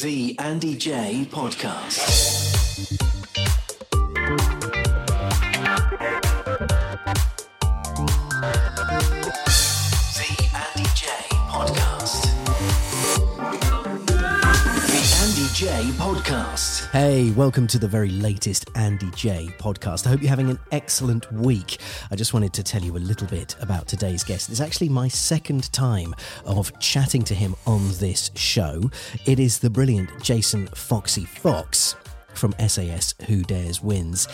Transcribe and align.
The 0.00 0.36
Andy 0.38 0.76
Jaye 0.76 1.24
Podcast. 1.26 1.98
The 10.18 10.30
Andy 10.62 10.88
Jaye 10.98 11.34
Podcast. 11.50 12.22
The 14.86 15.00
Andy 15.22 15.46
Jaye 15.58 15.90
Podcast. 16.02 16.67
Hey, 16.92 17.32
welcome 17.32 17.66
to 17.66 17.78
the 17.78 17.86
very 17.86 18.08
latest 18.08 18.70
Andy 18.74 19.08
Jaye 19.08 19.54
podcast. 19.58 20.06
I 20.06 20.10
hope 20.10 20.22
you're 20.22 20.30
having 20.30 20.48
an 20.48 20.58
excellent 20.72 21.30
week. 21.30 21.80
I 22.10 22.16
just 22.16 22.32
wanted 22.32 22.54
to 22.54 22.62
tell 22.62 22.82
you 22.82 22.96
a 22.96 22.98
little 22.98 23.26
bit 23.26 23.54
about 23.60 23.86
today's 23.86 24.24
guest. 24.24 24.48
It's 24.48 24.62
actually 24.62 24.88
my 24.88 25.06
second 25.06 25.70
time 25.70 26.14
of 26.46 26.76
chatting 26.80 27.24
to 27.24 27.34
him 27.34 27.54
on 27.66 27.86
this 27.98 28.30
show. 28.36 28.90
It 29.26 29.38
is 29.38 29.58
the 29.58 29.68
brilliant 29.68 30.08
Jason 30.22 30.66
Foxy 30.68 31.26
Fox 31.26 31.94
from 32.32 32.54
SAS 32.66 33.14
Who 33.26 33.42
Dares 33.42 33.82
Wins. 33.82 34.26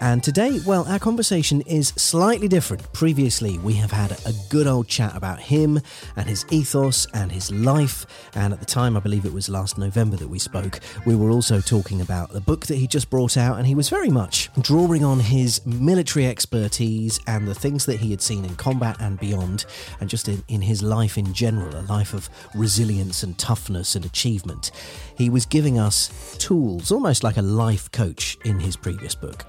And 0.00 0.22
today, 0.22 0.60
well, 0.64 0.84
our 0.86 1.00
conversation 1.00 1.60
is 1.62 1.88
slightly 1.88 2.46
different. 2.46 2.92
Previously, 2.92 3.58
we 3.58 3.74
have 3.74 3.90
had 3.90 4.12
a 4.12 4.32
good 4.48 4.68
old 4.68 4.86
chat 4.86 5.16
about 5.16 5.40
him 5.40 5.80
and 6.14 6.28
his 6.28 6.46
ethos 6.50 7.06
and 7.14 7.32
his 7.32 7.50
life. 7.50 8.06
And 8.34 8.52
at 8.52 8.60
the 8.60 8.66
time, 8.66 8.96
I 8.96 9.00
believe 9.00 9.24
it 9.24 9.32
was 9.32 9.48
last 9.48 9.76
November 9.76 10.16
that 10.16 10.28
we 10.28 10.38
spoke, 10.38 10.78
we 11.04 11.16
were 11.16 11.30
also 11.30 11.60
talking 11.60 12.00
about 12.00 12.30
the 12.30 12.40
book 12.40 12.66
that 12.66 12.76
he 12.76 12.86
just 12.86 13.10
brought 13.10 13.36
out. 13.36 13.58
And 13.58 13.66
he 13.66 13.74
was 13.74 13.88
very 13.88 14.08
much 14.08 14.50
drawing 14.60 15.04
on 15.04 15.18
his 15.18 15.66
military 15.66 16.26
expertise 16.26 17.18
and 17.26 17.48
the 17.48 17.54
things 17.54 17.84
that 17.86 17.98
he 17.98 18.12
had 18.12 18.22
seen 18.22 18.44
in 18.44 18.54
combat 18.54 18.96
and 19.00 19.18
beyond, 19.18 19.64
and 20.00 20.08
just 20.08 20.28
in, 20.28 20.44
in 20.46 20.62
his 20.62 20.80
life 20.80 21.18
in 21.18 21.34
general, 21.34 21.74
a 21.74 21.82
life 21.82 22.14
of 22.14 22.30
resilience 22.54 23.24
and 23.24 23.36
toughness 23.36 23.96
and 23.96 24.04
achievement. 24.04 24.70
He 25.16 25.28
was 25.28 25.44
giving 25.44 25.76
us 25.76 26.36
tools, 26.38 26.92
almost 26.92 27.24
like 27.24 27.36
a 27.36 27.42
life 27.42 27.90
coach 27.90 28.38
in 28.44 28.60
his 28.60 28.76
previous 28.76 29.16
book. 29.16 29.44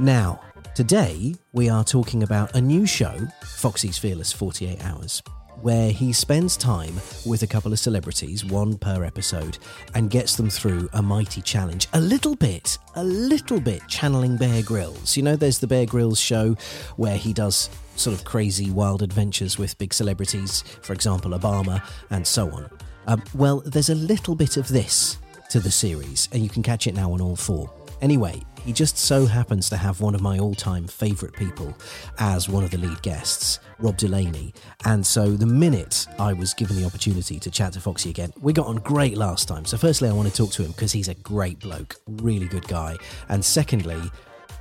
Now, 0.00 0.40
today 0.76 1.34
we 1.52 1.68
are 1.68 1.82
talking 1.82 2.22
about 2.22 2.54
a 2.54 2.60
new 2.60 2.86
show, 2.86 3.18
Foxy's 3.42 3.98
Fearless 3.98 4.32
48 4.32 4.84
Hours, 4.84 5.20
where 5.60 5.90
he 5.90 6.12
spends 6.12 6.56
time 6.56 6.94
with 7.26 7.42
a 7.42 7.48
couple 7.48 7.72
of 7.72 7.80
celebrities, 7.80 8.44
one 8.44 8.78
per 8.78 9.02
episode, 9.02 9.58
and 9.96 10.08
gets 10.08 10.36
them 10.36 10.50
through 10.50 10.88
a 10.92 11.02
mighty 11.02 11.42
challenge. 11.42 11.88
A 11.94 12.00
little 12.00 12.36
bit, 12.36 12.78
a 12.94 13.02
little 13.02 13.58
bit 13.58 13.82
channeling 13.88 14.36
Bear 14.36 14.62
Grylls. 14.62 15.16
You 15.16 15.24
know, 15.24 15.34
there's 15.34 15.58
the 15.58 15.66
Bear 15.66 15.84
Grylls 15.84 16.20
show 16.20 16.54
where 16.94 17.16
he 17.16 17.32
does 17.32 17.68
sort 17.96 18.16
of 18.16 18.24
crazy, 18.24 18.70
wild 18.70 19.02
adventures 19.02 19.58
with 19.58 19.76
big 19.78 19.92
celebrities, 19.92 20.62
for 20.80 20.92
example, 20.92 21.32
Obama, 21.32 21.82
and 22.10 22.24
so 22.24 22.48
on. 22.52 22.70
Um, 23.08 23.24
well, 23.34 23.62
there's 23.66 23.90
a 23.90 23.96
little 23.96 24.36
bit 24.36 24.56
of 24.58 24.68
this 24.68 25.18
to 25.50 25.58
the 25.58 25.72
series, 25.72 26.28
and 26.30 26.40
you 26.40 26.48
can 26.48 26.62
catch 26.62 26.86
it 26.86 26.94
now 26.94 27.10
on 27.10 27.20
all 27.20 27.34
four. 27.34 27.68
Anyway, 28.00 28.40
he 28.64 28.72
just 28.72 28.98
so 28.98 29.26
happens 29.26 29.68
to 29.70 29.76
have 29.76 30.00
one 30.00 30.14
of 30.14 30.20
my 30.20 30.38
all 30.38 30.54
time 30.54 30.86
favourite 30.86 31.34
people 31.34 31.76
as 32.18 32.48
one 32.48 32.64
of 32.64 32.70
the 32.70 32.78
lead 32.78 33.00
guests, 33.02 33.60
Rob 33.78 33.96
Delaney. 33.96 34.52
And 34.84 35.06
so 35.06 35.30
the 35.30 35.46
minute 35.46 36.06
I 36.18 36.32
was 36.32 36.54
given 36.54 36.76
the 36.76 36.84
opportunity 36.84 37.38
to 37.38 37.50
chat 37.50 37.72
to 37.74 37.80
Foxy 37.80 38.10
again, 38.10 38.32
we 38.40 38.52
got 38.52 38.66
on 38.66 38.76
great 38.76 39.16
last 39.16 39.48
time. 39.48 39.64
So, 39.64 39.76
firstly, 39.76 40.08
I 40.08 40.12
want 40.12 40.28
to 40.28 40.34
talk 40.34 40.52
to 40.52 40.62
him 40.62 40.72
because 40.72 40.92
he's 40.92 41.08
a 41.08 41.14
great 41.14 41.60
bloke, 41.60 41.96
really 42.06 42.46
good 42.46 42.66
guy. 42.68 42.96
And 43.28 43.44
secondly, 43.44 44.00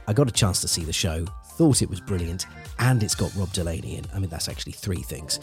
I 0.08 0.14
got 0.14 0.28
a 0.28 0.32
chance 0.34 0.62
to 0.62 0.68
see 0.68 0.84
the 0.84 0.94
show, 0.94 1.26
thought 1.56 1.82
it 1.82 1.90
was 1.90 2.00
brilliant, 2.00 2.46
and 2.80 3.04
it's 3.04 3.16
got 3.16 3.36
Rob 3.36 3.52
Delaney 3.52 3.98
in. 3.98 4.06
I 4.14 4.20
mean, 4.20 4.30
that's 4.30 4.48
actually 4.48 4.74
three 4.74 5.02
things 5.02 5.40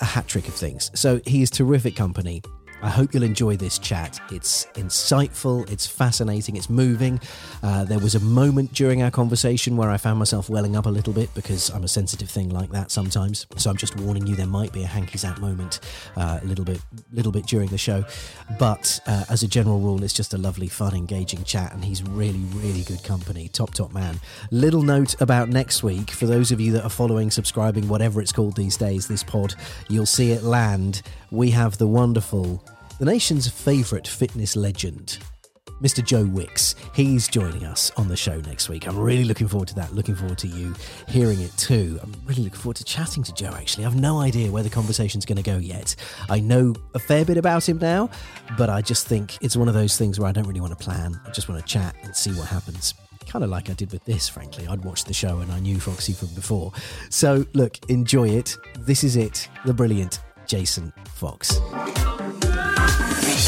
a 0.00 0.04
hat 0.04 0.26
trick 0.28 0.48
of 0.48 0.54
things. 0.54 0.90
So 0.94 1.20
he 1.26 1.42
is 1.42 1.50
terrific 1.50 1.96
company. 1.96 2.42
I 2.82 2.90
hope 2.90 3.14
you'll 3.14 3.22
enjoy 3.22 3.56
this 3.56 3.78
chat. 3.78 4.20
It's 4.30 4.66
insightful, 4.74 5.68
it's 5.70 5.86
fascinating, 5.86 6.56
it's 6.56 6.68
moving. 6.68 7.20
Uh, 7.62 7.84
there 7.84 7.98
was 7.98 8.14
a 8.14 8.20
moment 8.20 8.72
during 8.74 9.02
our 9.02 9.10
conversation 9.10 9.76
where 9.76 9.90
I 9.90 9.96
found 9.96 10.18
myself 10.18 10.50
welling 10.50 10.76
up 10.76 10.86
a 10.86 10.90
little 10.90 11.12
bit 11.12 11.32
because 11.34 11.70
I'm 11.70 11.84
a 11.84 11.88
sensitive 11.88 12.28
thing 12.28 12.50
like 12.50 12.70
that 12.70 12.90
sometimes. 12.90 13.46
So 13.56 13.70
I'm 13.70 13.76
just 13.76 13.96
warning 13.96 14.26
you, 14.26 14.36
there 14.36 14.46
might 14.46 14.72
be 14.72 14.82
a 14.82 14.86
hanky 14.86 15.16
zap 15.16 15.40
moment 15.40 15.80
uh, 16.16 16.40
a 16.42 16.46
little 16.46 16.64
bit, 16.64 16.80
little 17.12 17.32
bit 17.32 17.46
during 17.46 17.68
the 17.68 17.78
show. 17.78 18.04
But 18.58 19.00
uh, 19.06 19.24
as 19.30 19.42
a 19.42 19.48
general 19.48 19.80
rule, 19.80 20.04
it's 20.04 20.12
just 20.12 20.34
a 20.34 20.38
lovely, 20.38 20.68
fun, 20.68 20.94
engaging 20.94 21.44
chat, 21.44 21.72
and 21.72 21.84
he's 21.84 22.02
really, 22.02 22.44
really 22.54 22.82
good 22.82 23.02
company. 23.02 23.48
Top, 23.48 23.72
top 23.72 23.92
man. 23.92 24.20
Little 24.50 24.82
note 24.82 25.20
about 25.20 25.48
next 25.48 25.82
week 25.82 26.10
for 26.10 26.26
those 26.26 26.52
of 26.52 26.60
you 26.60 26.72
that 26.72 26.84
are 26.84 26.90
following, 26.90 27.30
subscribing, 27.30 27.88
whatever 27.88 28.20
it's 28.20 28.32
called 28.32 28.54
these 28.54 28.76
days. 28.76 29.08
This 29.08 29.24
pod, 29.24 29.54
you'll 29.88 30.06
see 30.06 30.32
it 30.32 30.42
land. 30.42 31.02
We 31.36 31.50
have 31.50 31.76
the 31.76 31.86
wonderful 31.86 32.64
the 32.98 33.04
nation's 33.04 33.46
favourite 33.46 34.08
fitness 34.08 34.56
legend, 34.56 35.18
Mr. 35.82 36.02
Joe 36.02 36.24
Wicks. 36.24 36.74
He's 36.94 37.28
joining 37.28 37.62
us 37.62 37.92
on 37.98 38.08
the 38.08 38.16
show 38.16 38.40
next 38.40 38.70
week. 38.70 38.88
I'm 38.88 38.98
really 38.98 39.24
looking 39.24 39.46
forward 39.46 39.68
to 39.68 39.74
that. 39.74 39.92
Looking 39.92 40.14
forward 40.14 40.38
to 40.38 40.46
you 40.46 40.74
hearing 41.08 41.38
it 41.42 41.54
too. 41.58 42.00
I'm 42.02 42.14
really 42.24 42.44
looking 42.44 42.58
forward 42.58 42.76
to 42.76 42.84
chatting 42.84 43.22
to 43.22 43.34
Joe, 43.34 43.50
actually. 43.54 43.84
I've 43.84 44.00
no 44.00 44.18
idea 44.18 44.50
where 44.50 44.62
the 44.62 44.70
conversation's 44.70 45.26
going 45.26 45.36
to 45.36 45.42
go 45.42 45.58
yet. 45.58 45.94
I 46.30 46.40
know 46.40 46.74
a 46.94 46.98
fair 46.98 47.26
bit 47.26 47.36
about 47.36 47.68
him 47.68 47.76
now, 47.76 48.08
but 48.56 48.70
I 48.70 48.80
just 48.80 49.06
think 49.06 49.36
it's 49.42 49.58
one 49.58 49.68
of 49.68 49.74
those 49.74 49.98
things 49.98 50.18
where 50.18 50.30
I 50.30 50.32
don't 50.32 50.46
really 50.46 50.62
want 50.62 50.72
to 50.72 50.82
plan. 50.82 51.20
I 51.26 51.32
just 51.32 51.50
want 51.50 51.60
to 51.60 51.66
chat 51.70 51.96
and 52.02 52.16
see 52.16 52.30
what 52.30 52.48
happens 52.48 52.94
kind 53.26 53.44
of 53.44 53.50
like 53.50 53.68
I 53.68 53.74
did 53.74 53.92
with 53.92 54.04
this, 54.04 54.26
frankly. 54.28 54.66
I'd 54.68 54.84
watched 54.84 55.06
the 55.06 55.12
show 55.12 55.40
and 55.40 55.50
I 55.52 55.58
knew 55.58 55.80
Foxy 55.80 56.14
from 56.14 56.28
before. 56.28 56.72
So, 57.10 57.44
look, 57.54 57.76
enjoy 57.90 58.28
it. 58.28 58.56
This 58.78 59.02
is 59.02 59.16
it, 59.16 59.48
the 59.64 59.74
brilliant 59.74 60.20
Jason 60.46 60.92
Fox. 61.06 61.48
The 61.48 61.64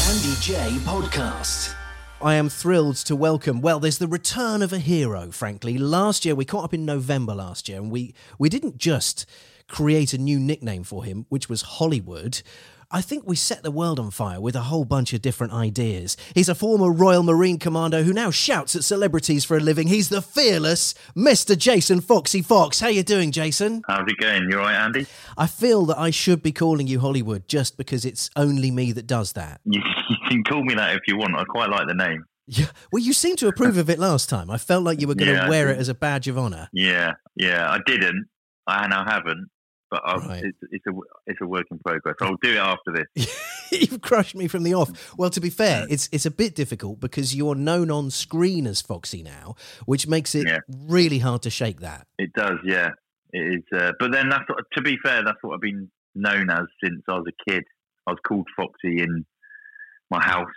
Andy 0.09 0.35
Jaye 0.41 0.77
Podcast. 0.79 1.73
I 2.21 2.35
am 2.35 2.49
thrilled 2.49 2.97
to 2.97 3.15
welcome. 3.15 3.61
Well, 3.61 3.79
there's 3.79 3.99
the 3.99 4.07
return 4.07 4.61
of 4.61 4.73
a 4.73 4.79
hero. 4.79 5.31
Frankly, 5.31 5.77
last 5.77 6.25
year 6.25 6.35
we 6.35 6.43
caught 6.43 6.65
up 6.65 6.73
in 6.73 6.85
November 6.85 7.33
last 7.33 7.69
year, 7.69 7.79
and 7.79 7.89
we 7.89 8.13
we 8.37 8.49
didn't 8.49 8.77
just 8.77 9.25
create 9.69 10.13
a 10.13 10.17
new 10.17 10.39
nickname 10.39 10.83
for 10.83 11.05
him, 11.05 11.25
which 11.29 11.47
was 11.47 11.61
Hollywood. 11.61 12.41
I 12.91 13.01
think 13.01 13.23
we 13.27 13.35
set 13.35 13.61
the 13.61 13.69
world 13.69 13.99
on 13.99 14.09
fire 14.09 14.41
with 14.41 14.55
a 14.55 14.61
whole 14.61 14.83
bunch 14.83 15.13
of 15.13 15.21
different 15.21 15.53
ideas. 15.53 16.17
He's 16.33 16.49
a 16.49 16.55
former 16.55 16.91
Royal 16.91 17.21
Marine 17.21 17.59
Commando 17.59 18.01
who 18.01 18.11
now 18.11 18.31
shouts 18.31 18.75
at 18.75 18.83
celebrities 18.83 19.45
for 19.45 19.55
a 19.57 19.59
living. 19.59 19.87
He's 19.87 20.09
the 20.09 20.23
fearless 20.23 20.95
Mr. 21.15 21.55
Jason 21.55 22.01
Foxy 22.01 22.41
Fox. 22.41 22.79
How 22.79 22.87
you 22.87 23.03
doing, 23.03 23.31
Jason? 23.31 23.83
How's 23.87 24.07
it 24.07 24.17
going? 24.17 24.49
You 24.49 24.57
all 24.57 24.63
right, 24.63 24.73
Andy? 24.73 25.05
I 25.37 25.45
feel 25.45 25.85
that 25.85 25.99
I 25.99 26.09
should 26.09 26.41
be 26.41 26.51
calling 26.51 26.87
you 26.87 26.99
Hollywood 26.99 27.47
just 27.47 27.77
because 27.77 28.05
it's 28.05 28.31
only 28.35 28.71
me 28.71 28.91
that 28.93 29.05
does 29.05 29.33
that. 29.33 29.61
You, 29.69 30.17
can 30.27 30.43
call 30.43 30.63
me 30.63 30.73
that 30.73 30.95
if 30.95 31.01
you 31.07 31.17
want. 31.17 31.35
I 31.35 31.43
quite 31.43 31.69
like 31.69 31.87
the 31.87 31.93
name. 31.93 32.23
Yeah. 32.47 32.65
Well, 32.91 33.01
you 33.01 33.13
seemed 33.13 33.37
to 33.39 33.47
approve 33.47 33.77
of 33.77 33.89
it 33.89 33.99
last 33.99 34.27
time. 34.29 34.49
I 34.49 34.57
felt 34.57 34.83
like 34.83 34.99
you 34.99 35.07
were 35.07 35.13
going 35.15 35.27
to 35.27 35.33
Yeah, 35.35 35.45
I 35.45 35.49
wear 35.49 35.69
it 35.69 35.77
as 35.77 35.89
a 35.89 35.93
badge 35.93 36.27
of 36.27 36.37
honour. 36.37 36.69
Yeah, 36.73 37.13
yeah. 37.35 37.69
I 37.69 37.79
didn't, 37.85 38.25
and 38.67 38.93
I 38.93 39.11
haven't. 39.11 39.49
But 39.91 40.03
Right. 40.05 40.43
it's, 40.43 40.57
it's 40.71 40.85
a 40.87 40.91
it's 41.25 41.41
a 41.41 41.47
work 41.47 41.65
in 41.71 41.79
progress. 41.79 42.15
I'll 42.21 42.37
do 42.41 42.51
it 42.51 42.57
after 42.57 42.91
this. 42.93 43.69
You've 43.71 44.01
crushed 44.01 44.35
me 44.35 44.47
from 44.47 44.63
the 44.63 44.73
off. 44.75 45.15
Well, 45.17 45.29
to 45.31 45.39
be 45.41 45.49
fair, 45.49 45.85
it's 45.89 46.09
it's 46.11 46.25
a 46.25 46.31
bit 46.31 46.55
difficult 46.55 46.99
because 46.99 47.35
you're 47.35 47.55
known 47.55 47.89
on 47.91 48.11
screen 48.11 48.67
as 48.67 48.81
Foxy 48.81 49.23
now, 49.23 49.55
which 49.85 50.07
makes 50.07 50.35
it 50.35 50.47
Yeah. 50.47 50.59
really 50.87 51.19
hard 51.19 51.41
to 51.43 51.49
shake 51.49 51.79
that. 51.81 52.05
It 52.17 52.33
does, 52.33 52.57
yeah. 52.63 52.89
It 53.31 53.57
is. 53.59 53.63
Uh, 53.79 53.91
but 53.99 54.11
then 54.11 54.29
that's 54.29 54.47
what, 54.49 54.63
to 54.75 54.81
be 54.81 54.97
fair, 55.03 55.23
that's 55.23 55.37
what 55.41 55.53
I've 55.55 55.61
been 55.61 55.89
known 56.15 56.49
as 56.49 56.65
since 56.83 57.01
I 57.07 57.13
was 57.13 57.25
a 57.27 57.49
kid. 57.51 57.63
I 58.07 58.11
was 58.11 58.19
called 58.27 58.47
Foxy 58.55 59.01
in 59.01 59.25
my 60.09 60.21
house. 60.23 60.47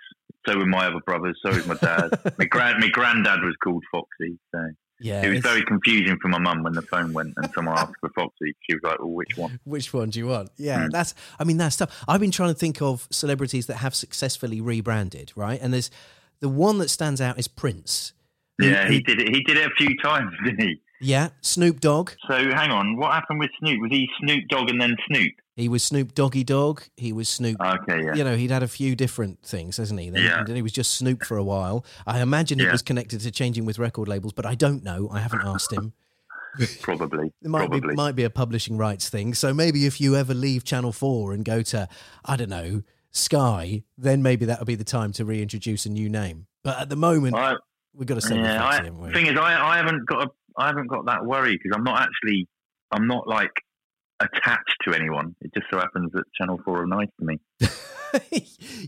So 0.49 0.57
were 0.59 0.67
my 0.67 0.87
other 0.87 1.01
brothers. 1.07 1.39
So 1.45 1.51
was 1.53 1.67
my 1.67 1.75
dad. 1.75 2.11
my 2.39 2.47
grand 2.47 2.81
my 2.81 2.89
granddad 2.89 3.43
was 3.45 3.55
called 3.63 3.85
Foxy. 3.93 4.39
So 4.55 4.59
Yeah. 5.03 5.23
it 5.23 5.29
was 5.29 5.39
it's- 5.39 5.53
very 5.53 5.65
confusing 5.65 6.17
for 6.21 6.29
my 6.29 6.39
mum 6.39 6.63
when 6.63 6.73
the 6.73 6.83
phone 6.83 7.13
went 7.13 7.35
and 7.37 7.51
someone 7.55 7.77
asked 7.79 7.95
for 8.01 8.09
Foxy. 8.11 8.55
She 8.69 8.75
was 8.75 8.83
like, 8.83 8.99
"Well, 8.99 9.11
which 9.11 9.37
one?" 9.37 9.59
Which 9.65 9.93
one 9.93 10.11
do 10.11 10.19
you 10.19 10.27
want? 10.29 10.51
Yeah, 10.57 10.87
Mm. 10.87 10.91
that's. 10.91 11.15
I 11.39 11.45
mean, 11.45 11.57
that's 11.57 11.77
tough. 11.77 12.05
I've 12.09 12.21
been 12.21 12.31
trying 12.31 12.51
to 12.53 12.59
think 12.59 12.81
of 12.83 13.07
celebrities 13.11 13.67
that 13.67 13.77
have 13.77 13.95
successfully 13.95 14.61
rebranded, 14.61 15.33
right? 15.37 15.61
And 15.63 15.73
there's 15.73 15.91
the 16.41 16.49
one 16.49 16.79
that 16.79 16.89
stands 16.91 17.21
out 17.21 17.39
is 17.39 17.49
Prince. 17.49 18.13
who- 18.59 18.69
Yeah, 18.69 18.87
who- 18.87 18.93
he 18.93 19.01
did 19.01 19.21
it. 19.21 19.29
He 19.35 19.43
did 19.45 19.57
it 19.57 19.67
a 19.67 19.75
few 19.77 19.97
times, 20.03 20.33
didn't 20.45 20.61
he? 20.61 20.81
Yeah, 21.03 21.31
Snoop 21.41 21.81
Dogg. 21.81 22.13
So 22.29 22.35
hang 22.35 22.71
on, 22.71 22.97
what 22.97 23.13
happened 23.13 23.41
with 23.41 23.51
Snoop? 23.59 23.81
Was 23.83 23.91
he 23.91 24.09
Snoop 24.21 24.45
Dogg 24.49 24.71
and 24.71 24.81
then 24.81 24.97
Snoop? 25.09 25.33
He 25.57 25.69
was 25.69 25.83
Snoop 25.83 26.15
Doggy 26.15 26.45
Dogg. 26.45 26.83
He 26.97 27.13
was 27.13 27.29
Snoop. 27.29 27.61
Okay, 27.61 28.05
yeah. 28.05 28.15
You 28.15 28.25
know, 28.25 28.37
he'd 28.37 28.51
had 28.51 28.63
a 28.63 28.69
few 28.69 28.97
different 28.97 29.43
things, 29.43 29.77
hasn't 29.77 30.01
he? 30.01 30.09
Then, 30.09 30.23
Yeah. 30.23 30.45
then 30.47 30.57
he 30.57 30.63
was 30.63 30.73
just 30.73 30.95
Snoop 30.95 31.25
for 31.25 31.37
a 31.37 31.45
while. 31.45 31.85
I 32.07 32.21
imagine 32.23 32.59
it 32.59 32.73
was 32.73 32.81
connected 32.81 33.21
to 33.21 33.31
changing 33.31 33.67
with 33.67 33.79
record 33.79 34.09
labels, 34.09 34.33
but 34.33 34.47
I 34.47 34.55
don't 34.55 34.83
know. 34.83 35.11
I 35.13 35.21
haven't 35.21 35.43
asked 35.45 35.73
him. 35.73 35.93
Probably. 36.83 37.33
It 37.43 37.49
might 37.49 37.61
probably. 37.61 37.81
be 37.81 37.95
might 37.95 38.15
be 38.15 38.25
a 38.25 38.31
publishing 38.31 38.77
rights 38.77 39.09
thing. 39.09 39.33
So 39.33 39.55
maybe 39.55 39.87
if 39.87 40.01
you 40.03 40.17
ever 40.17 40.35
leave 40.35 40.65
Channel 40.65 40.93
Four 40.93 41.33
and 41.33 41.47
go 41.47 41.63
to 41.63 41.89
I 42.27 42.37
don't 42.37 42.51
know 42.51 42.83
Sky, 43.11 43.85
then 43.97 44.23
maybe 44.23 44.45
that 44.45 44.59
would 44.59 44.67
be 44.67 44.75
the 44.75 44.85
time 44.85 45.13
to 45.13 45.25
reintroduce 45.25 45.87
a 45.87 45.91
new 45.91 46.11
name. 46.11 46.47
But 46.63 46.79
at 46.79 46.89
the 46.91 46.97
moment, 46.97 47.37
I, 47.37 47.55
we've 47.95 48.07
got 48.07 48.17
to 48.17 48.21
send 48.21 48.41
yeah, 48.41 48.59
the 48.59 48.93
I, 48.93 49.13
thing 49.13 49.27
is, 49.27 49.37
I, 49.39 49.73
I 49.73 49.77
haven't 49.79 50.05
got 50.07 50.27
a, 50.27 50.31
I 50.57 50.67
haven't 50.69 50.89
got 50.89 51.07
that 51.07 51.25
worry 51.25 51.53
because 51.57 51.73
I'm 51.77 51.85
not 51.85 52.01
actually 52.01 52.49
I'm 52.91 53.07
not 53.07 53.27
like 53.27 53.53
attached 54.21 54.77
to 54.87 54.95
anyone. 54.95 55.35
It 55.41 55.53
just 55.55 55.67
so 55.71 55.79
happens 55.79 56.13
that 56.13 56.25
Channel 56.39 56.61
Four 56.65 56.83
are 56.83 56.87
nice 56.87 57.09
to 57.21 57.27
me. 57.27 57.41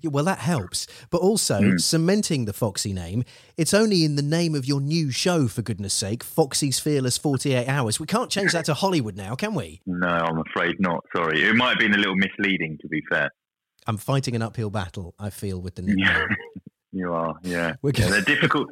Yeah, 0.02 0.11
well, 0.11 0.25
that 0.25 0.40
helps. 0.40 0.87
But 1.08 1.22
also, 1.22 1.58
Hmm. 1.58 1.78
cementing 1.78 2.44
the 2.44 2.52
Foxy 2.52 2.93
name, 2.93 3.25
it's 3.56 3.72
only 3.72 4.05
in 4.05 4.16
the 4.16 4.22
name 4.22 4.55
of 4.55 4.66
your 4.66 4.82
new 4.82 5.11
show, 5.11 5.49
for 5.49 5.62
goodness 5.62 5.94
sake, 5.94 6.22
Foxy's 6.22 6.78
Fearless 6.78 7.16
48 7.16 7.66
Hours. 7.66 7.99
We 7.99 8.05
can't 8.06 8.28
change 8.31 8.52
that 8.52 8.66
to 8.66 8.75
Hollywood 8.75 9.16
now, 9.16 9.34
can 9.34 9.55
we? 9.55 9.81
No, 9.87 10.06
I'm 10.08 10.38
afraid 10.40 10.76
not. 10.78 11.02
Sorry, 11.16 11.43
it 11.43 11.56
might 11.56 11.70
have 11.70 11.78
been 11.78 11.94
a 11.94 11.99
little 11.99 12.16
misleading. 12.16 12.76
To 12.82 12.88
be 12.88 13.02
fair, 13.08 13.31
I'm 13.87 13.96
fighting 13.96 14.37
an 14.37 14.43
uphill 14.43 14.69
battle, 14.69 15.14
I 15.19 15.31
feel, 15.31 15.58
with 15.58 15.76
the 15.76 15.82
nickname. 15.87 16.05
yeah, 16.06 16.26
you 16.93 17.11
are. 17.14 17.34
Yeah, 17.44 17.50
yeah 17.69 17.75
We're 17.81 17.93
gonna- 17.93 18.11
they're 18.11 18.20
difficult. 18.20 18.69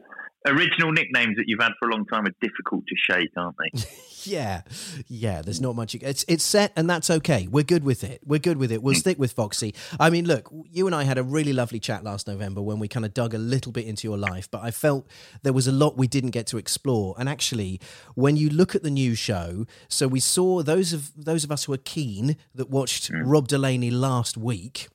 Original 0.46 0.92
nicknames 0.92 1.36
that 1.36 1.44
you've 1.46 1.60
had 1.60 1.72
for 1.78 1.88
a 1.88 1.92
long 1.92 2.04
time 2.06 2.26
are 2.26 2.34
difficult 2.40 2.84
to 2.86 2.94
shake, 2.96 3.30
aren't 3.36 3.56
they? 3.58 3.80
Yeah, 4.24 4.62
yeah. 5.08 5.42
There's 5.42 5.60
not 5.60 5.74
much. 5.74 5.96
It's 5.96 6.24
it's 6.28 6.44
set, 6.44 6.72
and 6.76 6.88
that's 6.88 7.10
okay. 7.10 7.48
We're 7.50 7.64
good 7.64 7.82
with 7.82 8.04
it. 8.04 8.20
We're 8.24 8.38
good 8.38 8.56
with 8.56 8.70
it. 8.70 8.80
We'll 8.80 8.94
hmm. 8.94 9.00
stick 9.00 9.18
with 9.18 9.32
Foxy. 9.32 9.74
I 9.98 10.10
mean, 10.10 10.26
look, 10.26 10.48
you 10.70 10.86
and 10.86 10.94
I 10.94 11.02
had 11.04 11.18
a 11.18 11.24
really 11.24 11.52
lovely 11.52 11.80
chat 11.80 12.04
last 12.04 12.28
November 12.28 12.62
when 12.62 12.78
we 12.78 12.88
kind 12.88 13.04
of 13.04 13.14
dug 13.14 13.34
a 13.34 13.38
little 13.38 13.72
bit 13.72 13.86
into 13.86 14.06
your 14.06 14.18
life, 14.18 14.48
but 14.50 14.62
I 14.62 14.70
felt 14.70 15.08
there 15.42 15.52
was 15.52 15.66
a 15.66 15.72
lot 15.72 15.96
we 15.96 16.06
didn't 16.06 16.30
get 16.30 16.46
to 16.48 16.58
explore. 16.58 17.16
And 17.18 17.28
actually, 17.28 17.80
when 18.14 18.36
you 18.36 18.48
look 18.48 18.74
at 18.74 18.82
the 18.82 18.90
new 18.90 19.14
show, 19.14 19.66
so 19.88 20.06
we 20.06 20.20
saw 20.20 20.62
those 20.62 20.92
of 20.92 21.10
those 21.16 21.44
of 21.44 21.50
us 21.50 21.64
who 21.64 21.72
are 21.72 21.78
keen 21.78 22.36
that 22.54 22.70
watched 22.70 23.08
hmm. 23.08 23.28
Rob 23.28 23.48
Delaney 23.48 23.90
last 23.90 24.36
week. 24.36 24.88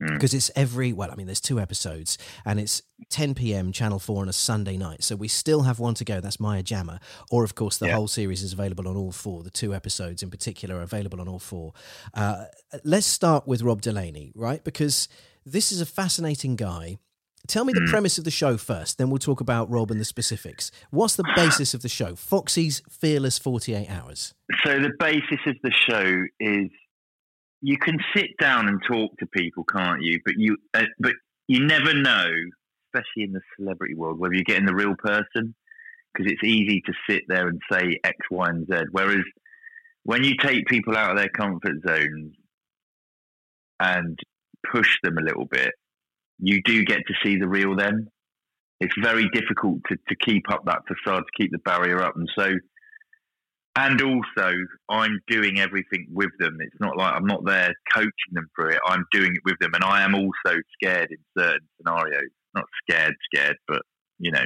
Because 0.00 0.32
it's 0.32 0.50
every, 0.56 0.92
well, 0.92 1.10
I 1.10 1.14
mean, 1.14 1.26
there's 1.26 1.40
two 1.42 1.60
episodes 1.60 2.16
and 2.46 2.58
it's 2.58 2.82
10 3.10 3.34
p.m. 3.34 3.70
Channel 3.70 3.98
4 3.98 4.22
on 4.22 4.28
a 4.28 4.32
Sunday 4.32 4.76
night. 4.78 5.04
So 5.04 5.14
we 5.14 5.28
still 5.28 5.62
have 5.62 5.78
one 5.78 5.92
to 5.94 6.04
go. 6.04 6.20
That's 6.20 6.40
Maya 6.40 6.62
Jama. 6.62 7.00
Or, 7.30 7.44
of 7.44 7.54
course, 7.54 7.76
the 7.76 7.86
Yeah. 7.88 7.96
whole 7.96 8.08
series 8.08 8.42
is 8.42 8.52
available 8.54 8.88
on 8.88 8.96
all 8.96 9.12
four. 9.12 9.42
The 9.42 9.50
two 9.50 9.74
episodes 9.74 10.22
in 10.22 10.30
particular 10.30 10.76
are 10.76 10.82
available 10.82 11.20
on 11.20 11.28
all 11.28 11.38
four. 11.38 11.74
Uh, 12.14 12.46
let's 12.82 13.06
start 13.06 13.46
with 13.46 13.60
Rob 13.62 13.82
Delaney, 13.82 14.32
right? 14.34 14.64
Because 14.64 15.06
this 15.44 15.70
is 15.70 15.80
a 15.82 15.86
fascinating 15.86 16.56
guy. 16.56 16.98
Tell 17.46 17.64
me 17.64 17.72
the 17.72 17.86
premise 17.90 18.18
of 18.18 18.24
the 18.24 18.30
show 18.30 18.56
first, 18.58 18.98
then 18.98 19.08
we'll 19.10 19.18
talk 19.18 19.40
about 19.40 19.70
Rob 19.70 19.90
and 19.90 19.98
the 19.98 20.04
specifics. 20.04 20.70
What's 20.90 21.16
the 21.16 21.24
basis 21.34 21.72
of 21.74 21.80
the 21.82 21.88
show? 21.88 22.14
Foxy's 22.14 22.82
Fearless 22.88 23.38
48 23.38 23.88
Hours. 23.88 24.34
So 24.64 24.78
the 24.78 24.92
basis 24.98 25.40
of 25.46 25.56
the 25.62 25.70
show 25.72 26.24
is 26.38 26.70
you 27.62 27.76
can 27.78 27.98
sit 28.16 28.30
down 28.40 28.68
and 28.68 28.80
talk 28.86 29.16
to 29.18 29.26
people, 29.26 29.64
can't 29.64 30.02
you? 30.02 30.20
But 30.24 30.34
you, 30.36 30.56
uh, 30.74 30.84
but 30.98 31.12
you 31.46 31.64
never 31.66 31.92
know, 31.94 32.28
especially 32.88 33.24
in 33.24 33.32
the 33.32 33.40
celebrity 33.56 33.94
world, 33.94 34.18
whether 34.18 34.34
you're 34.34 34.44
getting 34.44 34.66
the 34.66 34.74
real 34.74 34.94
person 34.96 35.54
because 36.12 36.32
it's 36.32 36.44
easy 36.44 36.82
to 36.86 36.92
sit 37.08 37.22
there 37.28 37.48
and 37.48 37.60
say 37.70 37.98
X, 38.04 38.16
Y, 38.30 38.48
and 38.48 38.66
Z. 38.66 38.86
Whereas 38.90 39.24
when 40.04 40.24
you 40.24 40.34
take 40.36 40.66
people 40.66 40.96
out 40.96 41.10
of 41.12 41.16
their 41.16 41.28
comfort 41.28 41.76
zones 41.86 42.34
and 43.78 44.18
push 44.70 44.98
them 45.02 45.18
a 45.18 45.22
little 45.22 45.44
bit, 45.44 45.72
you 46.38 46.62
do 46.62 46.84
get 46.84 47.00
to 47.06 47.14
see 47.22 47.36
the 47.36 47.48
real 47.48 47.76
them. 47.76 48.08
It's 48.80 48.94
very 49.02 49.28
difficult 49.32 49.80
to, 49.88 49.96
to 50.08 50.16
keep 50.16 50.50
up 50.50 50.64
that 50.64 50.82
facade, 50.88 51.24
to 51.24 51.42
keep 51.42 51.52
the 51.52 51.58
barrier 51.58 52.02
up. 52.02 52.16
And 52.16 52.28
so, 52.36 52.50
and 53.76 54.02
also, 54.02 54.52
I'm 54.88 55.20
doing 55.28 55.60
everything 55.60 56.08
with 56.12 56.30
them. 56.40 56.58
It's 56.60 56.80
not 56.80 56.96
like 56.96 57.14
I'm 57.14 57.26
not 57.26 57.44
there 57.46 57.72
coaching 57.94 58.32
them 58.32 58.48
through 58.54 58.70
it. 58.70 58.80
I'm 58.84 59.04
doing 59.12 59.32
it 59.34 59.42
with 59.44 59.58
them. 59.60 59.74
And 59.74 59.84
I 59.84 60.02
am 60.02 60.14
also 60.14 60.58
scared 60.74 61.10
in 61.10 61.18
certain 61.38 61.68
scenarios. 61.76 62.30
Not 62.54 62.64
scared, 62.82 63.14
scared, 63.32 63.56
but, 63.68 63.82
you 64.18 64.32
know, 64.32 64.44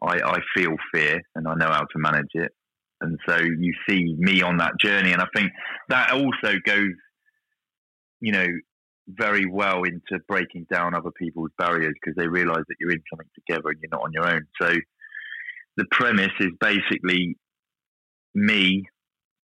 I, 0.00 0.20
I 0.20 0.38
feel 0.56 0.76
fear 0.94 1.20
and 1.34 1.48
I 1.48 1.54
know 1.54 1.66
how 1.66 1.80
to 1.80 1.98
manage 1.98 2.30
it. 2.34 2.52
And 3.00 3.18
so 3.28 3.38
you 3.38 3.72
see 3.88 4.14
me 4.16 4.40
on 4.42 4.58
that 4.58 4.74
journey. 4.80 5.12
And 5.12 5.20
I 5.20 5.26
think 5.34 5.50
that 5.88 6.12
also 6.12 6.56
goes, 6.64 6.94
you 8.20 8.32
know, 8.32 8.46
very 9.08 9.46
well 9.46 9.82
into 9.82 10.22
breaking 10.28 10.66
down 10.72 10.94
other 10.94 11.10
people's 11.18 11.50
barriers 11.58 11.92
because 12.00 12.16
they 12.16 12.28
realize 12.28 12.62
that 12.68 12.76
you're 12.80 12.92
in 12.92 13.02
something 13.10 13.28
together 13.34 13.70
and 13.70 13.78
you're 13.82 13.90
not 13.90 14.04
on 14.04 14.12
your 14.12 14.26
own. 14.26 14.46
So 14.62 14.74
the 15.76 15.84
premise 15.90 16.32
is 16.38 16.50
basically 16.60 17.36
me 18.34 18.84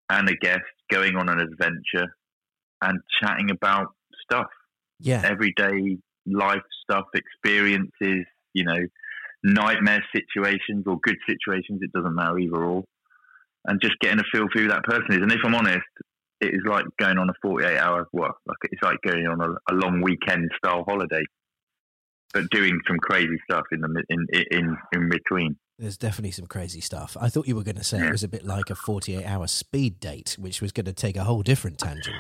and 0.08 0.28
a 0.28 0.34
guest 0.34 0.62
going 0.90 1.16
on 1.16 1.28
an 1.28 1.38
adventure 1.40 2.14
and 2.82 3.00
chatting 3.22 3.50
about 3.50 3.88
stuff, 4.22 4.48
Yeah. 4.98 5.22
everyday 5.24 5.98
life 6.26 6.62
stuff, 6.82 7.06
experiences, 7.14 8.26
you 8.52 8.64
know, 8.64 8.80
nightmare 9.42 10.04
situations 10.14 10.84
or 10.86 10.98
good 11.02 11.16
situations. 11.28 11.80
It 11.82 11.92
doesn't 11.92 12.14
matter 12.14 12.38
either 12.38 12.56
or. 12.56 12.84
And 13.66 13.80
just 13.80 13.98
getting 14.00 14.20
a 14.20 14.24
feel 14.32 14.46
for 14.52 14.60
who 14.60 14.68
that 14.68 14.84
person 14.84 15.12
is. 15.12 15.18
And 15.20 15.30
if 15.32 15.40
I'm 15.44 15.54
honest, 15.54 15.84
it 16.40 16.54
is 16.54 16.62
like 16.64 16.86
going 16.98 17.18
on 17.18 17.28
a 17.28 17.34
48 17.42 17.76
hour, 17.78 18.08
well, 18.12 18.34
like 18.46 18.56
it's 18.70 18.82
like 18.82 18.96
going 19.04 19.26
on 19.26 19.40
a, 19.42 19.50
a 19.70 19.74
long 19.74 20.00
weekend 20.00 20.50
style 20.56 20.84
holiday, 20.88 21.22
but 22.32 22.48
doing 22.50 22.80
some 22.86 22.98
crazy 22.98 23.38
stuff 23.44 23.64
in 23.72 23.80
the 23.80 24.04
in 24.08 24.26
in 24.50 24.76
in 24.92 25.08
between. 25.08 25.56
There's 25.78 25.96
definitely 25.96 26.32
some 26.32 26.46
crazy 26.46 26.80
stuff. 26.80 27.16
I 27.18 27.30
thought 27.30 27.48
you 27.48 27.56
were 27.56 27.62
going 27.62 27.76
to 27.76 27.84
say 27.84 28.06
it 28.06 28.12
was 28.12 28.22
a 28.22 28.28
bit 28.28 28.44
like 28.44 28.68
a 28.68 28.74
48 28.74 29.24
hour 29.24 29.46
speed 29.46 29.98
date, 29.98 30.36
which 30.38 30.60
was 30.60 30.72
going 30.72 30.84
to 30.84 30.92
take 30.92 31.16
a 31.16 31.24
whole 31.24 31.42
different 31.42 31.78
tangent. 31.78 32.16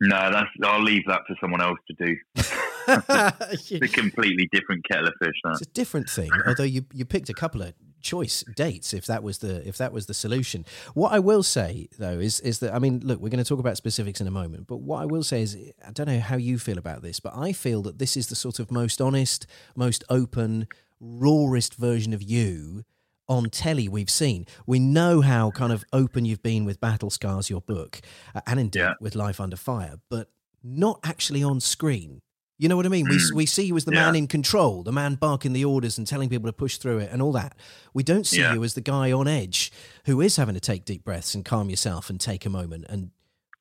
No, 0.00 0.30
that's 0.32 0.48
I'll 0.64 0.82
leave 0.82 1.02
that 1.08 1.22
for 1.26 1.36
someone 1.40 1.60
else 1.60 1.78
to 1.88 2.06
do. 2.06 2.16
It's 2.88 3.70
a 3.70 3.88
completely 3.88 4.48
different 4.50 4.84
kettle 4.90 5.06
of 5.06 5.14
fish. 5.22 5.34
That. 5.44 5.52
It's 5.52 5.62
a 5.62 5.66
different 5.66 6.10
thing, 6.10 6.30
although 6.44 6.64
you 6.64 6.86
you 6.92 7.04
picked 7.04 7.28
a 7.28 7.34
couple 7.34 7.62
of 7.62 7.74
choice 8.00 8.42
dates 8.56 8.92
if 8.94 9.06
that 9.06 9.22
was 9.22 9.38
the 9.38 9.66
if 9.68 9.76
that 9.78 9.92
was 9.92 10.06
the 10.06 10.14
solution. 10.14 10.64
What 10.94 11.12
I 11.12 11.18
will 11.18 11.42
say 11.42 11.88
though 11.98 12.18
is 12.18 12.40
is 12.40 12.58
that 12.60 12.74
I 12.74 12.78
mean, 12.78 13.00
look, 13.04 13.20
we're 13.20 13.28
going 13.28 13.42
to 13.44 13.48
talk 13.48 13.58
about 13.60 13.76
specifics 13.76 14.20
in 14.20 14.26
a 14.26 14.30
moment, 14.30 14.66
but 14.66 14.78
what 14.78 15.02
I 15.02 15.06
will 15.06 15.22
say 15.22 15.42
is 15.42 15.56
I 15.86 15.90
don't 15.92 16.06
know 16.06 16.20
how 16.20 16.36
you 16.36 16.58
feel 16.58 16.78
about 16.78 17.02
this, 17.02 17.20
but 17.20 17.36
I 17.36 17.52
feel 17.52 17.82
that 17.82 17.98
this 17.98 18.16
is 18.16 18.28
the 18.28 18.36
sort 18.36 18.58
of 18.58 18.70
most 18.70 19.00
honest, 19.00 19.46
most 19.76 20.04
open, 20.08 20.66
rawest 21.00 21.74
version 21.74 22.12
of 22.12 22.22
you 22.22 22.84
on 23.28 23.48
telly 23.48 23.88
we've 23.88 24.10
seen. 24.10 24.44
We 24.66 24.78
know 24.80 25.20
how 25.20 25.50
kind 25.52 25.72
of 25.72 25.84
open 25.92 26.24
you've 26.24 26.42
been 26.42 26.64
with 26.64 26.80
Battle 26.80 27.10
Scars, 27.10 27.48
your 27.48 27.60
book, 27.60 28.00
uh, 28.34 28.40
and 28.46 28.58
indeed 28.58 28.80
Yeah. 28.80 28.94
with 29.00 29.14
Life 29.14 29.40
Under 29.40 29.56
Fire, 29.56 29.96
but 30.08 30.30
not 30.64 30.98
actually 31.04 31.42
on 31.42 31.60
screen. 31.60 32.22
You 32.60 32.68
know 32.68 32.76
what 32.76 32.84
I 32.84 32.90
mean? 32.90 33.08
We, 33.08 33.16
Mm. 33.16 33.32
we 33.34 33.46
see 33.46 33.64
you 33.64 33.76
as 33.78 33.86
the 33.86 33.92
Yeah. 33.94 34.04
man 34.04 34.16
in 34.16 34.26
control, 34.26 34.82
the 34.82 34.92
man 34.92 35.14
barking 35.14 35.54
the 35.54 35.64
orders 35.64 35.96
and 35.96 36.06
telling 36.06 36.28
people 36.28 36.46
to 36.46 36.52
push 36.52 36.76
through 36.76 36.98
it 36.98 37.10
and 37.10 37.22
all 37.22 37.32
that. 37.32 37.56
We 37.94 38.02
don't 38.02 38.26
see 38.26 38.40
Yeah. 38.40 38.52
you 38.52 38.62
as 38.62 38.74
the 38.74 38.82
guy 38.82 39.10
on 39.12 39.26
edge 39.26 39.72
who 40.04 40.20
is 40.20 40.36
having 40.36 40.54
to 40.54 40.60
take 40.60 40.84
deep 40.84 41.02
breaths 41.02 41.34
and 41.34 41.42
calm 41.42 41.70
yourself 41.70 42.10
and 42.10 42.20
take 42.20 42.44
a 42.44 42.50
moment 42.50 42.84
and 42.90 43.04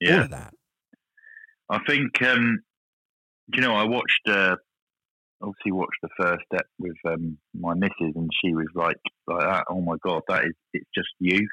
all 0.03 0.09
Yeah, 0.09 0.23
of 0.25 0.31
that. 0.31 0.53
I 1.69 1.79
think. 1.87 2.21
Um, 2.21 2.59
you 3.55 3.61
know? 3.61 3.73
I 3.73 3.83
watched. 3.85 4.27
Uh, 4.27 4.57
obviously, 5.41 5.71
watched 5.71 6.01
the 6.01 6.09
first 6.19 6.43
step 6.51 6.67
with 6.77 6.97
um, 7.07 7.37
my 7.53 7.73
missus, 7.75 8.15
and 8.15 8.29
she 8.43 8.53
was 8.53 8.67
like, 8.75 8.97
"Like 9.27 9.39
that. 9.47 9.63
Oh 9.69 9.79
my 9.81 9.95
god, 10.03 10.23
that 10.27 10.43
is. 10.43 10.53
It's 10.73 10.89
just 10.93 11.09
you." 11.19 11.47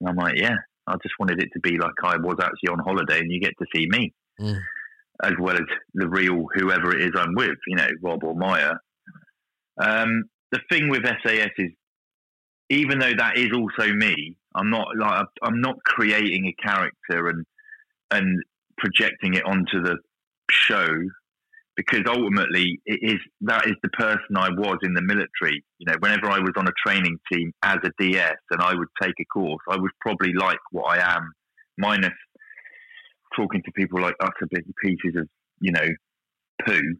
And 0.00 0.08
I'm 0.08 0.16
like, 0.16 0.36
"Yeah." 0.36 0.54
I 0.86 0.94
just 1.02 1.14
wanted 1.18 1.42
it 1.42 1.50
to 1.54 1.60
be 1.60 1.78
like 1.78 1.92
I 2.04 2.16
was 2.16 2.36
actually 2.40 2.68
on 2.70 2.78
holiday, 2.80 3.18
and 3.20 3.30
you 3.32 3.40
get 3.40 3.54
to 3.58 3.66
see 3.74 3.86
me. 3.88 4.12
Mm. 4.40 4.60
As 5.22 5.32
well 5.38 5.56
as 5.56 5.66
the 5.94 6.08
real 6.08 6.46
whoever 6.54 6.94
it 6.96 7.02
is 7.02 7.12
I'm 7.16 7.34
with, 7.34 7.56
you 7.66 7.76
know, 7.76 7.88
Rob 8.02 8.24
or 8.24 8.34
Maya. 8.34 8.74
Um, 9.80 10.24
the 10.52 10.60
thing 10.70 10.88
with 10.88 11.04
SAS 11.04 11.50
is, 11.58 11.70
even 12.68 12.98
though 12.98 13.14
that 13.16 13.36
is 13.36 13.50
also 13.52 13.92
me, 13.92 14.36
I'm 14.54 14.70
not 14.70 14.88
like 14.96 15.26
I'm 15.42 15.60
not 15.60 15.76
creating 15.84 16.46
a 16.46 16.62
character 16.62 17.28
and 17.28 17.44
and 18.10 18.42
projecting 18.78 19.34
it 19.34 19.44
onto 19.44 19.82
the 19.82 19.98
show 20.50 20.86
because 21.76 22.02
ultimately 22.06 22.80
it 22.84 22.98
is 23.02 23.20
that 23.42 23.66
is 23.66 23.76
the 23.82 23.88
person 23.90 24.36
I 24.36 24.50
was 24.50 24.78
in 24.82 24.94
the 24.94 25.02
military. 25.02 25.64
You 25.78 25.86
know, 25.86 25.96
whenever 26.00 26.28
I 26.28 26.38
was 26.38 26.52
on 26.56 26.68
a 26.68 26.72
training 26.84 27.18
team 27.32 27.52
as 27.62 27.78
a 27.84 27.90
DS 27.98 28.36
and 28.50 28.60
I 28.60 28.74
would 28.74 28.88
take 29.00 29.14
a 29.20 29.24
course, 29.32 29.62
I 29.68 29.76
was 29.76 29.90
probably 30.00 30.32
like 30.34 30.58
what 30.72 30.98
I 30.98 31.16
am, 31.16 31.32
minus 31.78 32.12
talking 33.36 33.62
to 33.64 33.72
people 33.72 34.00
like 34.00 34.14
utter 34.20 34.48
pieces 34.82 35.16
of 35.16 35.28
you 35.60 35.72
know 35.72 35.88
poo. 36.64 36.96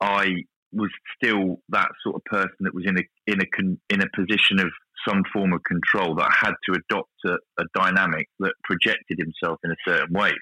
I 0.00 0.44
was 0.72 0.90
still 1.16 1.60
that 1.68 1.88
sort 2.02 2.16
of 2.16 2.24
person 2.24 2.56
that 2.60 2.74
was 2.74 2.84
in 2.86 2.98
a 2.98 3.02
in 3.26 3.40
a 3.40 3.46
con, 3.46 3.78
in 3.90 4.02
a 4.02 4.06
position 4.14 4.58
of 4.58 4.70
some 5.06 5.22
form 5.32 5.52
of 5.52 5.60
control 5.64 6.14
that 6.16 6.30
had 6.30 6.54
to 6.68 6.78
adopt 6.78 7.10
a, 7.26 7.34
a 7.58 7.64
dynamic 7.74 8.28
that 8.38 8.52
projected 8.64 9.18
himself 9.18 9.58
in 9.64 9.70
a 9.70 9.76
certain 9.86 10.14
way. 10.14 10.32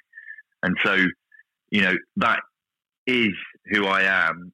And 0.62 0.76
so, 0.85 0.97
you 1.71 1.83
know, 1.83 1.95
that 2.16 2.40
is 3.07 3.30
who 3.71 3.87
I 3.87 4.02
am 4.02 4.52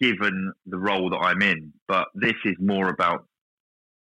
given 0.00 0.52
the 0.66 0.78
role 0.78 1.10
that 1.10 1.18
I'm 1.18 1.42
in. 1.42 1.72
But 1.88 2.08
this 2.14 2.34
is 2.44 2.56
more 2.60 2.88
about, 2.88 3.26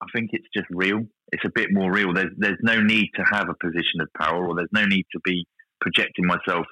I 0.03 0.07
think 0.15 0.31
it's 0.33 0.49
just 0.55 0.67
real. 0.71 1.07
It's 1.33 1.45
a 1.45 1.51
bit 1.55 1.69
more 1.71 1.93
real. 1.93 2.13
There's, 2.13 2.33
there's 2.37 2.59
no 2.63 2.81
need 2.81 3.11
to 3.17 3.25
have 3.31 3.49
a 3.49 3.55
position 3.55 4.01
of 4.01 4.09
power 4.19 4.47
or 4.47 4.57
there's 4.57 4.69
no 4.73 4.85
need 4.85 5.07
to 5.13 5.21
be 5.25 5.47
projecting 5.81 6.27
myself 6.27 6.67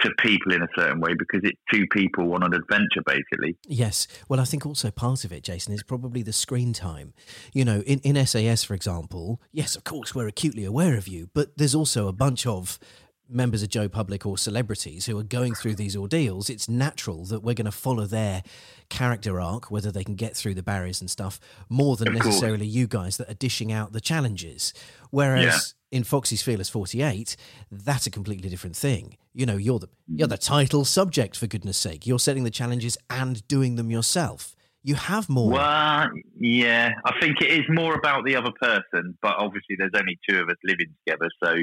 to 0.00 0.10
people 0.18 0.52
in 0.52 0.62
a 0.62 0.66
certain 0.76 1.00
way 1.00 1.14
because 1.18 1.40
it's 1.42 1.58
two 1.72 1.86
people 1.90 2.34
on 2.34 2.42
an 2.42 2.52
adventure 2.52 3.02
basically. 3.06 3.56
Yes. 3.66 4.06
Well 4.28 4.40
i 4.40 4.44
think 4.44 4.66
also 4.66 4.90
part 4.90 5.24
of 5.24 5.32
it 5.32 5.42
jason 5.42 5.72
is 5.72 5.82
probably 5.82 6.22
the 6.22 6.32
screen 6.32 6.72
time. 6.72 7.14
You 7.52 7.64
know 7.64 7.80
in, 7.86 8.00
in 8.00 8.26
sas 8.26 8.64
for 8.64 8.74
example 8.74 9.40
yes 9.52 9.76
of 9.76 9.84
course 9.84 10.14
we're 10.14 10.28
acutely 10.28 10.64
aware 10.64 10.96
of 10.96 11.08
you 11.08 11.30
but 11.34 11.56
there's 11.56 11.74
also 11.74 12.08
a 12.08 12.12
bunch 12.12 12.46
of 12.46 12.78
members 13.28 13.62
of 13.62 13.68
Joe 13.68 13.88
Public 13.88 14.24
or 14.26 14.38
celebrities 14.38 15.06
who 15.06 15.18
are 15.18 15.24
going 15.24 15.54
through 15.54 15.74
these 15.74 15.96
ordeals, 15.96 16.48
it's 16.48 16.68
natural 16.68 17.24
that 17.26 17.40
we're 17.40 17.54
going 17.54 17.66
to 17.66 17.72
follow 17.72 18.06
their 18.06 18.42
character 18.88 19.40
arc, 19.40 19.70
whether 19.70 19.90
they 19.90 20.04
can 20.04 20.14
get 20.14 20.36
through 20.36 20.54
the 20.54 20.62
barriers 20.62 21.00
and 21.00 21.10
stuff, 21.10 21.40
more 21.68 21.96
than 21.96 22.12
necessarily 22.12 22.66
you 22.66 22.86
guys 22.86 23.16
that 23.16 23.30
are 23.30 23.34
dishing 23.34 23.72
out 23.72 23.92
the 23.92 24.00
challenges. 24.00 24.72
Whereas 25.10 25.74
yeah. 25.90 25.98
in 25.98 26.04
Foxy's 26.04 26.42
Fearless 26.42 26.68
48, 26.68 27.36
that's 27.70 28.06
a 28.06 28.10
completely 28.10 28.48
different 28.48 28.76
thing. 28.76 29.16
You 29.34 29.46
know, 29.46 29.56
you're 29.56 29.78
the 29.78 29.88
mm. 29.88 30.18
you're 30.18 30.28
the 30.28 30.38
title 30.38 30.84
subject 30.84 31.36
for 31.36 31.46
goodness 31.46 31.78
sake. 31.78 32.06
You're 32.06 32.18
setting 32.18 32.44
the 32.44 32.50
challenges 32.50 32.96
and 33.10 33.46
doing 33.48 33.76
them 33.76 33.90
yourself. 33.90 34.54
You 34.82 34.94
have 34.94 35.28
more. 35.28 35.50
Well, 35.50 36.10
yeah, 36.38 36.92
I 37.04 37.18
think 37.20 37.40
it 37.40 37.50
is 37.50 37.64
more 37.68 37.94
about 37.94 38.24
the 38.24 38.36
other 38.36 38.52
person, 38.60 39.18
but 39.20 39.34
obviously 39.36 39.74
there's 39.76 39.90
only 39.98 40.16
two 40.28 40.40
of 40.40 40.48
us 40.48 40.56
living 40.62 40.94
together, 41.04 41.28
so 41.42 41.56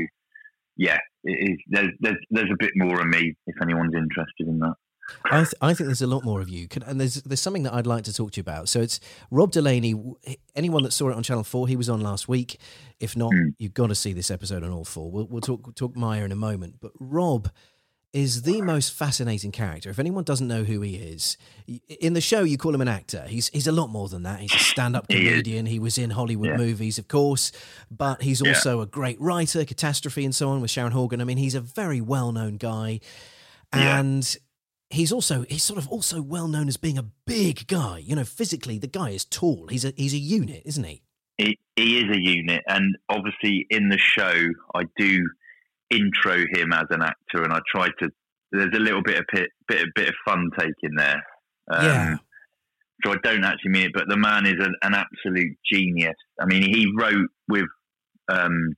yeah, 0.78 1.00
it 1.24 1.52
is. 1.52 1.58
There's, 1.70 1.92
there's 2.00 2.18
there's 2.32 2.52
a 2.52 2.58
bit 2.60 2.72
more 2.76 3.00
of 3.00 3.08
me 3.08 3.36
if 3.48 3.56
anyone's 3.62 3.94
interested 3.96 4.48
in 4.48 4.60
that. 4.60 4.76
I, 5.26 5.40
th- 5.40 5.54
I 5.62 5.74
think 5.74 5.88
there's 5.88 6.02
a 6.02 6.08
lot 6.08 6.24
more 6.24 6.40
of 6.40 6.50
you, 6.50 6.68
and 6.86 7.00
there's 7.00 7.16
there's 7.16 7.42
something 7.42 7.64
that 7.64 7.74
I'd 7.74 7.88
like 7.88 8.04
to 8.06 8.14
talk 8.14 8.32
to 8.32 8.38
you 8.38 8.42
about. 8.42 8.70
So 8.70 8.82
it's 8.82 9.00
Rob 9.32 9.52
Delaney. 9.52 9.96
Anyone 10.56 10.84
that 10.84 10.94
saw 10.94 11.10
it 11.10 11.16
on 11.16 11.24
Channel 11.24 11.44
Four, 11.44 11.68
he 11.68 11.76
was 11.76 11.90
on 11.90 12.02
last 12.02 12.28
week. 12.28 12.58
If 13.00 13.18
not, 13.18 13.32
mm. 13.34 13.54
you've 13.58 13.74
got 13.74 13.88
to 13.88 13.96
see 13.96 14.14
this 14.14 14.32
episode 14.32 14.64
on 14.64 14.72
all 14.72 14.86
four. 14.86 15.12
We'll, 15.12 15.28
we'll 15.28 15.42
talk 15.42 15.76
talk 15.76 15.96
Maya 15.96 16.24
in 16.24 16.32
a 16.32 16.38
moment, 16.38 16.76
but 16.80 16.92
Rob 17.00 17.50
is 18.14 18.44
the 18.44 18.62
most 18.62 18.94
fascinating 18.94 19.52
character. 19.52 19.90
If 19.90 19.98
anyone 19.98 20.24
doesn't 20.24 20.48
know 20.48 20.64
who 20.64 20.82
he 20.82 20.96
is, 20.96 21.36
in 22.00 22.14
the 22.14 22.22
show 22.22 22.44
you 22.44 22.58
call 22.58 22.74
him 22.74 22.82
an 22.82 22.88
actor. 22.88 23.26
He's 23.28 23.50
he's 23.50 23.66
a 23.66 23.72
lot 23.72 23.90
more 23.90 24.08
than 24.08 24.24
that. 24.24 24.40
He's 24.40 24.54
a 24.54 24.60
stand-up 24.60 25.08
comedian. 25.10 25.66
He 25.66 25.80
was 25.80 25.98
in 25.98 26.12
Hollywood 26.12 26.50
yeah. 26.50 26.58
movies, 26.58 27.00
of 27.00 27.08
course, 27.08 27.52
but 27.90 28.22
he's 28.22 28.42
also 28.42 28.78
yeah. 28.78 28.84
a 28.84 28.86
great 28.86 29.20
writer, 29.20 29.66
catastrophe 29.66 30.24
and 30.24 30.34
so 30.34 30.50
on 30.50 30.62
with 30.62 30.70
Sharon 30.70 30.92
Horgan. 30.92 31.22
I 31.22 31.24
mean, 31.24 31.38
he's 31.38 31.56
a 31.56 31.62
very 31.62 32.02
well-known 32.02 32.58
guy. 32.58 33.00
And 33.72 34.24
yeah. 34.24 34.96
he's 34.96 35.12
also 35.12 35.46
he's 35.50 35.64
sort 35.64 35.80
of 35.80 35.88
also 35.88 36.22
well 36.22 36.48
known 36.48 36.68
as 36.68 36.78
being 36.78 37.00
a 37.00 37.06
big 37.26 37.66
guy. 37.66 37.98
You 37.98 38.16
know, 38.16 38.24
physically 38.24 38.78
the 38.78 38.88
guy 38.88 39.10
is 39.10 39.26
tall. 39.26 39.68
He's 39.68 39.84
a 39.84 39.94
he's 39.98 40.14
a 40.14 40.20
unit, 40.20 40.62
isn't 40.66 40.84
he? 40.84 41.02
He, 41.40 41.58
he 41.76 41.98
is 41.98 42.16
a 42.16 42.22
unit, 42.22 42.62
and 42.68 42.96
obviously 43.10 43.66
in 43.72 43.90
the 43.90 43.98
show 43.98 44.50
I 44.76 44.84
do 44.96 45.28
intro 45.94 46.38
him 46.52 46.74
as 46.74 46.86
an 46.90 47.02
actor, 47.02 47.44
and 47.44 47.54
I 47.54 47.60
try 47.74 47.88
to. 48.00 48.10
There's 48.52 48.74
a 48.76 48.80
little 48.80 49.02
bit 49.02 49.20
of 49.20 49.26
bit 49.34 49.50
bit, 49.68 49.88
bit 49.96 50.10
of 50.10 50.16
fun 50.26 50.50
taking 50.58 50.96
there. 50.96 51.24
Um, 51.72 51.86
yeah. 51.86 52.16
So 53.04 53.12
I 53.12 53.16
don't 53.24 53.44
actually 53.44 53.72
mean 53.72 53.86
it, 53.88 53.94
but 53.94 54.08
the 54.08 54.18
man 54.18 54.46
is 54.46 54.56
an, 54.60 54.76
an 54.82 54.94
absolute 54.94 55.58
genius. 55.72 56.16
I 56.40 56.46
mean, 56.46 56.64
he 56.64 56.92
wrote 56.96 57.30
with. 57.48 57.66
Um, 58.30 58.76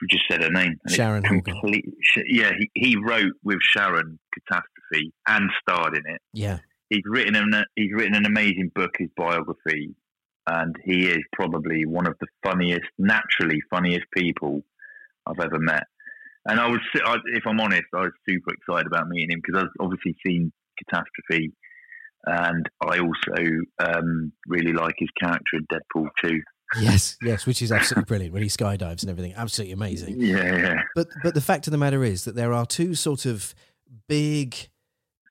you 0.00 0.08
just 0.08 0.24
said 0.30 0.42
her 0.42 0.50
name. 0.50 0.76
Sharon 0.88 1.22
complete, 1.22 1.84
Yeah, 2.26 2.52
he, 2.58 2.70
he 2.74 2.96
wrote 2.96 3.34
with 3.44 3.58
Sharon 3.60 4.18
Catastrophe 4.32 5.12
and 5.28 5.50
starred 5.60 5.94
in 5.94 6.02
it. 6.06 6.22
Yeah. 6.32 6.58
He's 6.88 7.02
written 7.04 7.36
an 7.36 7.64
he's 7.76 7.92
written 7.92 8.14
an 8.14 8.24
amazing 8.24 8.72
book, 8.74 8.92
his 8.98 9.10
biography, 9.16 9.94
and 10.46 10.74
he 10.84 11.06
is 11.06 11.20
probably 11.32 11.84
one 11.84 12.06
of 12.06 12.16
the 12.20 12.26
funniest, 12.42 12.88
naturally 12.98 13.60
funniest 13.70 14.06
people 14.16 14.62
I've 15.26 15.40
ever 15.40 15.58
met. 15.58 15.84
And 16.46 16.58
I 16.58 16.68
was, 16.68 16.80
if 17.26 17.46
I'm 17.46 17.60
honest, 17.60 17.84
I 17.94 18.02
was 18.02 18.12
super 18.28 18.52
excited 18.54 18.86
about 18.86 19.08
meeting 19.08 19.32
him 19.32 19.42
because 19.44 19.62
I've 19.62 19.84
obviously 19.84 20.16
seen 20.26 20.52
Catastrophe, 20.78 21.52
and 22.24 22.66
I 22.82 22.98
also 22.98 23.44
um, 23.78 24.32
really 24.46 24.72
like 24.72 24.94
his 24.98 25.10
character 25.20 25.54
in 25.54 25.66
Deadpool 25.66 26.08
2. 26.22 26.40
Yes, 26.80 27.16
yes, 27.22 27.46
which 27.46 27.62
is 27.62 27.72
absolutely 27.72 28.06
brilliant 28.06 28.32
when 28.32 28.42
he 28.42 28.48
skydives 28.48 29.02
and 29.02 29.10
everything. 29.10 29.34
Absolutely 29.36 29.72
amazing. 29.72 30.20
Yeah, 30.20 30.56
yeah. 30.56 30.82
But 30.94 31.08
but 31.22 31.34
the 31.34 31.40
fact 31.40 31.66
of 31.66 31.72
the 31.72 31.78
matter 31.78 32.04
is 32.04 32.24
that 32.24 32.36
there 32.36 32.52
are 32.52 32.64
two 32.64 32.94
sort 32.94 33.26
of 33.26 33.54
big 34.08 34.54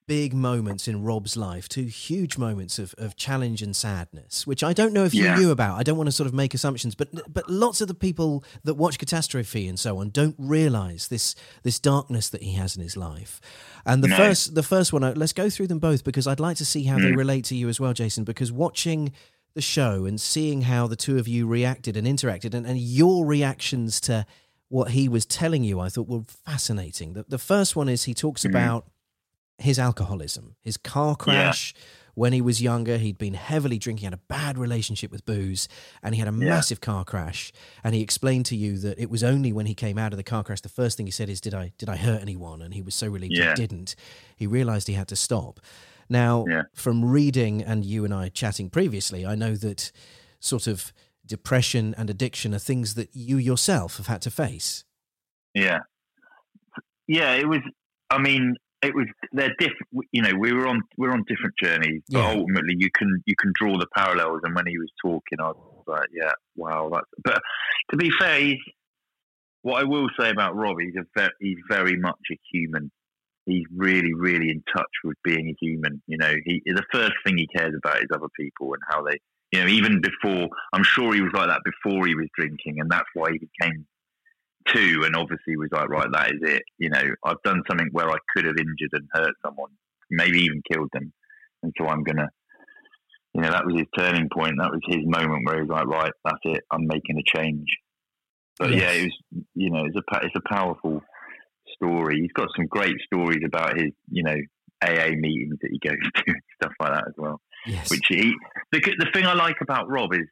big 0.10 0.34
moments 0.34 0.88
in 0.88 1.04
Rob's 1.04 1.38
life, 1.38 1.70
two 1.70 1.84
huge 1.84 2.36
moments 2.36 2.80
of, 2.80 2.96
of 2.98 3.16
challenge 3.16 3.62
and 3.62 3.76
sadness, 3.76 4.48
which 4.48 4.64
I 4.64 4.74
don't 4.74 4.92
know 4.92 5.06
if 5.06 5.14
yeah. 5.14 5.36
you 5.36 5.42
knew 5.44 5.52
about. 5.52 5.78
I 5.78 5.84
don't 5.84 5.98
want 5.98 6.08
to 6.08 6.12
sort 6.12 6.26
of 6.26 6.34
make 6.34 6.56
assumptions, 6.56 6.96
but 6.96 7.10
but 7.32 7.48
lots 7.48 7.80
of 7.80 7.88
the 7.88 7.94
people 7.94 8.44
that 8.64 8.74
watch 8.74 8.98
Catastrophe 8.98 9.68
and 9.68 9.80
so 9.80 10.00
on 10.00 10.10
don't 10.10 10.34
realise 10.40 11.08
this 11.08 11.36
this 11.62 11.80
darkness 11.80 12.28
that 12.30 12.42
he 12.42 12.54
has 12.54 12.76
in 12.76 12.82
his 12.82 12.98
life. 12.98 13.40
And 13.86 14.04
the 14.04 14.08
no. 14.08 14.18
first 14.18 14.56
the 14.56 14.64
first 14.64 14.92
one, 14.92 15.04
uh, 15.04 15.14
let's 15.16 15.32
go 15.32 15.48
through 15.48 15.68
them 15.68 15.78
both 15.78 16.04
because 16.04 16.26
I'd 16.26 16.40
like 16.40 16.58
to 16.58 16.66
see 16.66 16.86
how 16.86 16.98
mm. 16.98 17.04
they 17.04 17.12
relate 17.12 17.46
to 17.46 17.56
you 17.56 17.70
as 17.70 17.80
well, 17.80 17.94
Jason. 17.94 18.24
Because 18.24 18.52
watching 18.52 19.14
the 19.54 19.62
show 19.62 20.06
and 20.06 20.20
seeing 20.20 20.64
how 20.64 20.88
the 20.88 20.96
two 20.96 21.20
of 21.20 21.28
you 21.28 21.46
reacted 21.46 21.96
and 21.96 22.08
interacted, 22.08 22.56
and, 22.56 22.66
and 22.66 22.80
your 22.80 23.28
reactions 23.28 24.02
to 24.02 24.26
what 24.70 24.90
he 24.90 25.08
was 25.08 25.28
telling 25.28 25.64
you, 25.64 25.80
I 25.80 25.90
thought 25.90 26.08
were 26.08 26.24
fascinating. 26.24 27.14
The, 27.14 27.26
the 27.28 27.38
first 27.38 27.76
one 27.76 27.88
is 27.88 28.06
he 28.06 28.16
talks 28.16 28.42
mm. 28.42 28.50
about 28.50 28.88
his 29.60 29.80
alcoholism, 29.80 30.56
his 30.62 30.78
car 30.78 31.16
crash. 31.16 31.74
Yeah. 31.76 31.82
When 32.16 32.34
he 32.34 32.42
was 32.42 32.62
younger, 32.62 32.98
he'd 32.98 33.18
been 33.18 33.36
heavily 33.36 33.78
drinking, 33.78 34.04
had 34.04 34.14
a 34.14 34.18
bad 34.18 34.58
relationship 34.58 35.10
with 35.10 35.26
booze, 35.26 35.70
and 36.04 36.14
he 36.14 36.20
had 36.20 36.28
a 36.28 36.38
yeah. 36.38 36.50
massive 36.50 36.82
car 36.82 37.06
crash. 37.06 37.54
And 37.82 37.96
he 37.96 38.02
explained 38.02 38.46
to 38.48 38.58
you 38.58 38.78
that 38.80 39.00
it 39.00 39.10
was 39.10 39.24
only 39.24 39.54
when 39.54 39.68
he 39.68 39.74
came 39.74 39.98
out 39.98 40.12
of 40.12 40.18
the 40.18 40.24
car 40.24 40.44
crash, 40.44 40.60
the 40.60 40.68
first 40.68 40.98
thing 40.98 41.06
he 41.06 41.14
said 41.14 41.30
is, 41.30 41.40
"Did 41.40 41.54
I 41.54 41.72
did 41.78 41.88
I 41.88 41.96
hurt 41.96 42.22
anyone?" 42.22 42.62
And 42.62 42.74
he 42.74 42.82
was 42.82 42.94
so 42.94 43.08
relieved 43.08 43.38
yeah. 43.38 43.52
he 43.52 43.56
didn't. 43.56 43.96
He 44.36 44.48
realized 44.48 44.88
he 44.88 44.96
had 44.96 45.08
to 45.10 45.16
stop. 45.16 45.62
Now, 46.10 46.46
from 46.74 47.06
reading 47.06 47.62
and 47.62 47.86
you 47.86 48.04
and 48.04 48.14
I 48.14 48.30
chatting 48.30 48.70
previously, 48.70 49.26
I 49.26 49.36
know 49.36 49.56
that 49.56 49.92
sort 50.40 50.68
of 50.68 50.92
depression 51.26 51.94
and 51.98 52.10
addiction 52.10 52.54
are 52.54 52.60
things 52.60 52.96
that 52.96 53.10
you 53.14 53.38
yourself 53.38 53.98
have 53.98 54.08
had 54.08 54.22
to 54.24 54.32
face. 54.32 54.84
Yeah, 55.54 55.82
yeah. 57.08 57.34
It 57.36 57.48
was. 57.48 57.62
I 58.10 58.18
mean, 58.18 58.56
it 58.82 58.96
was 58.96 59.08
they're 59.34 59.54
different. 59.60 59.88
You 60.12 60.22
know, 60.22 60.32
we 60.38 60.54
were 60.54 60.68
on 60.68 60.82
we 60.98 61.08
are 61.08 61.12
on 61.12 61.24
different 61.28 61.56
journeys, 61.62 62.02
but 62.10 62.20
yeah. 62.20 62.30
ultimately 62.30 62.76
you 62.78 62.90
can 62.96 63.22
you 63.26 63.36
can 63.38 63.52
draw 63.56 63.78
the 63.78 63.88
parallels. 63.96 64.42
And 64.44 64.56
when 64.56 64.68
he 64.68 64.78
was 64.78 64.90
talking, 65.02 65.40
I 65.40 65.50
was 65.50 65.84
like, 65.88 66.10
yeah, 66.14 66.32
wow, 66.56 66.90
that's. 66.92 67.08
But 67.24 67.42
to 67.92 67.98
be 67.98 68.10
fair, 68.20 68.40
he's 68.40 68.58
what 69.62 69.82
I 69.82 69.84
will 69.84 70.08
say 70.20 70.30
about 70.30 70.56
Rob. 70.56 70.78
He's 70.80 70.96
a 70.96 71.06
very, 71.16 71.32
he's 71.40 71.58
very 71.70 71.98
much 71.98 72.20
a 72.32 72.38
human. 72.52 72.92
He's 73.46 73.66
really, 73.76 74.14
really 74.14 74.50
in 74.50 74.64
touch 74.74 74.92
with 75.04 75.18
being 75.24 75.50
a 75.50 75.56
human. 75.60 76.02
You 76.08 76.18
know, 76.18 76.34
he 76.46 76.62
the 76.66 76.86
first 76.92 77.14
thing 77.26 77.38
he 77.38 77.48
cares 77.48 77.74
about 77.76 77.98
is 77.98 78.10
other 78.14 78.30
people 78.40 78.74
and 78.74 78.82
how 78.90 79.04
they. 79.04 79.18
You 79.52 79.62
know, 79.62 79.68
even 79.68 80.00
before, 80.00 80.48
I'm 80.74 80.84
sure 80.84 81.16
he 81.16 81.22
was 81.22 81.34
like 81.34 81.48
that 81.48 81.62
before 81.66 82.06
he 82.06 82.14
was 82.14 82.28
drinking, 82.38 82.80
and 82.80 82.90
that's 82.90 83.10
why 83.16 83.32
he 83.32 83.40
became 83.40 83.88
two 84.68 85.04
and 85.06 85.16
obviously 85.16 85.58
was 85.58 85.70
like, 85.72 85.90
right, 85.90 86.08
that 86.12 86.32
is 86.32 86.42
it. 86.42 86.64
You 86.78 86.90
know, 86.90 87.04
I've 87.24 87.42
done 87.44 87.64
something 87.68 87.90
where 87.92 88.10
I 88.10 88.18
could 88.36 88.46
have 88.46 88.58
injured 88.58 88.94
and 88.94 89.08
hurt 89.12 89.34
someone, 89.46 89.72
maybe 90.10 90.40
even 90.40 90.62
killed 90.72 90.90
them. 90.94 91.14
And 91.64 91.74
so 91.78 91.88
I'm 91.88 92.04
going 92.04 92.18
to, 92.18 92.28
you 93.34 93.42
know, 93.42 93.52
that 93.52 93.66
was 93.66 93.76
his 93.76 93.88
turning 93.98 94.30
point. 94.34 94.56
That 94.60 94.72
was 94.72 94.82
his 94.88 95.06
moment 95.06 95.46
where 95.46 95.56
he 95.56 95.62
was 95.62 95.70
like, 95.70 95.88
right, 95.88 96.12
that's 96.24 96.40
it. 96.46 96.64
I'm 96.72 96.88
making 96.88 97.18
a 97.20 97.38
change. 97.38 97.68
But 98.58 98.72
yes. 98.72 98.82
yeah, 98.82 98.92
it 98.92 99.04
was, 99.04 99.44
you 99.56 99.70
know, 99.70 99.86
it's 99.86 99.96
a, 99.96 100.26
it's 100.26 100.36
a 100.36 100.54
powerful 100.54 101.02
story. 101.74 102.22
He's 102.22 102.32
got 102.34 102.50
some 102.56 102.68
great 102.68 102.96
stories 103.06 103.42
about 103.46 103.78
his, 103.78 103.92
you 104.10 104.24
know, 104.24 104.36
AA 104.82 105.12
meetings 105.16 105.58
that 105.62 105.72
he 105.72 105.80
goes 105.80 105.98
to 106.16 106.24
and 106.28 106.42
stuff 106.62 106.74
like 106.80 106.94
that 106.94 107.08
as 107.08 107.14
well. 107.18 107.42
Yes. 107.66 107.90
Which 107.92 108.02
he, 108.08 108.34
the, 108.72 108.80
the 108.80 109.10
thing 109.14 109.26
I 109.26 109.34
like 109.34 109.58
about 109.62 109.90
Rob 109.90 110.14
is 110.14 110.28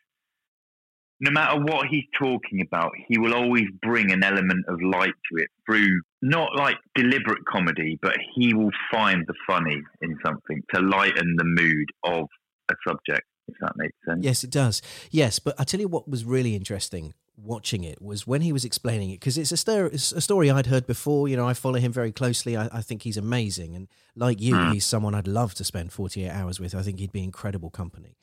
no 1.20 1.32
matter 1.32 1.60
what 1.60 1.88
he's 1.88 2.06
talking 2.18 2.62
about, 2.62 2.92
he 3.08 3.18
will 3.18 3.34
always 3.34 3.66
bring 3.82 4.12
an 4.12 4.24
element 4.24 4.66
of 4.68 4.82
light 4.82 5.14
to 5.32 5.42
it 5.42 5.50
through 5.66 6.02
not 6.22 6.56
like 6.56 6.78
deliberate 6.96 7.46
comedy, 7.46 7.98
but 8.02 8.16
he 8.36 8.54
will 8.54 8.72
find 8.92 9.26
the 9.28 9.34
funny 9.48 9.82
in 10.02 10.18
something 10.26 10.62
to 10.74 10.82
lighten 10.82 11.36
the 11.38 11.44
mood 11.44 11.88
of 12.04 12.28
a 12.70 12.76
subject, 12.88 13.26
if 13.48 13.56
that 13.62 13.74
makes 13.78 13.98
sense. 14.08 14.24
Yes, 14.24 14.44
it 14.44 14.52
does. 14.52 14.82
Yes, 15.10 15.40
but 15.40 15.56
I 15.60 15.64
tell 15.64 15.80
you 15.80 15.88
what 15.88 16.08
was 16.08 16.24
really 16.24 16.56
interesting 16.56 17.14
watching 17.38 17.84
it 17.84 18.02
was 18.02 18.26
when 18.26 18.42
he 18.42 18.52
was 18.52 18.66
explaining 18.66 19.12
it 19.12 19.20
because 19.20 19.38
it's 19.38 19.52
a, 19.68 19.86
it's 19.86 20.12
a 20.12 20.22
story 20.22 20.50
I'd 20.50 20.66
heard 20.66 20.88
before. 20.88 21.28
You 21.28 21.38
know, 21.38 21.48
I 21.48 21.54
follow 21.54 21.80
him 21.80 21.94
very 21.94 22.12
closely. 22.12 22.58
I, 22.58 22.68
I 22.72 22.82
think 22.82 23.04
he's 23.04 23.18
amazing, 23.18 23.76
and 23.76 23.88
like 24.16 24.42
you, 24.42 24.56
mm. 24.56 24.74
he's 24.74 24.86
someone 24.86 25.14
I'd 25.14 25.28
love 25.28 25.54
to 25.56 25.64
spend 25.64 25.92
48 25.92 26.30
hours 26.30 26.60
with. 26.60 26.74
I 26.74 26.82
think 26.82 27.00
he'd 27.00 27.12
be 27.12 27.24
incredible 27.24 27.70
company. 27.70 28.18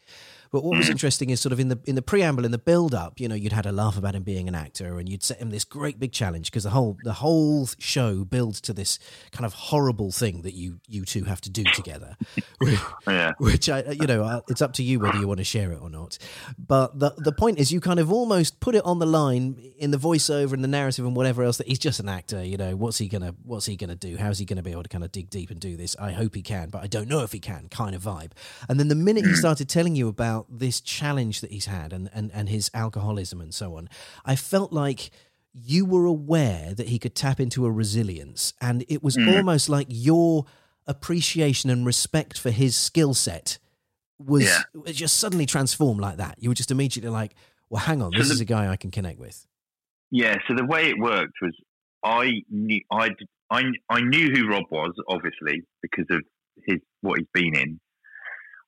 But 0.55 0.63
what 0.63 0.77
was 0.79 0.87
Mm. 0.87 0.93
interesting 0.93 1.31
is 1.31 1.41
sort 1.41 1.53
of 1.53 1.59
in 1.59 1.67
the 1.69 1.81
in 1.85 1.97
the 1.97 2.01
preamble, 2.03 2.45
in 2.45 2.53
the 2.53 2.59
build 2.59 2.95
up, 2.95 3.19
you 3.19 3.27
know, 3.27 3.35
you'd 3.35 3.53
had 3.53 3.67
a 3.67 3.73
laugh 3.73 3.99
about 3.99 4.15
him 4.15 4.23
being 4.23 4.47
an 4.47 4.55
actor, 4.55 5.01
and 5.01 5.09
you'd 5.09 5.25
set 5.25 5.39
him 5.39 5.51
this 5.51 5.65
great 5.65 5.99
big 5.99 6.13
challenge 6.13 6.47
because 6.53 6.63
the 6.63 6.71
whole 6.71 6.97
the 7.03 7.15
whole 7.15 7.69
show 7.81 8.25
builds 8.25 8.61
to 8.61 8.73
this 8.73 9.01
kind 9.33 9.45
of 9.45 9.53
horrible 9.53 10.13
thing 10.13 10.43
that 10.43 10.55
you 10.55 10.79
you 10.87 11.05
two 11.05 11.25
have 11.25 11.41
to 11.41 11.51
do 11.51 11.65
together. 11.65 12.17
Yeah. 13.07 13.33
which 13.39 13.69
I, 13.69 13.81
you 13.91 14.07
know, 14.07 14.43
it's 14.49 14.63
up 14.63 14.73
to 14.75 14.83
you 14.83 14.99
whether 15.01 15.19
you 15.19 15.27
want 15.29 15.39
to 15.39 15.45
share 15.45 15.73
it 15.73 15.81
or 15.83 15.91
not. 15.91 16.19
But 16.57 16.99
the 17.01 17.11
the 17.19 17.33
point 17.33 17.59
is, 17.59 17.73
you 17.73 17.81
kind 17.81 17.99
of 17.99 18.13
almost 18.13 18.61
put 18.61 18.75
it 18.77 18.85
on 18.85 18.99
the 19.01 19.07
line 19.07 19.57
in 19.77 19.91
the 19.91 19.99
voiceover 19.99 20.53
and 20.53 20.63
the 20.63 20.69
narrative 20.69 21.05
and 21.05 21.17
whatever 21.17 21.43
else 21.43 21.57
that 21.59 21.67
he's 21.69 21.79
just 21.81 21.99
an 22.01 22.09
actor. 22.09 22.45
You 22.45 22.57
know, 22.57 22.77
what's 22.77 22.99
he 22.99 23.09
gonna 23.09 23.35
what's 23.43 23.67
he 23.67 23.77
gonna 23.77 23.97
do? 23.97 24.17
How's 24.17 24.39
he 24.39 24.45
gonna 24.45 24.63
be 24.63 24.71
able 24.71 24.85
to 24.85 24.89
kind 24.89 25.05
of 25.05 25.11
dig 25.13 25.31
deep 25.31 25.51
and 25.51 25.61
do 25.61 25.77
this? 25.77 25.97
I 25.99 26.13
hope 26.13 26.35
he 26.37 26.43
can, 26.43 26.69
but 26.71 26.83
I 26.83 26.87
don't 26.87 27.09
know 27.09 27.21
if 27.25 27.33
he 27.33 27.41
can. 27.41 27.69
Kind 27.71 27.95
of 27.97 28.03
vibe. 28.03 28.31
And 28.69 28.79
then 28.79 28.89
the 28.89 28.95
minute 28.95 29.25
he 29.27 29.35
started 29.35 29.69
telling 29.69 29.97
you 29.97 30.09
about 30.09 30.44
this 30.49 30.81
challenge 30.81 31.41
that 31.41 31.51
he's 31.51 31.67
had 31.67 31.93
and 31.93 32.11
and 32.15 32.31
and 32.33 32.49
his 32.49 32.71
alcoholism 32.75 33.41
and 33.41 33.55
so 33.55 33.77
on, 33.77 33.89
I 34.25 34.37
felt 34.37 34.73
like. 34.73 35.11
You 35.57 35.85
were 35.85 36.05
aware 36.05 36.75
that 36.75 36.89
he 36.89 36.99
could 36.99 37.15
tap 37.15 37.39
into 37.39 37.65
a 37.65 37.71
resilience, 37.71 38.55
and 38.61 38.85
it 38.89 39.05
was 39.05 39.15
hmm. 39.15 39.29
almost 39.29 39.69
like 39.69 39.87
your 39.89 40.47
appreciation 40.85 41.71
and 41.71 41.87
respect 41.87 42.39
for 42.39 42.51
his 42.51 42.77
skill 42.77 43.15
set 43.15 43.59
was 44.19 44.45
Yeah. 44.45 44.63
just 44.93 45.19
suddenly 45.19 45.47
transformed 45.47 46.01
like 46.01 46.17
that. 46.17 46.37
You 46.39 46.49
were 46.49 46.55
just 46.55 46.71
immediately 46.71 47.11
like, 47.11 47.35
well, 47.71 47.83
hang 47.83 48.03
on, 48.03 48.13
So 48.13 48.19
this 48.19 48.29
the- 48.29 48.35
is 48.35 48.41
a 48.41 48.45
guy 48.45 48.69
I 48.69 48.77
can 48.77 48.91
connect 48.91 49.19
with. 49.19 49.47
Yeah, 50.11 50.37
so 50.47 50.55
the 50.55 50.65
way 50.65 50.89
it 50.91 50.99
worked 50.99 51.35
was 51.41 51.53
I 52.03 52.43
knew 52.51 52.81
I, 52.91 53.11
I, 53.51 53.65
I 53.89 54.01
knew 54.01 54.31
who 54.31 54.49
Rob 54.49 54.65
was, 54.71 54.93
obviously, 55.09 55.63
because 55.83 56.07
of 56.11 56.23
his 56.67 56.79
what 57.01 57.19
he's 57.19 57.29
been 57.33 57.57
in. 57.57 57.81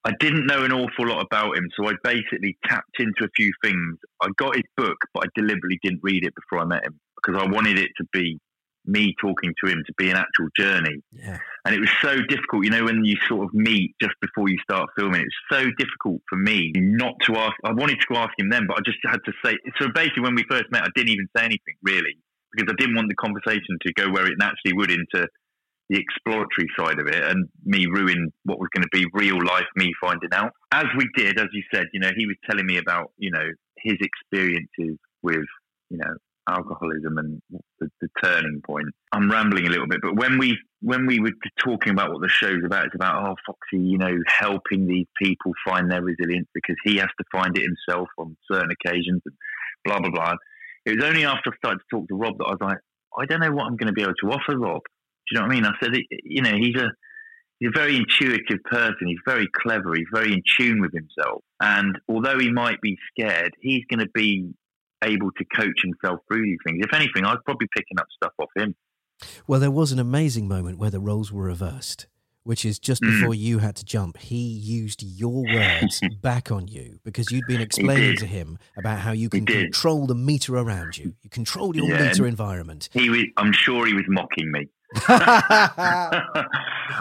I 0.07 0.13
didn't 0.21 0.47
know 0.47 0.63
an 0.63 0.71
awful 0.71 1.09
lot 1.09 1.21
about 1.21 1.57
him, 1.57 1.69
so 1.77 1.89
I 1.89 1.95
basically 2.05 2.57
tapped 2.65 3.01
into 3.01 3.25
a 3.25 3.29
few 3.35 3.51
things. 3.65 3.99
I 4.23 4.29
got 4.37 4.55
his 4.55 4.65
book, 4.77 4.97
but 5.13 5.25
I 5.25 5.27
deliberately 5.35 5.81
didn't 5.83 6.01
read 6.05 6.25
it 6.25 6.33
before 6.37 6.63
I 6.63 6.65
met 6.65 6.87
him 6.87 7.01
because 7.17 7.43
I 7.43 7.51
wanted 7.51 7.77
it 7.77 7.91
to 7.97 8.05
be 8.13 8.39
me 8.85 9.17
talking 9.21 9.53
to 9.65 9.69
him 9.69 9.83
to 9.85 9.93
be 9.99 10.09
an 10.09 10.17
actual 10.17 10.47
journey. 10.57 11.03
Yeah. 11.11 11.39
And 11.65 11.75
it 11.75 11.81
was 11.81 11.91
so 12.01 12.23
difficult, 12.29 12.65
you 12.65 12.71
know, 12.71 12.85
when 12.85 13.05
you 13.05 13.17
sort 13.27 13.47
of 13.47 13.53
meet 13.53 13.97
just 14.01 14.15
before 14.21 14.49
you 14.49 14.59
start 14.63 14.89
filming, 14.97 15.23
it's 15.23 15.35
so 15.51 15.65
difficult 15.77 16.23
for 16.29 16.37
me 16.37 16.71
not 16.77 17.15
to 17.23 17.37
ask. 17.37 17.55
I 17.65 17.73
wanted 17.73 17.99
to 18.09 18.17
ask 18.17 18.31
him 18.39 18.49
then, 18.49 18.69
but 18.69 18.79
I 18.79 18.83
just 18.85 18.99
had 19.05 19.19
to 19.25 19.33
say. 19.45 19.57
So 19.81 19.89
basically, 19.93 20.23
when 20.23 20.37
we 20.37 20.45
first 20.49 20.71
met, 20.71 20.85
I 20.85 20.89
didn't 20.95 21.11
even 21.11 21.27
say 21.37 21.45
anything 21.45 21.75
really 21.83 22.17
because 22.53 22.73
I 22.73 22.81
didn't 22.81 22.95
want 22.95 23.09
the 23.09 23.17
conversation 23.17 23.77
to 23.83 23.93
go 23.95 24.09
where 24.11 24.27
it 24.27 24.39
naturally 24.39 24.77
would 24.77 24.93
into 24.93 25.27
the 25.89 25.99
exploratory 25.99 26.69
side 26.79 26.99
of 26.99 27.07
it 27.07 27.23
and 27.23 27.49
me 27.65 27.87
ruin 27.87 28.33
what 28.45 28.59
was 28.59 28.69
going 28.75 28.83
to 28.83 28.89
be 28.93 29.07
real 29.13 29.39
life 29.45 29.67
me 29.77 29.93
finding 30.01 30.33
out. 30.33 30.53
As 30.73 30.87
we 30.97 31.09
did, 31.17 31.39
as 31.39 31.47
you 31.53 31.63
said, 31.73 31.87
you 31.93 32.01
know, 32.01 32.11
he 32.17 32.27
was 32.27 32.37
telling 32.49 32.67
me 32.67 32.79
about, 32.79 33.13
you 33.19 33.31
know, 33.31 33.47
his 33.79 33.97
experiences 34.01 34.99
with, 35.23 35.45
you 35.91 35.99
know, 35.99 36.15
alcoholism 36.49 37.19
and 37.19 37.43
the, 37.81 37.89
the 38.01 38.09
turning 38.23 38.61
point. 38.65 38.87
I'm 39.13 39.31
rambling 39.31 39.67
a 39.67 39.71
little 39.71 39.87
bit, 39.87 40.01
but 40.03 40.17
when 40.17 40.39
we 40.39 40.57
when 40.81 41.07
we 41.07 41.19
were 41.19 41.33
talking 41.59 41.93
about 41.93 42.13
what 42.13 42.23
the 42.23 42.29
show's 42.29 42.65
about, 42.65 42.87
it's 42.87 42.95
about 42.95 43.29
oh 43.29 43.35
Foxy, 43.47 43.85
you 43.85 43.99
know, 43.99 44.17
helping 44.29 44.87
these 44.87 45.07
people 45.21 45.53
find 45.67 45.91
their 45.91 46.03
resilience 46.03 46.49
because 46.55 46.77
he 46.85 46.97
has 46.97 47.09
to 47.19 47.25
find 47.33 47.57
it 47.57 47.65
himself 47.65 48.09
on 48.19 48.37
certain 48.51 48.71
occasions 48.71 49.23
and 49.25 49.35
blah 49.85 49.99
blah 49.99 50.11
blah. 50.11 50.35
It 50.85 50.97
was 50.97 51.05
only 51.05 51.25
after 51.25 51.51
I 51.51 51.57
started 51.57 51.79
to 51.79 51.97
talk 51.97 52.09
to 52.09 52.15
Rob 52.15 52.39
that 52.39 52.45
I 52.45 52.51
was 52.51 52.59
like, 52.61 52.79
I 53.19 53.27
don't 53.27 53.41
know 53.41 53.53
what 53.53 53.67
I'm 53.67 53.77
going 53.77 53.89
to 53.89 53.93
be 53.93 54.03
able 54.03 54.15
to 54.23 54.31
offer 54.31 54.57
Rob. 54.57 54.83
Do 55.29 55.35
you 55.35 55.41
know 55.41 55.47
what 55.47 55.53
I 55.53 55.55
mean? 55.55 55.65
I 55.67 55.73
said, 55.83 55.93
you 56.25 56.43
know, 56.43 56.55
he's 56.57 56.77
a 56.77 56.89
he's 57.59 57.69
a 57.75 57.79
very 57.79 57.97
intuitive 57.97 58.63
person. 58.65 59.07
He's 59.07 59.19
very 59.27 59.49
clever. 59.55 59.95
He's 59.95 60.07
very 60.13 60.33
in 60.33 60.43
tune 60.59 60.81
with 60.81 60.93
himself. 60.93 61.43
And 61.61 61.99
although 62.09 62.39
he 62.39 62.51
might 62.51 62.81
be 62.81 62.97
scared, 63.11 63.55
he's 63.61 63.85
going 63.91 64.01
to 64.01 64.11
be 64.15 64.53
able 65.05 65.31
to 65.33 65.45
coach 65.55 65.83
himself 65.83 66.21
through 66.29 66.43
these 66.43 66.59
things. 66.67 66.85
If 66.85 66.95
anything, 66.95 67.25
I 67.25 67.31
was 67.33 67.41
probably 67.45 67.69
picking 67.77 67.99
up 67.99 68.07
stuff 68.15 68.33
off 68.39 68.51
him. 68.57 68.75
Well, 69.47 69.61
there 69.61 69.71
was 69.71 69.93
an 69.93 69.99
amazing 69.99 70.47
moment 70.49 70.79
where 70.79 70.91
the 70.91 71.01
roles 71.01 71.33
were 71.33 71.45
reversed, 71.45 72.07
which 72.45 72.65
is 72.65 72.79
just 72.79 73.03
Mm. 73.03 73.07
before 73.09 73.35
you 73.35 73.59
had 73.59 73.77
to 73.77 73.85
jump, 73.85 74.19
he 74.19 74.37
used 74.47 75.03
your 75.03 75.47
words 75.47 76.01
back 76.23 76.51
on 76.51 76.69
you 76.69 77.01
because 77.05 77.33
you'd 77.33 77.47
been 77.47 77.61
explaining 77.63 78.15
to 78.17 78.27
him 78.27 78.59
about 78.77 79.01
how 79.01 79.13
you 79.13 79.29
can 79.29 79.47
control 79.47 80.07
the 80.07 80.15
meter 80.15 80.57
around 80.57 80.99
you. 80.99 81.15
You 81.23 81.31
control 81.31 81.75
your 81.75 81.89
Yeah, 81.89 82.09
meter 82.09 82.27
environment. 82.27 82.89
He 82.93 83.09
was, 83.11 83.25
I'm 83.37 83.53
sure 83.53 83.87
he 83.87 83.95
was 83.95 84.05
mocking 84.09 84.51
me. 84.53 84.69
I 85.09 86.23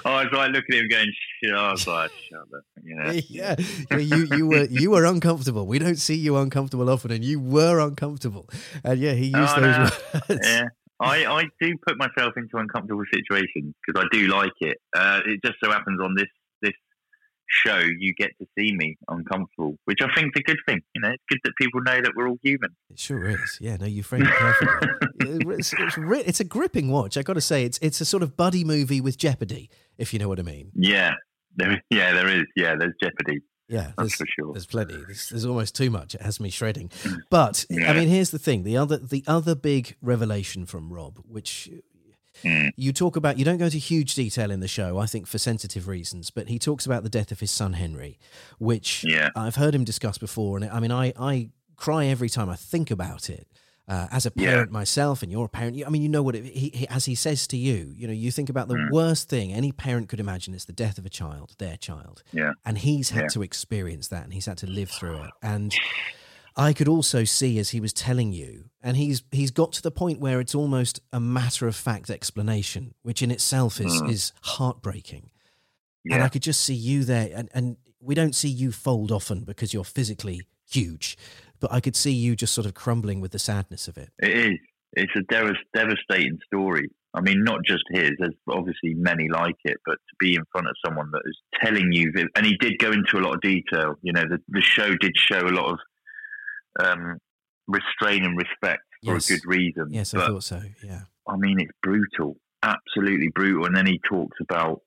was 0.06 0.28
like 0.32 0.52
looking 0.52 0.76
at 0.76 0.82
him 0.82 0.88
going, 0.90 1.14
shit. 1.44 1.54
I 1.54 1.72
was 1.72 1.88
like, 1.88 2.12
shut 2.30 2.40
up. 2.40 2.64
You 2.84 2.96
know? 2.96 3.12
yeah, 3.30 3.56
yeah, 3.92 3.98
you 3.98 4.28
you 4.36 4.48
were 4.48 4.66
you 4.66 4.92
were 4.92 5.06
uncomfortable. 5.06 5.66
We 5.68 5.80
don't 5.80 5.98
see 5.98 6.16
you 6.16 6.38
uncomfortable 6.38 6.90
often, 6.90 7.12
and 7.12 7.24
you 7.24 7.40
were 7.40 7.80
uncomfortable. 7.80 8.50
And 8.84 9.00
yeah, 9.00 9.14
he 9.14 9.26
used 9.26 9.54
Oh, 9.58 9.62
those 9.62 9.78
no. 9.78 10.20
words. 10.30 10.48
yeah. 10.48 10.66
I, 11.00 11.26
I 11.26 11.44
do 11.62 11.76
put 11.86 11.98
myself 11.98 12.34
into 12.38 12.56
uncomfortable 12.58 13.04
situations 13.14 13.74
because 13.86 14.02
I 14.02 14.08
do 14.16 14.28
like 14.28 14.54
it. 14.62 14.78
Uh, 14.96 15.20
it 15.26 15.42
just 15.44 15.58
so 15.62 15.70
happens 15.70 16.00
on 16.02 16.16
this 16.16 16.26
this 16.26 16.28
show 17.48 17.78
you 17.78 18.14
get 18.14 18.32
to 18.40 18.48
see 18.58 18.74
me 18.74 18.98
uncomfortable, 19.08 19.78
which 19.86 20.00
I 20.02 20.14
think 20.14 20.34
is 20.36 20.42
a 20.42 20.44
good 20.44 20.58
thing. 20.68 20.82
You 20.94 21.02
know, 21.02 21.10
it's 21.10 21.24
good 21.30 21.40
that 21.44 21.54
people 21.58 21.82
know 21.82 22.02
that 22.02 22.14
we're 22.16 22.28
all 22.28 22.40
human. 22.44 22.72
It 22.90 23.00
sure 23.00 23.28
is. 23.28 23.58
Yeah, 23.62 23.78
no, 23.78 23.86
you 23.86 24.04
framed 24.04 24.28
it 24.28 24.34
perfectly. 24.34 24.88
it's, 25.54 25.74
it's, 25.74 25.96
it's 25.98 26.40
a 26.40 26.44
gripping 26.44 26.90
watch. 26.90 27.18
I 27.18 27.24
got 27.24 27.34
to 27.34 27.42
say, 27.42 27.64
it's 27.64 27.80
it's 27.82 28.02
a 28.02 28.06
sort 28.06 28.24
of 28.24 28.36
buddy 28.36 28.64
movie 28.64 29.02
with 29.02 29.18
Jeopardy, 29.18 29.70
if 29.98 30.14
you 30.14 30.20
know 30.20 30.28
what 30.28 30.40
I 30.40 30.44
mean. 30.44 30.72
Yeah, 30.76 31.14
there, 31.56 31.82
yeah, 31.90 32.14
there 32.14 32.28
is. 32.28 32.46
Yeah, 32.56 32.76
there's 32.76 32.94
jeopardy. 33.02 33.42
Yeah, 33.68 33.92
That's 33.98 33.98
there's, 33.98 34.16
for 34.16 34.26
sure. 34.28 34.54
there's 34.54 34.66
plenty. 34.68 34.94
There's, 34.94 35.30
there's 35.30 35.46
almost 35.46 35.76
too 35.76 35.90
much. 35.90 36.14
It 36.14 36.22
has 36.22 36.40
me 36.40 36.52
shredding. 36.52 36.90
Mm. 36.90 37.18
But 37.32 37.66
I 37.72 37.94
mean, 37.94 38.10
here's 38.10 38.30
the 38.30 38.40
thing: 38.40 38.64
the 38.64 38.78
other 38.78 38.98
the 38.98 39.24
other 39.26 39.56
big 39.56 39.96
revelation 40.02 40.66
from 40.66 40.94
Rob, 40.94 41.18
which 41.28 41.72
Mm. 42.44 42.72
you 42.76 42.92
talk 42.94 43.16
about, 43.16 43.38
you 43.40 43.46
don't 43.46 43.58
go 43.58 43.66
into 43.66 43.78
huge 43.78 44.16
detail 44.16 44.52
in 44.52 44.60
the 44.60 44.68
show, 44.68 44.98
I 44.98 45.06
think 45.06 45.28
for 45.28 45.38
sensitive 45.38 45.88
reasons, 45.88 46.32
but 46.32 46.48
he 46.50 46.60
talks 46.60 46.86
about 46.86 47.04
the 47.04 47.10
death 47.10 47.32
of 47.32 47.40
his 47.40 47.52
son 47.52 47.74
Henry, 47.74 48.20
which 48.60 49.04
Yeah. 49.08 49.30
I've 49.36 49.56
heard 49.56 49.74
him 49.74 49.84
discuss 49.84 50.18
before, 50.18 50.58
and 50.58 50.70
I 50.70 50.80
mean, 50.80 50.92
I 50.92 51.14
I 51.18 51.50
cry 51.76 52.06
every 52.06 52.30
time 52.30 52.50
I 52.50 52.56
think 52.56 52.92
about 52.92 53.30
it. 53.30 53.48
Uh, 53.88 54.08
as 54.12 54.26
a 54.26 54.32
Yeah. 54.36 54.50
parent 54.50 54.72
myself, 54.72 55.22
and 55.22 55.32
you're 55.32 55.46
a 55.46 55.50
parent, 55.50 55.76
you- 55.78 55.86
I 55.86 55.90
mean, 55.90 56.02
you 56.02 56.10
know 56.10 56.24
what 56.24 56.34
it, 56.36 56.44
he, 56.44 56.72
he, 56.74 56.88
as 56.88 57.06
he 57.06 57.14
says 57.14 57.46
to 57.50 57.58
you, 57.58 57.94
you 57.96 58.08
know, 58.08 58.14
you 58.14 58.32
think 58.32 58.50
about 58.50 58.68
the 58.68 58.74
Mm. 58.74 58.90
worst 58.92 59.30
thing 59.30 59.54
any 59.54 59.72
parent 59.72 60.10
could 60.10 60.20
imagine 60.20 60.56
is 60.56 60.66
the 60.66 60.74
death 60.74 60.98
of 60.98 61.06
a 61.06 61.10
child, 61.10 61.54
their 61.60 61.78
child 61.78 62.24
Yeah, 62.34 62.54
and 62.66 62.80
he's 62.80 63.12
had 63.12 63.24
Yeah. 63.26 63.28
to 63.34 63.44
experience 63.44 64.08
that 64.08 64.24
and 64.24 64.34
he's 64.34 64.48
had 64.48 64.58
to 64.58 64.66
live 64.68 64.90
through 64.90 65.22
it 65.26 65.32
and 65.44 65.72
i 66.58 66.74
could 66.74 66.88
also 66.88 67.24
see 67.24 67.60
as 67.60 67.70
he 67.70 67.80
was 67.80 67.94
telling 67.94 68.32
you 68.32 68.66
and 68.82 68.98
he's 68.98 69.24
he's 69.32 69.52
got 69.52 69.72
to 69.74 69.82
the 69.82 69.92
point 69.92 70.20
where 70.20 70.40
it's 70.40 70.56
almost 70.56 71.00
a 71.14 71.20
matter 71.20 71.68
of 71.68 71.76
fact 71.76 72.10
explanation 72.10 72.94
which 73.04 73.22
in 73.22 73.32
itself 73.32 73.80
is 73.80 74.02
Mm. 74.02 74.10
is 74.10 74.32
heartbreaking 74.44 75.30
and 76.12 76.24
i 76.24 76.30
could 76.30 76.42
just 76.44 76.62
see 76.62 76.74
you 76.76 77.04
there 77.04 77.30
and 77.34 77.50
and 77.54 77.78
we 78.00 78.16
don't 78.16 78.36
see 78.36 78.50
you 78.50 78.72
fold 78.72 79.12
often 79.12 79.44
because 79.44 79.74
you're 79.74 79.84
physically 79.84 80.42
huge 80.70 81.18
but 81.60 81.72
i 81.72 81.80
could 81.80 81.96
see 81.96 82.12
you 82.12 82.36
just 82.36 82.54
sort 82.54 82.68
of 82.68 82.74
crumbling 82.74 83.20
with 83.22 83.32
the 83.32 83.40
sadness 83.40 83.88
of 83.88 83.98
it 83.98 84.10
it 84.20 84.32
is. 84.52 84.60
It's 84.98 85.12
a 85.18 85.24
devas- 85.24 85.58
devastating 85.74 86.40
story. 86.46 86.88
I 87.14 87.20
mean, 87.20 87.44
not 87.44 87.60
just 87.66 87.84
his. 87.92 88.12
There's 88.18 88.34
obviously 88.48 88.94
many 88.94 89.28
like 89.28 89.58
it, 89.66 89.76
but 89.86 89.96
to 89.96 90.16
be 90.22 90.36
in 90.36 90.44
front 90.54 90.68
of 90.68 90.76
someone 90.86 91.12
that 91.12 91.22
is 91.26 91.38
telling 91.62 91.92
you, 91.92 92.14
and 92.34 92.46
he 92.46 92.56
did 92.56 92.78
go 92.80 92.94
into 92.94 93.18
a 93.18 93.20
lot 93.20 93.36
of 93.36 93.42
detail. 93.42 93.96
You 94.04 94.14
know, 94.14 94.24
the, 94.24 94.40
the 94.48 94.62
show 94.62 94.96
did 94.96 95.12
show 95.18 95.40
a 95.42 95.52
lot 95.52 95.70
of 95.74 95.80
um, 96.80 97.18
restraint 97.68 98.26
and 98.26 98.38
respect 98.38 98.84
for 99.04 99.14
Yes. 99.14 99.30
a 99.30 99.34
good 99.34 99.46
reason. 99.46 99.88
yes 99.92 100.14
i 100.14 100.26
thought 100.28 100.44
so 100.44 100.62
yeah 100.84 101.02
I 101.28 101.38
mean, 101.38 101.60
it's 101.60 101.72
brutal, 101.82 102.38
absolutely 102.62 103.30
brutal. 103.34 103.66
And 103.66 103.76
then 103.76 103.88
he 103.88 104.00
talks 104.08 104.38
about, 104.42 104.82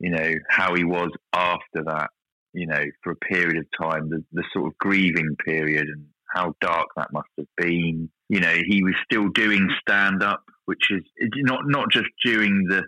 you 0.00 0.08
know, 0.10 0.32
how 0.48 0.74
he 0.74 0.82
was 0.82 1.10
after 1.34 1.84
that, 1.84 2.08
you 2.54 2.66
know, 2.66 2.82
for 3.02 3.12
a 3.12 3.16
period 3.16 3.58
of 3.58 3.66
time, 3.78 4.08
the, 4.08 4.24
the 4.32 4.44
sort 4.54 4.68
of 4.68 4.78
grieving 4.78 5.36
period 5.44 5.86
and 5.88 6.06
how 6.34 6.54
dark 6.62 6.86
that 6.96 7.12
must 7.12 7.28
have 7.36 7.46
been. 7.58 8.08
You 8.30 8.40
know, 8.40 8.56
he 8.66 8.82
was 8.82 8.94
still 9.04 9.28
doing 9.28 9.68
stand 9.86 10.22
up, 10.22 10.42
which 10.64 10.90
is 10.90 11.02
not, 11.36 11.60
not 11.66 11.90
just 11.92 12.08
during 12.24 12.64
the, 12.66 12.82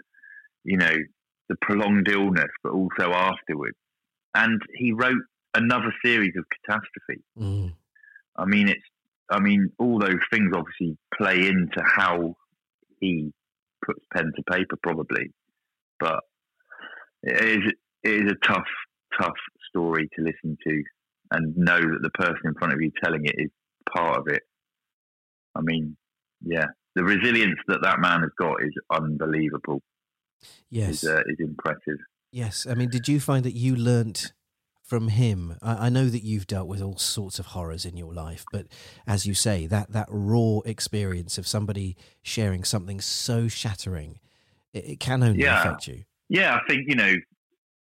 you 0.65 0.79
know, 0.79 0.97
the 1.51 1.57
prolonged 1.61 2.09
illness, 2.09 2.49
but 2.63 2.73
also 2.73 3.13
afterwards. 3.13 3.77
And 4.35 4.59
he 4.75 4.93
wrote 4.93 5.21
another 5.53 5.93
series 6.03 6.33
of 6.39 6.47
Catastrophe. 6.65 7.23
Mm. 7.39 7.75
I 8.39 8.45
mean, 8.45 8.69
it's. 8.69 8.83
I 9.29 9.41
mean, 9.41 9.73
all 9.81 9.99
those 9.99 10.21
things 10.33 10.53
obviously 10.55 10.97
play 11.19 11.49
into 11.49 11.83
how 11.85 12.37
he 13.01 13.33
puts 13.85 13.99
pen 14.13 14.33
to 14.37 14.43
paper, 14.49 14.77
probably. 14.83 15.33
But 15.99 16.21
it 17.25 17.43
is 17.43 17.73
it 18.05 18.25
is 18.25 18.33
a 18.33 18.47
tough, 18.47 18.69
tough 19.21 19.35
story 19.69 20.09
to 20.17 20.23
listen 20.23 20.57
to, 20.67 20.83
and 21.33 21.57
know 21.57 21.81
that 21.81 22.03
the 22.03 22.11
person 22.11 22.43
in 22.45 22.55
front 22.55 22.73
of 22.73 22.81
you 22.81 22.93
telling 23.03 23.25
it 23.25 23.35
is 23.37 23.51
part 23.93 24.19
of 24.19 24.29
it. 24.29 24.43
I 25.57 25.61
mean, 25.63 25.97
yeah, 26.45 26.67
the 26.95 27.05
resilience 27.05 27.59
that 27.69 27.83
that 27.83 28.01
man 28.01 28.21
has 28.21 28.31
got 28.39 28.63
is 28.63 28.73
unbelievable. 28.91 29.83
yes 30.71 31.03
Is 31.03 31.11
uh, 31.11 31.21
is 31.27 31.37
impressive. 31.41 31.99
Yes, 32.33 32.67
I 32.69 32.75
mean, 32.75 32.91
did 32.91 33.09
you 33.09 33.19
find 33.19 33.45
that 33.45 33.55
you 33.55 33.75
learnt 33.75 34.33
from 34.87 35.09
him? 35.09 35.57
I, 35.61 35.87
I 35.87 35.89
know 35.89 36.07
that 36.07 36.23
you've 36.23 36.47
dealt 36.47 36.69
with 36.69 36.81
all 36.81 36.97
sorts 36.97 37.39
of 37.39 37.47
horrors 37.47 37.85
in 37.85 37.97
your 37.97 38.15
life, 38.15 38.45
but 38.53 38.67
as 39.07 39.27
you 39.27 39.35
say, 39.35 39.67
that 39.67 39.93
that 39.93 40.07
raw 40.09 40.61
experience 40.65 41.37
of 41.39 41.47
somebody 41.47 41.97
sharing 42.23 42.65
something 42.65 43.01
so 43.01 43.49
shattering, 43.49 44.21
it, 44.73 44.85
it 44.87 45.01
can 45.01 45.23
only 45.23 45.43
Yeah. 45.43 45.61
affect 45.61 45.89
you. 45.89 46.05
Yeah, 46.29 46.55
I 46.57 46.61
think, 46.69 46.85
you 46.89 46.95
know, 46.97 47.15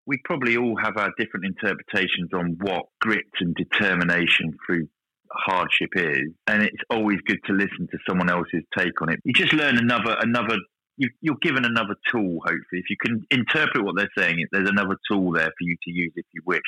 we 0.06 0.18
probably 0.24 0.56
all 0.56 0.76
have 0.82 0.96
our 0.96 1.12
different 1.18 1.46
interpretations 1.46 2.30
on 2.32 2.56
what 2.60 2.86
grit 3.00 3.26
and 3.40 3.54
determination 3.54 4.56
through 4.66 4.88
hardship 5.30 5.90
is. 5.94 6.30
And 6.46 6.62
it's 6.62 6.82
always 6.90 7.18
good 7.26 7.38
to 7.46 7.52
listen 7.52 7.86
to 7.90 7.98
someone 8.08 8.28
else's 8.28 8.64
take 8.76 9.00
on 9.00 9.10
it. 9.10 9.20
You 9.24 9.32
just 9.32 9.52
learn 9.52 9.78
another, 9.78 10.16
another, 10.20 10.56
you, 10.96 11.10
you're 11.20 11.36
given 11.42 11.64
another 11.64 11.96
tool, 12.10 12.40
hopefully. 12.44 12.60
If 12.72 12.90
you 12.90 12.96
can 13.00 13.26
interpret 13.30 13.84
what 13.84 13.96
they're 13.96 14.10
saying, 14.16 14.44
there's 14.52 14.68
another 14.68 14.96
tool 15.10 15.32
there 15.32 15.46
for 15.46 15.62
you 15.62 15.76
to 15.84 15.90
use 15.90 16.12
if 16.16 16.26
you 16.32 16.42
wish. 16.46 16.60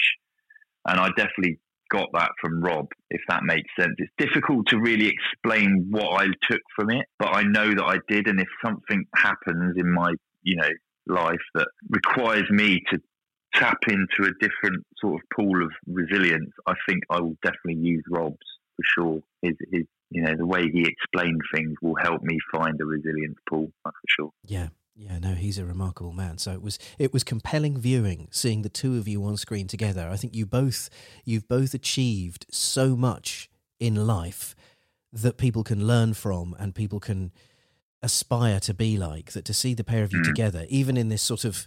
And 0.86 1.00
I 1.00 1.08
definitely 1.16 1.58
got 1.90 2.08
that 2.14 2.30
from 2.40 2.60
Rob, 2.60 2.88
if 3.10 3.20
that 3.28 3.44
makes 3.44 3.70
sense. 3.78 3.94
It's 3.98 4.12
difficult 4.18 4.66
to 4.68 4.78
really 4.78 5.08
explain 5.08 5.86
what 5.90 6.20
I 6.20 6.26
took 6.50 6.60
from 6.76 6.90
it, 6.90 7.06
but 7.18 7.34
I 7.34 7.42
know 7.42 7.70
that 7.70 7.84
I 7.84 7.98
did. 8.08 8.26
And 8.26 8.40
if 8.40 8.48
something 8.64 9.04
happens 9.14 9.76
in 9.76 9.92
my, 9.92 10.14
you 10.42 10.56
know, 10.56 10.70
life 11.06 11.36
that 11.54 11.68
requires 11.90 12.48
me 12.50 12.82
to 12.90 13.00
tap 13.54 13.78
into 13.88 14.24
a 14.24 14.32
different 14.40 14.84
sort 14.98 15.14
of 15.14 15.20
pool 15.36 15.62
of 15.62 15.70
resilience, 15.86 16.50
I 16.66 16.74
think 16.88 17.04
I 17.10 17.20
will 17.20 17.36
definitely 17.42 17.82
use 17.82 18.02
Rob's 18.10 18.36
for 18.76 18.82
sure. 18.82 19.22
His, 19.42 19.54
his, 19.70 19.84
you 20.10 20.22
know, 20.22 20.34
the 20.36 20.46
way 20.46 20.62
he 20.70 20.86
explained 20.86 21.40
things 21.54 21.74
will 21.82 21.96
help 21.96 22.22
me 22.22 22.38
find 22.52 22.80
a 22.80 22.84
resilience 22.84 23.38
pool, 23.48 23.70
that's 23.84 23.94
for 23.96 24.08
sure. 24.08 24.30
Yeah. 24.46 24.68
Yeah, 24.96 25.18
no, 25.18 25.34
he's 25.34 25.58
a 25.58 25.64
remarkable 25.64 26.12
man. 26.12 26.38
So 26.38 26.52
it 26.52 26.62
was 26.62 26.78
it 27.00 27.12
was 27.12 27.24
compelling 27.24 27.76
viewing 27.76 28.28
seeing 28.30 28.62
the 28.62 28.68
two 28.68 28.96
of 28.96 29.08
you 29.08 29.24
on 29.24 29.36
screen 29.36 29.66
together. 29.66 30.08
I 30.08 30.16
think 30.16 30.36
you 30.36 30.46
both 30.46 30.88
you've 31.24 31.48
both 31.48 31.74
achieved 31.74 32.46
so 32.48 32.94
much 32.94 33.50
in 33.80 34.06
life 34.06 34.54
that 35.12 35.36
people 35.36 35.64
can 35.64 35.88
learn 35.88 36.14
from 36.14 36.54
and 36.60 36.76
people 36.76 37.00
can 37.00 37.32
aspire 38.02 38.60
to 38.60 38.72
be 38.74 38.96
like 38.96 39.32
that 39.32 39.44
to 39.46 39.54
see 39.54 39.74
the 39.74 39.82
pair 39.82 40.04
of 40.04 40.12
you 40.12 40.20
Mm. 40.20 40.26
together 40.26 40.66
even 40.68 40.96
in 40.96 41.08
this 41.08 41.22
sort 41.22 41.44
of 41.44 41.66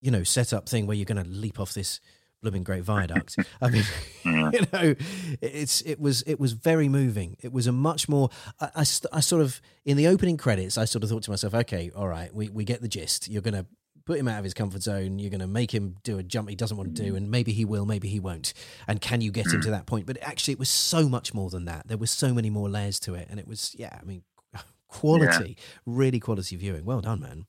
you 0.00 0.10
know 0.12 0.22
setup 0.22 0.68
thing 0.68 0.86
where 0.86 0.96
you're 0.96 1.04
going 1.04 1.22
to 1.24 1.28
leap 1.28 1.58
off 1.58 1.74
this 1.74 1.98
blooming 2.42 2.64
great 2.64 2.82
viaduct. 2.82 3.36
I 3.62 3.70
mean 3.70 3.84
you 4.24 4.66
know 4.72 4.94
it's 5.40 5.80
it 5.82 6.00
was 6.00 6.22
it 6.22 6.38
was 6.38 6.52
very 6.52 6.88
moving. 6.88 7.36
It 7.40 7.52
was 7.52 7.66
a 7.66 7.72
much 7.72 8.08
more 8.08 8.30
I, 8.60 8.70
I, 8.76 8.80
I 9.12 9.20
sort 9.20 9.42
of 9.42 9.60
in 9.84 9.96
the 9.96 10.06
opening 10.06 10.36
credits 10.36 10.78
i 10.78 10.84
sort 10.84 11.02
of 11.02 11.10
thought 11.10 11.24
to 11.24 11.30
myself 11.30 11.54
okay 11.54 11.90
all 11.96 12.06
right 12.06 12.32
we, 12.34 12.48
we 12.48 12.64
get 12.64 12.82
the 12.82 12.88
gist. 12.88 13.28
You're 13.28 13.42
going 13.42 13.54
to 13.54 13.66
put 14.04 14.18
him 14.18 14.28
out 14.28 14.38
of 14.38 14.44
his 14.44 14.54
comfort 14.54 14.82
zone. 14.82 15.18
You're 15.18 15.30
going 15.30 15.40
to 15.40 15.46
make 15.46 15.72
him 15.72 15.96
do 16.02 16.18
a 16.18 16.22
jump 16.22 16.48
he 16.48 16.56
doesn't 16.56 16.76
want 16.76 16.94
to 16.94 17.02
do 17.02 17.12
mm. 17.12 17.16
and 17.16 17.30
maybe 17.30 17.52
he 17.52 17.64
will 17.64 17.86
maybe 17.86 18.08
he 18.08 18.20
won't. 18.20 18.52
And 18.88 19.00
can 19.00 19.20
you 19.20 19.30
get 19.30 19.46
him 19.46 19.60
to 19.62 19.68
mm. 19.68 19.72
that 19.72 19.86
point? 19.86 20.06
But 20.06 20.18
actually 20.22 20.52
it 20.52 20.58
was 20.58 20.68
so 20.68 21.08
much 21.08 21.32
more 21.32 21.50
than 21.50 21.64
that. 21.66 21.88
There 21.88 21.98
was 21.98 22.10
so 22.10 22.34
many 22.34 22.50
more 22.50 22.68
layers 22.68 22.98
to 23.00 23.14
it 23.14 23.28
and 23.30 23.38
it 23.38 23.46
was 23.46 23.74
yeah 23.78 23.98
i 24.00 24.04
mean 24.04 24.22
quality 24.88 25.56
really 25.86 26.20
quality 26.20 26.56
viewing. 26.56 26.84
Well 26.84 27.00
done 27.00 27.20
man 27.20 27.46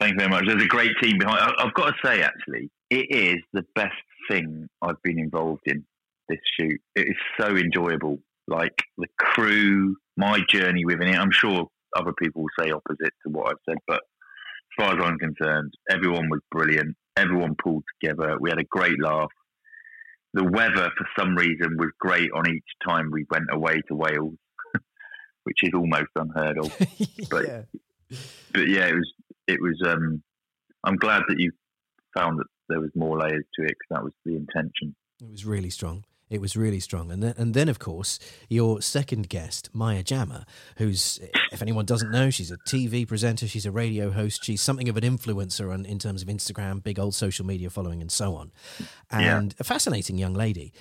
Thanks 0.00 0.16
very 0.18 0.30
much. 0.30 0.44
There's 0.46 0.62
a 0.62 0.66
great 0.66 0.92
team 1.02 1.18
behind. 1.18 1.52
I've 1.58 1.74
got 1.74 1.88
to 1.88 1.94
say, 2.04 2.22
actually, 2.22 2.70
it 2.88 3.06
is 3.10 3.36
the 3.52 3.64
best 3.74 3.92
thing 4.30 4.66
I've 4.82 5.00
been 5.02 5.18
involved 5.18 5.62
in 5.66 5.84
this 6.28 6.38
shoot. 6.58 6.80
It 6.96 7.08
is 7.08 7.16
so 7.38 7.48
enjoyable. 7.56 8.18
Like 8.48 8.74
the 8.96 9.06
crew, 9.18 9.96
my 10.16 10.40
journey 10.48 10.84
within 10.84 11.08
it. 11.08 11.16
I'm 11.18 11.30
sure 11.30 11.66
other 11.96 12.12
people 12.14 12.42
will 12.42 12.64
say 12.64 12.70
opposite 12.70 13.12
to 13.26 13.30
what 13.30 13.48
I've 13.50 13.56
said, 13.68 13.78
but 13.86 14.00
as 14.00 14.84
far 14.84 14.98
as 14.98 15.04
I'm 15.04 15.18
concerned, 15.18 15.72
everyone 15.90 16.28
was 16.30 16.40
brilliant. 16.50 16.96
Everyone 17.16 17.54
pulled 17.62 17.84
together. 18.00 18.36
We 18.40 18.50
had 18.50 18.58
a 18.58 18.64
great 18.64 19.00
laugh. 19.02 19.30
The 20.32 20.44
weather, 20.44 20.90
for 20.96 21.06
some 21.18 21.34
reason, 21.34 21.76
was 21.76 21.90
great 22.00 22.30
on 22.32 22.48
each 22.48 22.62
time 22.88 23.10
we 23.12 23.26
went 23.30 23.46
away 23.50 23.82
to 23.88 23.94
Wales, 23.94 24.36
which 25.44 25.58
is 25.62 25.70
almost 25.74 26.06
unheard 26.16 26.58
of 26.58 26.74
But- 27.30 27.46
yeah. 27.46 27.62
but 28.52 28.68
yeah, 28.68 28.86
it 28.86 28.94
was 28.94 29.12
it 29.50 29.60
was. 29.60 29.80
Um, 29.86 30.22
I'm 30.84 30.96
glad 30.96 31.22
that 31.28 31.38
you 31.38 31.52
found 32.14 32.38
that 32.38 32.46
there 32.68 32.80
was 32.80 32.90
more 32.94 33.18
layers 33.18 33.44
to 33.54 33.62
it 33.64 33.76
because 33.78 33.90
that 33.90 34.04
was 34.04 34.12
the 34.24 34.36
intention. 34.36 34.94
It 35.20 35.30
was 35.30 35.44
really 35.44 35.70
strong. 35.70 36.04
It 36.30 36.40
was 36.40 36.56
really 36.56 36.78
strong. 36.78 37.10
And 37.10 37.22
then, 37.22 37.34
and 37.36 37.54
then, 37.54 37.68
of 37.68 37.80
course, 37.80 38.20
your 38.48 38.80
second 38.80 39.28
guest, 39.28 39.68
Maya 39.72 40.04
Jama, 40.04 40.46
who's, 40.76 41.18
if 41.50 41.60
anyone 41.60 41.84
doesn't 41.84 42.12
know, 42.12 42.30
she's 42.30 42.52
a 42.52 42.56
TV 42.56 43.06
presenter, 43.06 43.48
she's 43.48 43.66
a 43.66 43.72
radio 43.72 44.12
host, 44.12 44.44
she's 44.44 44.62
something 44.62 44.88
of 44.88 44.96
an 44.96 45.02
influencer 45.02 45.74
on, 45.74 45.84
in 45.84 45.98
terms 45.98 46.22
of 46.22 46.28
Instagram, 46.28 46.84
big 46.84 47.00
old 47.00 47.16
social 47.16 47.44
media 47.44 47.68
following, 47.68 48.00
and 48.00 48.12
so 48.12 48.36
on. 48.36 48.52
Yeah. 49.10 49.38
And 49.38 49.56
a 49.58 49.64
fascinating 49.64 50.18
young 50.18 50.34
lady. 50.34 50.72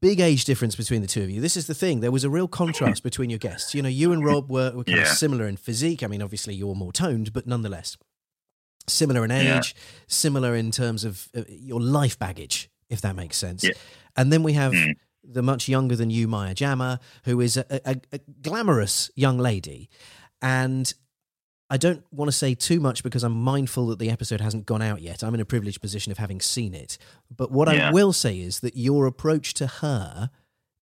Big 0.00 0.20
age 0.20 0.44
difference 0.44 0.76
between 0.76 1.00
the 1.00 1.06
two 1.06 1.22
of 1.22 1.30
you. 1.30 1.40
This 1.40 1.56
is 1.56 1.66
the 1.66 1.74
thing. 1.74 2.00
There 2.00 2.10
was 2.10 2.24
a 2.24 2.30
real 2.30 2.48
contrast 2.48 3.02
between 3.02 3.30
your 3.30 3.38
guests. 3.38 3.74
You 3.74 3.82
know, 3.82 3.88
you 3.88 4.12
and 4.12 4.24
Rob 4.24 4.50
were, 4.50 4.72
were 4.72 4.84
kind 4.84 4.98
of 5.00 5.08
similar 5.08 5.46
in 5.46 5.56
physique. 5.56 6.02
I 6.02 6.06
mean, 6.06 6.22
obviously, 6.22 6.54
you're 6.54 6.74
more 6.74 6.92
toned, 6.92 7.32
but 7.32 7.46
nonetheless, 7.46 7.96
similar 8.86 9.24
in 9.24 9.30
Yeah. 9.30 9.58
age, 9.58 9.74
similar 10.06 10.54
in 10.54 10.70
terms 10.70 11.04
of 11.04 11.28
uh, 11.36 11.42
your 11.48 11.80
life 11.80 12.18
baggage, 12.18 12.70
if 12.88 13.00
that 13.00 13.16
makes 13.16 13.36
sense. 13.36 13.64
Yeah. 13.64 13.70
And 14.16 14.32
then 14.32 14.42
we 14.42 14.52
have 14.54 14.72
Mm. 14.72 14.94
the 15.24 15.42
much 15.42 15.68
younger 15.68 15.96
than 15.96 16.10
you, 16.10 16.28
Maya 16.28 16.54
Jama, 16.54 17.00
who 17.24 17.40
is 17.40 17.56
a, 17.56 17.64
a, 17.84 17.96
a 18.12 18.18
glamorous 18.42 19.10
young 19.14 19.38
lady. 19.38 19.88
And 20.42 20.92
I 21.72 21.76
don't 21.76 22.02
want 22.10 22.28
to 22.28 22.36
say 22.36 22.54
too 22.54 22.80
much 22.80 23.04
because 23.04 23.22
I'm 23.22 23.32
mindful 23.32 23.86
that 23.86 24.00
the 24.00 24.10
episode 24.10 24.40
hasn't 24.40 24.66
gone 24.66 24.82
out 24.82 25.00
yet. 25.00 25.22
I'm 25.22 25.34
in 25.34 25.40
a 25.40 25.44
privileged 25.44 25.80
position 25.80 26.10
of 26.10 26.18
having 26.18 26.40
seen 26.40 26.74
it. 26.74 26.98
But 27.34 27.52
what 27.52 27.68
I 27.68 27.92
will 27.92 28.12
say 28.12 28.40
is 28.40 28.60
that 28.60 28.76
your 28.76 29.06
approach 29.06 29.54
to 29.54 29.68
her 29.68 30.30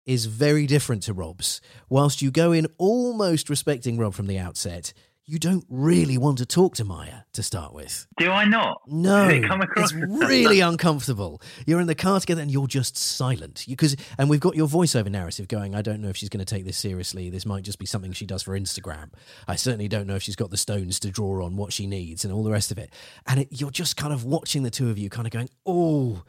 is 0.06 0.26
very 0.26 0.66
different 0.66 1.04
to 1.04 1.14
Rob's. 1.14 1.60
Whilst 1.90 2.22
you 2.22 2.32
go 2.32 2.54
in 2.54 2.68
almost 2.78 3.50
respecting 3.50 3.98
Rob 3.98 4.14
from 4.14 4.28
the 4.28 4.40
outset, 4.40 4.94
you 5.30 5.38
don't 5.40 5.66
really 5.70 6.18
want 6.18 6.38
to 6.38 6.46
talk 6.46 6.76
to 6.76 6.86
Maya 6.86 7.24
to 7.34 7.44
start 7.44 7.74
with. 7.74 8.08
Do 8.18 8.32
I 8.32 8.46
not? 8.46 8.82
No, 8.88 9.28
it 9.28 9.46
come 9.46 9.60
across 9.62 9.92
it's 9.92 10.02
really 10.22 10.62
uncomfortable. 10.62 11.42
You're 11.66 11.82
in 11.82 11.88
the 11.88 11.96
car 11.96 12.22
together 12.22 12.42
and 12.42 12.50
you're 12.50 12.66
just 12.66 12.98
silent. 12.98 13.66
Because 13.68 13.98
and 14.18 14.30
we've 14.30 14.40
got 14.40 14.56
your 14.56 14.68
voiceover 14.70 15.12
narrative 15.12 15.50
going. 15.50 15.76
I 15.76 15.82
don't 15.82 16.02
know 16.02 16.08
if 16.08 16.16
she's 16.16 16.30
going 16.30 16.44
to 16.44 16.56
take 16.56 16.64
this 16.64 16.78
seriously. 16.78 17.30
This 17.30 17.46
might 17.46 17.64
just 17.64 17.78
be 17.78 17.86
something 17.86 18.14
she 18.14 18.26
does 18.26 18.42
for 18.42 18.58
Instagram. 18.58 19.10
I 19.50 19.58
certainly 19.58 19.90
don't 19.90 20.08
know 20.08 20.16
if 20.16 20.24
she's 20.24 20.38
got 20.38 20.50
the 20.50 20.58
stones 20.58 20.98
to 21.02 21.12
draw 21.12 21.44
on 21.44 21.58
what 21.58 21.74
she 21.74 21.88
needs 21.88 22.24
and 22.24 22.34
all 22.34 22.44
the 22.44 22.52
rest 22.52 22.72
of 22.72 22.78
it. 22.78 22.94
And 23.28 23.42
it, 23.42 23.48
you're 23.52 23.70
just 23.70 23.98
kind 23.98 24.14
of 24.14 24.24
watching 24.24 24.64
the 24.64 24.72
two 24.72 24.90
of 24.90 24.98
you, 24.98 25.10
kind 25.10 25.28
of 25.28 25.34
going, 25.34 25.50
"Oh, 25.66 26.24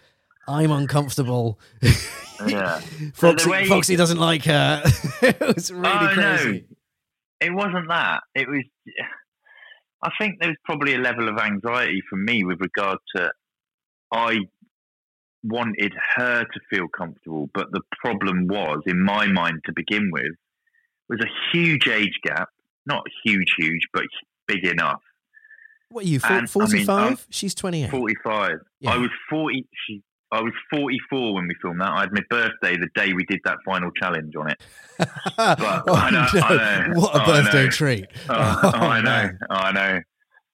I'm 0.48 0.72
uncomfortable." 0.72 1.60
Yeah. 2.46 2.80
Foxy, 3.14 3.48
way- 3.48 3.68
Foxy 3.68 3.94
doesn't 3.94 4.18
like 4.18 4.44
her. 4.44 4.82
it 5.22 5.38
was 5.40 5.70
really 5.70 5.88
oh 5.88 6.10
crazy. 6.14 6.64
no, 6.68 6.76
it 7.40 7.52
wasn't 7.52 7.88
that. 7.88 8.20
It 8.34 8.48
was. 8.48 8.64
I 10.00 10.10
think 10.20 10.36
there 10.38 10.50
was 10.50 10.56
probably 10.64 10.94
a 10.94 10.98
level 10.98 11.28
of 11.28 11.38
anxiety 11.38 12.02
for 12.08 12.14
me 12.14 12.44
with 12.44 12.60
regard 12.60 12.98
to 13.16 13.32
I 14.12 14.38
wanted 15.42 15.92
her 16.16 16.44
to 16.44 16.60
feel 16.70 16.86
comfortable, 16.88 17.48
but 17.54 17.70
the 17.72 17.82
problem 18.00 18.46
was, 18.46 18.80
in 18.86 19.02
my 19.02 19.26
mind, 19.26 19.60
to 19.66 19.72
begin 19.74 20.10
with, 20.12 20.32
was 21.08 21.20
a 21.20 21.56
huge 21.56 21.88
age 21.88 22.18
gap. 22.22 22.48
Not 22.86 23.02
huge, 23.24 23.54
huge, 23.58 23.82
but 23.92 24.04
big 24.46 24.64
enough. 24.64 25.02
What 25.90 26.04
are 26.04 26.08
you? 26.08 26.20
And, 26.24 26.34
I 26.34 26.40
mean, 26.40 26.46
45? 26.46 27.26
She's 27.30 27.54
28. 27.54 27.90
Forty-five. 27.90 28.58
Yeah. 28.80 28.92
I 28.92 28.98
was 28.98 29.10
forty. 29.28 29.66
She. 29.86 30.02
I 30.30 30.40
was 30.42 30.52
forty-four 30.70 31.34
when 31.34 31.48
we 31.48 31.54
filmed 31.62 31.80
that. 31.80 31.90
I 31.90 32.00
had 32.00 32.12
my 32.12 32.20
birthday 32.28 32.76
the 32.76 32.88
day 32.94 33.12
we 33.14 33.24
did 33.24 33.40
that 33.44 33.56
final 33.64 33.90
challenge 33.92 34.34
on 34.36 34.50
it. 34.50 34.62
oh, 35.38 35.84
I 35.94 36.10
know, 36.10 36.26
no. 36.34 36.40
I 36.40 36.56
know. 36.88 37.00
What 37.00 37.14
a 37.16 37.22
Oh, 37.22 37.26
birthday 37.26 37.68
treat. 37.68 38.06
Oh, 38.28 38.60
Oh, 38.74 38.78
I 38.78 39.00
know, 39.00 39.04
man. 39.10 39.38
I 39.50 39.72
know. 39.72 40.00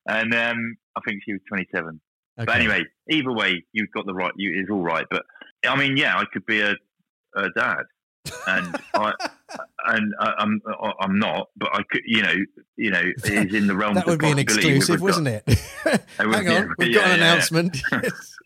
And 0.06 0.34
um, 0.34 0.76
I 0.96 1.00
think 1.06 1.22
she 1.24 1.32
was 1.32 1.40
27. 1.48 2.00
But 2.36 2.50
anyway, 2.50 2.82
either 3.10 3.32
way, 3.32 3.64
you've 3.72 3.90
got 3.94 4.06
the 4.06 4.14
right. 4.14 4.32
You 4.36 4.60
it's 4.60 4.70
all 4.70 4.82
right. 4.82 5.06
But 5.10 5.22
I 5.66 5.76
mean, 5.76 5.96
yeah, 5.96 6.18
I 6.18 6.24
could 6.32 6.44
be 6.46 6.60
a, 6.60 6.74
a 7.36 7.48
dad, 7.56 7.82
and 8.46 8.76
I 8.94 9.12
and 9.86 10.14
I, 10.18 10.32
I'm 10.38 10.60
I'm 11.00 11.18
not. 11.18 11.48
But 11.56 11.70
I 11.74 11.82
could, 11.90 12.02
you 12.06 12.22
know, 12.22 12.34
you 12.76 12.90
know, 12.90 13.02
it 13.02 13.24
is 13.24 13.54
in 13.54 13.66
the 13.66 13.76
realm. 13.76 13.94
that 13.94 14.06
would 14.06 14.18
be 14.18 14.30
an 14.30 14.38
exclusive, 14.38 15.00
wasn't 15.00 15.28
it? 15.28 15.44
Hang 16.18 16.48
on, 16.48 16.74
we've 16.78 16.88
yeah, 16.88 16.94
got 16.94 17.04
an 17.04 17.08
yeah, 17.08 17.08
yeah. 17.08 17.14
announcement. 17.14 17.78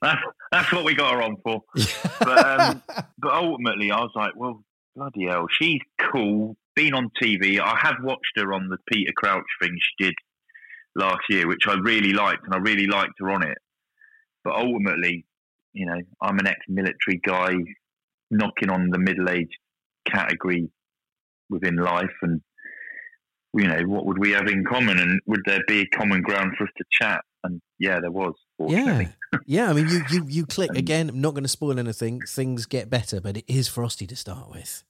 That's, 0.01 0.23
that's 0.53 0.73
what 0.73 0.85
we 0.85 0.95
got 0.95 1.13
her 1.15 1.23
on 1.23 1.39
for. 1.43 1.65
But 2.21 2.61
um, 2.61 2.83
but 3.19 3.33
ultimately, 3.33 3.91
I 3.91 3.99
was 3.99 4.13
like, 4.15 4.37
well, 4.37 4.63
bloody 4.95 5.27
hell, 5.27 5.47
she's 5.51 5.81
cool. 6.13 6.57
Been 6.77 6.95
on 6.95 7.11
TV. 7.21 7.59
I 7.59 7.77
have 7.83 7.97
watched 8.03 8.33
her 8.37 8.53
on 8.53 8.69
the 8.69 8.77
Peter 8.93 9.13
Crouch 9.17 9.43
thing 9.61 9.77
she 9.77 10.05
did 10.05 10.15
last 10.95 11.23
year, 11.29 11.49
which 11.49 11.67
I 11.67 11.75
really 11.75 12.13
liked, 12.13 12.45
and 12.45 12.55
I 12.55 12.59
really 12.59 12.87
liked 12.87 13.15
her 13.19 13.31
on 13.33 13.43
it. 13.43 13.59
But 14.45 14.55
ultimately, 14.55 15.27
you 15.73 15.87
know, 15.87 16.01
I'm 16.23 16.39
an 16.39 16.47
ex-military 16.47 17.21
guy 17.25 17.55
knocking 18.31 18.71
on 18.71 18.91
the 18.91 18.99
middle-aged 18.99 19.59
category 20.11 20.71
within 21.51 21.77
life, 21.77 22.15
and 22.23 22.41
you 23.55 23.67
know, 23.67 23.83
what 23.83 24.07
would 24.07 24.19
we 24.19 24.31
have 24.33 24.47
in 24.47 24.65
common, 24.65 24.99
and 24.99 25.21
would 25.27 25.43
there 25.47 25.61
be 25.67 25.81
a 25.81 25.87
common 25.97 26.23
ground 26.23 26.53
for 26.57 26.65
us 26.65 26.71
to 26.77 26.85
chat? 26.91 27.23
And 27.45 27.61
yeah, 27.79 28.01
there 28.01 28.11
was. 28.11 28.35
Yeah, 28.67 29.09
yeah. 29.47 29.71
I 29.71 29.73
mean, 29.73 29.89
you 29.89 30.03
you 30.11 30.25
you 30.29 30.47
click 30.57 30.71
again. 30.75 31.09
I'm 31.09 31.21
not 31.21 31.35
going 31.35 31.45
to 31.45 31.49
spoil 31.49 31.79
anything. 31.79 32.21
Things 32.23 32.67
get 32.67 32.91
better, 32.91 33.21
but 33.21 33.37
it 33.37 33.45
is 33.49 33.69
frosty 33.69 34.07
to 34.07 34.17
start 34.17 34.51
with. 34.51 34.85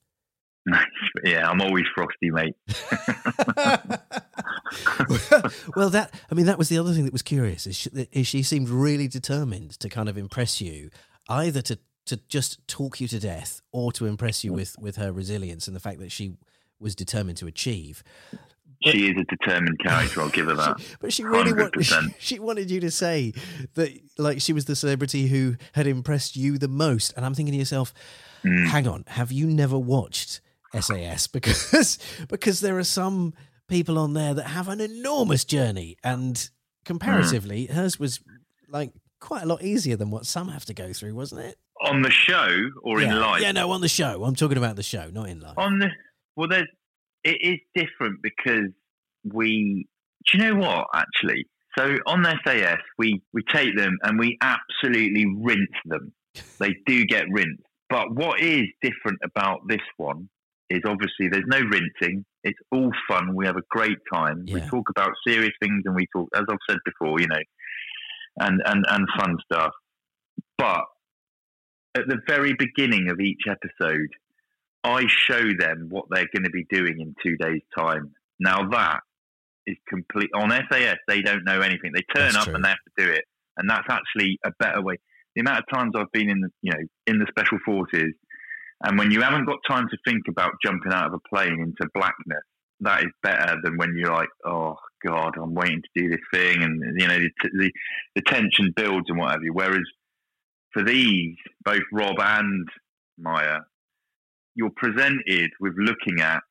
yeah, 1.24 1.48
I'm 1.48 1.60
always 1.60 1.84
frosty, 1.94 2.30
mate. 2.30 2.54
well, 5.76 5.90
that 5.90 6.10
I 6.30 6.34
mean, 6.34 6.46
that 6.46 6.58
was 6.58 6.68
the 6.68 6.78
other 6.78 6.92
thing 6.92 7.04
that 7.04 7.12
was 7.12 7.22
curious. 7.22 7.66
Is 7.66 7.76
she, 7.76 7.90
is 8.12 8.26
she 8.26 8.42
seemed 8.42 8.68
really 8.68 9.08
determined 9.08 9.72
to 9.80 9.88
kind 9.88 10.08
of 10.08 10.18
impress 10.18 10.60
you, 10.60 10.90
either 11.28 11.62
to 11.62 11.78
to 12.08 12.16
just 12.28 12.66
talk 12.68 13.00
you 13.00 13.08
to 13.08 13.18
death, 13.20 13.60
or 13.72 13.92
to 13.92 14.06
impress 14.06 14.44
you 14.44 14.52
with 14.52 14.76
with 14.78 14.96
her 14.96 15.12
resilience 15.12 15.66
and 15.66 15.74
the 15.76 15.80
fact 15.80 15.98
that 16.00 16.12
she 16.12 16.36
was 16.80 16.94
determined 16.94 17.36
to 17.38 17.46
achieve. 17.46 18.02
she 18.84 19.10
is 19.10 19.16
a 19.18 19.24
determined 19.24 19.78
character. 19.80 20.20
I'll 20.20 20.28
give 20.28 20.46
her 20.46 20.54
that. 20.64 20.76
But 21.00 21.12
she 21.12 21.24
really 21.24 21.52
wanted, 21.52 21.84
she, 21.84 21.96
she 22.18 22.38
wanted 22.38 22.70
you 22.70 22.78
to 22.80 22.90
say 22.90 23.32
that, 23.74 23.90
like, 24.18 24.40
she 24.40 24.52
was 24.52 24.66
the 24.66 24.76
celebrity 24.76 25.26
who 25.26 25.56
had 25.72 25.86
impressed 25.88 26.36
you 26.36 26.56
the 26.58 26.68
most. 26.68 27.12
And 27.16 27.26
I'm 27.26 27.34
thinking 27.34 27.52
to 27.54 27.58
yourself, 27.58 27.92
Mm. 28.44 28.68
hang 28.68 28.86
on, 28.86 29.02
have 29.08 29.32
you 29.32 29.48
never 29.48 29.76
watched 29.76 30.40
SAS? 30.80 31.26
Because 31.32 31.98
because 32.28 32.60
there 32.60 32.78
are 32.78 32.84
some 32.84 33.34
people 33.66 33.98
on 33.98 34.14
there 34.14 34.32
that 34.34 34.46
have 34.46 34.68
an 34.68 34.80
enormous 34.80 35.44
journey, 35.44 35.96
and 36.04 36.48
comparatively, 36.84 37.66
Mm. 37.66 37.74
hers 37.74 37.98
was 37.98 38.20
like 38.68 38.92
quite 39.18 39.42
a 39.42 39.46
lot 39.46 39.62
easier 39.64 39.96
than 39.96 40.10
what 40.12 40.24
some 40.26 40.48
have 40.50 40.64
to 40.66 40.74
go 40.74 40.92
through, 40.92 41.14
wasn't 41.16 41.40
it? 41.40 41.56
On 41.82 42.02
the 42.02 42.10
show 42.10 42.48
or 42.82 43.00
yeah. 43.00 43.10
in 43.10 43.20
life? 43.20 43.42
Yeah, 43.42 43.52
no, 43.52 43.70
on 43.70 43.80
the 43.80 43.88
show. 43.88 44.24
I'm 44.24 44.34
talking 44.34 44.58
about 44.58 44.76
the 44.76 44.82
show, 44.82 45.10
not 45.12 45.28
in 45.28 45.40
life. 45.40 45.54
On 45.56 45.78
the 45.78 45.88
well, 46.36 46.48
there's 46.48 46.68
it 47.24 47.38
is 47.40 47.58
different 47.74 48.22
because 48.22 48.70
we. 49.24 49.86
Do 50.30 50.38
you 50.38 50.44
know 50.44 50.56
what? 50.56 50.86
Actually, 50.94 51.46
so 51.76 51.96
on 52.06 52.22
the 52.22 52.36
SAS, 52.44 52.78
we 52.98 53.22
we 53.32 53.42
take 53.52 53.76
them 53.76 53.96
and 54.02 54.18
we 54.18 54.38
absolutely 54.40 55.26
rinse 55.36 55.76
them. 55.84 56.12
They 56.60 56.74
do 56.86 57.04
get 57.04 57.24
rinsed. 57.30 57.62
But 57.90 58.14
what 58.14 58.40
is 58.40 58.64
different 58.82 59.18
about 59.24 59.60
this 59.66 59.80
one 59.96 60.28
is 60.70 60.82
obviously 60.86 61.28
there's 61.28 61.46
no 61.46 61.60
rinsing. 61.60 62.24
It's 62.44 62.58
all 62.70 62.92
fun. 63.08 63.34
We 63.34 63.46
have 63.46 63.56
a 63.56 63.62
great 63.70 63.98
time. 64.12 64.44
We 64.46 64.60
talk 64.60 64.90
about 64.90 65.10
serious 65.26 65.52
things 65.60 65.82
and 65.84 65.94
we 65.94 66.06
talk, 66.14 66.28
as 66.34 66.44
I've 66.48 66.58
said 66.68 66.78
before, 66.84 67.20
you 67.20 67.26
know, 67.26 67.40
and 68.40 68.60
and 68.64 68.84
and 68.88 69.08
fun 69.18 69.36
stuff. 69.50 69.72
But 70.56 70.84
at 71.94 72.08
the 72.08 72.18
very 72.26 72.54
beginning 72.54 73.08
of 73.10 73.20
each 73.20 73.42
episode, 73.48 74.08
I 74.84 75.04
show 75.08 75.42
them 75.58 75.88
what 75.90 76.06
they're 76.10 76.28
going 76.34 76.44
to 76.44 76.50
be 76.50 76.66
doing 76.70 77.00
in 77.00 77.14
two 77.22 77.36
days' 77.36 77.62
time. 77.76 78.12
Now 78.38 78.68
that 78.70 79.00
is 79.66 79.76
complete 79.88 80.30
on 80.34 80.50
SAS. 80.50 80.96
They 81.06 81.22
don't 81.22 81.44
know 81.44 81.60
anything. 81.60 81.92
They 81.92 82.02
turn 82.14 82.32
That's 82.32 82.36
up 82.36 82.44
true. 82.44 82.54
and 82.54 82.64
they 82.64 82.68
have 82.68 82.78
to 82.96 83.04
do 83.06 83.12
it, 83.12 83.24
and 83.56 83.68
that's 83.68 83.88
actually 83.88 84.38
a 84.44 84.50
better 84.58 84.82
way. 84.82 84.96
The 85.34 85.40
amount 85.40 85.58
of 85.58 85.64
times 85.72 85.92
I've 85.96 86.12
been 86.12 86.30
in, 86.30 86.40
the, 86.40 86.48
you 86.62 86.72
know, 86.72 86.80
in 87.06 87.18
the 87.18 87.26
special 87.28 87.58
forces, 87.64 88.14
and 88.84 88.98
when 88.98 89.10
you 89.10 89.20
haven't 89.22 89.46
got 89.46 89.58
time 89.68 89.88
to 89.88 89.96
think 90.06 90.22
about 90.28 90.52
jumping 90.64 90.92
out 90.92 91.08
of 91.08 91.14
a 91.14 91.28
plane 91.34 91.60
into 91.60 91.90
blackness, 91.94 92.44
that 92.80 93.02
is 93.02 93.10
better 93.22 93.56
than 93.62 93.76
when 93.76 93.94
you're 93.96 94.12
like, 94.14 94.28
oh 94.44 94.76
God, 95.04 95.34
I'm 95.36 95.54
waiting 95.54 95.82
to 95.82 96.02
do 96.02 96.08
this 96.08 96.20
thing, 96.32 96.62
and 96.62 96.80
you 97.00 97.08
know, 97.08 97.18
the, 97.18 97.30
the, 97.52 97.72
the 98.14 98.22
tension 98.22 98.72
builds 98.74 99.06
and 99.08 99.18
what 99.18 99.32
have 99.32 99.42
you. 99.42 99.52
Whereas 99.52 99.82
for 100.72 100.82
these, 100.84 101.36
both 101.64 101.82
Rob 101.92 102.16
and 102.20 102.68
Maya, 103.18 103.60
you're 104.54 104.72
presented 104.76 105.50
with 105.60 105.74
looking 105.76 106.20
at 106.20 106.42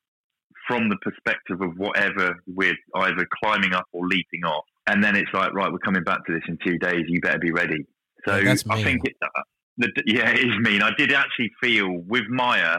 from 0.67 0.89
the 0.89 0.97
perspective 0.97 1.61
of 1.61 1.77
whatever 1.77 2.35
we're 2.45 2.75
either 2.95 3.27
climbing 3.43 3.73
up 3.73 3.85
or 3.93 4.05
leaping 4.05 4.43
off. 4.43 4.65
And 4.87 5.03
then 5.03 5.15
it's 5.15 5.31
like, 5.33 5.53
right, 5.53 5.71
we're 5.71 5.79
coming 5.79 6.03
back 6.03 6.25
to 6.25 6.33
this 6.33 6.43
in 6.47 6.57
two 6.65 6.77
days. 6.77 7.05
You 7.07 7.21
better 7.21 7.39
be 7.39 7.51
ready. 7.51 7.85
So 8.25 8.33
I 8.33 8.83
think 8.83 9.01
it, 9.05 9.15
uh, 9.21 9.41
the, 9.77 9.91
yeah, 10.05 10.29
it 10.29 10.39
is 10.39 10.59
mean. 10.59 10.81
I 10.81 10.91
did 10.97 11.13
actually 11.13 11.51
feel 11.61 11.87
with 11.89 12.23
Maya, 12.29 12.77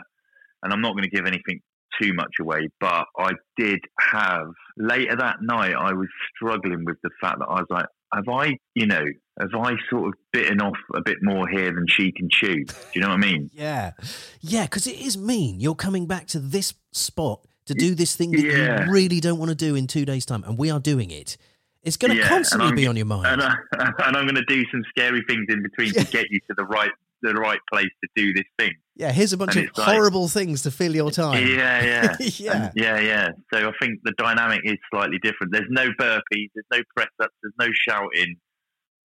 and 0.62 0.72
I'm 0.72 0.80
not 0.80 0.92
going 0.92 1.04
to 1.04 1.10
give 1.10 1.26
anything 1.26 1.60
too 2.00 2.12
much 2.14 2.34
away, 2.40 2.68
but 2.80 3.06
I 3.18 3.32
did 3.56 3.80
have 4.00 4.48
later 4.76 5.16
that 5.16 5.36
night. 5.42 5.74
I 5.74 5.92
was 5.92 6.08
struggling 6.34 6.84
with 6.84 6.96
the 7.02 7.10
fact 7.20 7.38
that 7.38 7.46
I 7.46 7.60
was 7.60 7.66
like, 7.70 7.86
have 8.14 8.28
I, 8.28 8.58
you 8.74 8.86
know, 8.86 9.04
have 9.40 9.50
I 9.54 9.74
sort 9.90 10.08
of 10.08 10.14
bitten 10.32 10.60
off 10.60 10.76
a 10.94 11.00
bit 11.00 11.18
more 11.22 11.46
here 11.48 11.72
than 11.72 11.86
she 11.88 12.10
can 12.12 12.28
chew? 12.30 12.64
Do 12.64 12.74
you 12.94 13.00
know 13.00 13.08
what 13.08 13.14
I 13.14 13.18
mean? 13.18 13.50
Yeah, 13.54 13.92
yeah, 14.40 14.64
because 14.64 14.86
it 14.86 14.98
is 15.00 15.16
mean. 15.18 15.60
You're 15.60 15.74
coming 15.74 16.06
back 16.06 16.26
to 16.28 16.38
this 16.40 16.74
spot 16.92 17.40
to 17.66 17.74
do 17.74 17.94
this 17.94 18.16
thing 18.16 18.30
that 18.32 18.40
Yeah. 18.42 18.86
you 18.86 18.92
really 18.92 19.20
don't 19.20 19.38
want 19.38 19.50
to 19.50 19.54
do 19.54 19.74
in 19.74 19.86
two 19.86 20.04
days' 20.04 20.24
time, 20.26 20.42
and 20.44 20.56
we 20.58 20.70
are 20.70 20.80
doing 20.80 21.10
it. 21.10 21.36
It's 21.82 21.96
going 21.96 22.10
to 22.12 22.16
Yeah, 22.18 22.28
constantly 22.28 22.72
be 22.72 22.86
on 22.86 22.96
your 22.96 23.06
mind. 23.06 23.26
and, 23.26 23.42
I, 23.42 23.54
and 24.06 24.16
I'm 24.16 24.24
going 24.24 24.34
to 24.34 24.44
do 24.48 24.64
some 24.70 24.82
scary 24.88 25.22
things 25.28 25.46
in 25.48 25.62
between 25.62 25.92
Yeah. 25.94 26.02
to 26.04 26.10
get 26.10 26.30
you 26.30 26.40
to 26.48 26.54
the 26.56 26.64
right 26.64 26.90
the 27.22 27.34
right 27.34 27.60
place 27.72 27.88
to 28.04 28.08
do 28.16 28.32
this 28.32 28.44
thing. 28.58 28.72
yeah, 28.96 29.10
here's 29.12 29.32
a 29.32 29.36
bunch 29.36 29.56
and 29.56 29.64
of 29.64 29.70
it's 29.70 29.78
like- 29.78 29.88
horrible 29.88 30.28
things 30.28 30.62
to 30.62 30.70
fill 30.70 30.94
your 30.94 31.10
time. 31.10 31.46
Yeah, 31.46 31.84
yeah, 31.84 32.16
Yeah. 32.20 32.52
And- 32.66 32.72
yeah, 32.76 32.98
yeah. 33.00 33.28
So 33.52 33.68
I 33.68 33.72
think 33.80 34.00
the 34.04 34.12
dynamic 34.18 34.60
is 34.64 34.76
slightly 34.92 35.18
different. 35.22 35.52
There's 35.52 35.68
no 35.70 35.88
burpees, 36.00 36.50
there's 36.54 36.66
no 36.72 36.80
press 36.96 37.08
ups, 37.22 37.34
there's 37.42 37.54
no 37.58 37.68
shouting, 37.88 38.36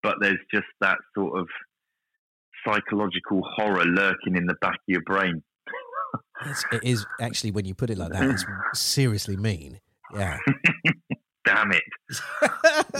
but 0.03 0.17
there's 0.21 0.39
just 0.53 0.67
that 0.81 0.99
sort 1.17 1.39
of 1.41 1.47
psychological 2.67 3.43
horror 3.57 3.85
lurking 3.85 4.37
in 4.37 4.47
the 4.47 4.55
back 4.61 4.75
of 4.75 4.81
your 4.87 5.03
brain. 5.03 5.43
It's, 6.45 6.65
it 6.73 6.83
is 6.83 7.07
actually 7.21 7.53
when 7.53 7.67
you 7.67 7.75
put 7.75 7.89
it 7.89 7.97
like 7.97 8.11
that, 8.13 8.25
it's 8.29 8.45
seriously 8.75 9.37
mean. 9.37 9.79
Yeah, 10.13 10.39
Damn 11.47 11.71
it! 11.71 11.83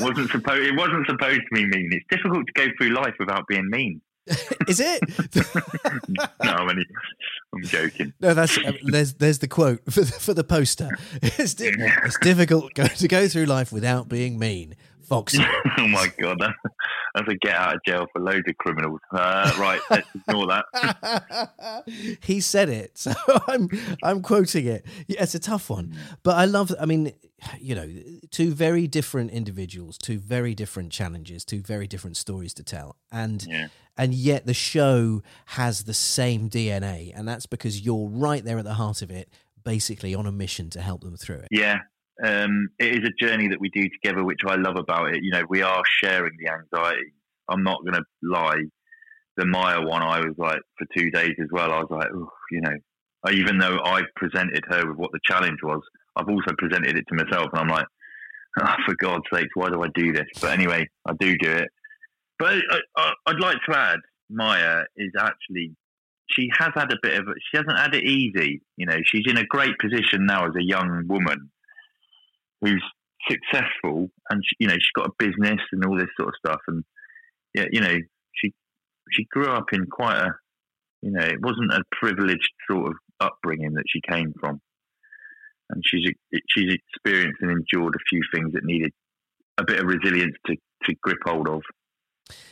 wasn't 0.01 0.31
supposed. 0.31 0.61
It 0.63 0.77
wasn't 0.77 1.07
supposed 1.09 1.41
to 1.41 1.47
be 1.53 1.67
mean. 1.67 1.91
It's 1.93 2.07
difficult 2.09 2.47
to 2.47 2.53
go 2.53 2.67
through 2.79 2.91
life 2.91 3.15
without 3.19 3.49
being 3.49 3.69
mean. 3.69 4.01
is 4.69 4.81
it? 4.81 5.03
No, 6.45 6.51
I'm, 6.53 6.69
only, 6.69 6.87
I'm 7.55 7.63
joking. 7.65 8.13
no, 8.21 8.35
that's 8.35 8.59
there's 8.85 9.15
there's 9.15 9.39
the 9.39 9.49
quote 9.49 9.81
for 9.91 10.01
the, 10.01 10.13
for 10.13 10.35
the 10.35 10.45
poster. 10.45 10.91
It's 11.23 11.55
di- 11.55 11.73
it's 11.77 12.19
difficult 12.21 12.75
go, 12.75 12.87
to 12.87 13.09
go 13.09 13.29
through 13.29 13.47
life 13.47 13.73
without 13.73 14.09
being 14.09 14.39
mean. 14.39 14.75
Fox. 15.13 15.37
oh 15.79 15.89
my 15.89 16.11
god, 16.19 16.39
that's, 16.41 16.55
that's 17.15 17.29
a 17.29 17.35
get 17.35 17.55
out 17.55 17.75
of 17.75 17.81
jail 17.87 18.07
for 18.15 18.23
loads 18.23 18.45
of 18.49 18.57
criminals. 18.57 18.99
Uh, 19.13 19.53
right, 19.59 19.81
let's 19.91 20.09
ignore 20.15 20.47
that. 20.47 21.85
he 22.23 22.41
said 22.41 22.71
it, 22.71 22.97
so 22.97 23.13
I'm 23.47 23.69
I'm 24.03 24.23
quoting 24.23 24.67
it. 24.67 24.87
Yeah, 25.09 25.23
it's 25.23 25.35
a 25.35 25.39
tough 25.39 25.69
one, 25.69 25.95
but 26.23 26.37
I 26.37 26.47
love. 26.47 26.73
I 26.81 26.87
mean, 26.87 27.13
you 27.61 27.75
know, 27.75 27.89
two 28.31 28.53
very 28.53 28.87
different 28.87 29.33
individuals, 29.33 29.99
two 29.99 30.19
very 30.19 30.55
different 30.55 30.93
challenges, 30.93 31.45
two 31.45 31.61
very 31.61 31.87
different 31.87 32.17
stories 32.17 32.55
to 32.55 32.63
tell, 32.63 32.97
and 33.11 33.45
Yeah. 33.47 33.67
and 33.99 34.15
yet 34.15 34.47
the 34.47 34.55
show 34.55 35.23
has 35.47 35.85
the 35.85 35.93
same 35.95 36.49
DNA, 36.49 37.13
and 37.15 37.29
that's 37.29 37.45
because 37.45 37.83
you're 37.83 38.09
right 38.09 38.43
there 38.43 38.57
at 38.57 38.65
the 38.65 38.75
heart 38.75 39.03
of 39.03 39.11
it, 39.11 39.29
basically 39.63 40.15
on 40.15 40.27
a 40.27 40.33
mission 40.33 40.71
to 40.71 40.81
help 40.81 41.03
them 41.03 41.17
through 41.19 41.37
it. 41.37 41.49
Yeah, 41.51 41.81
um, 42.23 42.69
it 42.79 43.03
is 43.03 43.09
a 43.09 43.25
journey 43.25 43.49
that 43.49 43.61
we 43.61 43.71
do 43.71 43.89
together, 43.89 44.25
which 44.25 44.41
I 44.47 44.57
love 44.57 44.77
about 44.77 45.15
it. 45.15 45.23
You 45.23 45.33
know, 45.33 45.45
we 45.49 45.63
are 45.63 45.83
sharing 46.03 46.33
the 46.39 46.53
anxiety. 46.53 47.13
I'm 47.49 47.63
not 47.63 47.83
going 47.83 47.95
to 47.95 48.05
lie. 48.23 48.65
The 49.37 49.47
Maya 49.47 49.81
one, 49.81 50.03
I 50.03 50.21
was 50.21 50.35
like 50.37 50.61
for 50.79 50.87
two 50.97 51.11
days 51.11 51.35
as 51.41 51.49
well. 51.51 51.73
I 51.73 51.79
was 51.79 51.89
like, 51.91 52.09
you 52.51 52.61
know, 52.61 52.77
even 53.33 53.59
though 53.59 53.79
I 53.83 54.03
presented 54.17 54.65
her 54.69 54.87
with 54.87 54.99
what 54.99 55.13
the 55.13 55.21
challenge 55.25 55.59
was, 55.63 55.81
I've 56.17 56.29
also 56.29 56.53
presented 56.59 56.97
it 56.97 57.05
to 57.09 57.25
myself, 57.25 57.49
and 57.53 57.61
I'm 57.61 57.69
like, 57.69 57.87
oh, 58.61 58.75
for 58.85 58.95
God's 59.01 59.25
sake, 59.33 59.49
why 59.55 59.71
do 59.71 59.83
I 59.83 59.89
do 59.95 60.13
this? 60.13 60.27
But 60.41 60.53
anyway, 60.53 60.89
I 61.07 61.13
do 61.19 61.37
do 61.39 61.51
it. 61.51 61.69
But 62.39 62.63
I, 62.97 63.13
I'd 63.27 63.41
like 63.41 63.57
to 63.69 63.77
add, 63.77 64.01
Maya 64.29 64.83
is 64.97 65.13
actually 65.19 65.75
she 66.29 66.49
has 66.59 66.71
had 66.75 66.91
a 66.93 66.97
bit 67.03 67.19
of 67.19 67.27
she 67.51 67.57
hasn't 67.57 67.79
had 67.79 67.95
it 67.95 68.05
easy. 68.05 68.63
You 68.77 68.87
know, 68.87 68.97
she's 69.05 69.25
in 69.27 69.39
a 69.39 69.45
great 69.47 69.79
position 69.79 70.27
now 70.27 70.47
as 70.47 70.55
a 70.57 70.65
young 70.65 71.05
woman 71.09 71.51
who's 72.63 72.83
successful, 73.29 74.11
and 74.31 74.43
she, 74.45 74.57
you 74.61 74.69
know 74.69 74.75
she's 74.75 74.97
got 74.97 75.09
a 75.09 75.13
business 75.19 75.61
and 75.73 75.85
all 75.85 75.97
this 75.97 76.09
sort 76.19 76.31
of 76.31 76.35
stuff. 76.45 76.61
And 76.69 76.85
yeah, 77.55 77.67
you 77.71 77.81
know, 77.81 77.97
she 78.35 78.53
she 79.11 79.27
grew 79.31 79.49
up 79.49 79.67
in 79.73 79.87
quite 79.87 80.17
a 80.17 80.35
you 81.03 81.11
know 81.11 81.25
it 81.25 81.41
wasn't 81.41 81.73
a 81.73 81.83
privileged 81.93 82.51
sort 82.71 82.89
of 82.89 82.95
upbringing 83.21 83.75
that 83.75 83.85
she 83.89 84.01
came 84.09 84.33
from, 84.41 84.61
and 85.71 85.83
she's 85.85 86.09
she's 86.49 86.73
experienced 86.73 87.41
and 87.43 87.51
endured 87.51 87.95
a 87.95 88.09
few 88.09 88.23
things 88.35 88.53
that 88.55 88.65
needed 88.65 88.93
a 89.59 89.65
bit 89.65 89.81
of 89.81 89.87
resilience 89.87 90.37
to 90.47 90.57
to 90.85 90.95
grip 91.03 91.19
hold 91.25 91.49
of. 91.49 91.63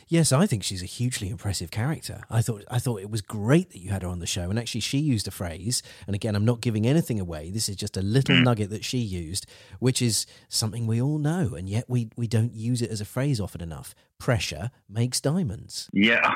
Yes, 0.07 0.31
I 0.33 0.45
think 0.45 0.63
she's 0.63 0.83
a 0.83 0.85
hugely 0.85 1.29
impressive 1.29 1.71
character. 1.71 2.21
I 2.29 2.41
thought 2.41 2.65
I 2.69 2.77
thought 2.79 2.99
it 3.01 3.09
was 3.09 3.21
great 3.21 3.69
that 3.71 3.79
you 3.79 3.89
had 3.91 4.03
her 4.03 4.09
on 4.09 4.19
the 4.19 4.27
show, 4.27 4.49
and 4.49 4.59
actually, 4.59 4.81
she 4.81 4.97
used 4.99 5.27
a 5.27 5.31
phrase. 5.31 5.81
And 6.05 6.13
again, 6.15 6.35
I'm 6.35 6.43
not 6.45 6.59
giving 6.61 6.85
anything 6.85 7.19
away. 7.19 7.49
This 7.49 7.69
is 7.69 7.77
just 7.77 7.95
a 7.97 8.01
little 8.01 8.35
Hmm. 8.35 8.43
nugget 8.43 8.69
that 8.71 8.83
she 8.83 8.97
used, 8.97 9.45
which 9.79 10.01
is 10.01 10.25
something 10.49 10.85
we 10.85 11.01
all 11.01 11.17
know, 11.17 11.55
and 11.55 11.69
yet 11.69 11.85
we 11.87 12.09
we 12.17 12.27
don't 12.27 12.53
use 12.53 12.81
it 12.81 12.91
as 12.91 12.99
a 13.01 13.05
phrase 13.05 13.39
often 13.39 13.61
enough. 13.61 13.95
Pressure 14.19 14.71
makes 14.89 15.21
diamonds. 15.21 15.89
Yeah, 15.93 16.35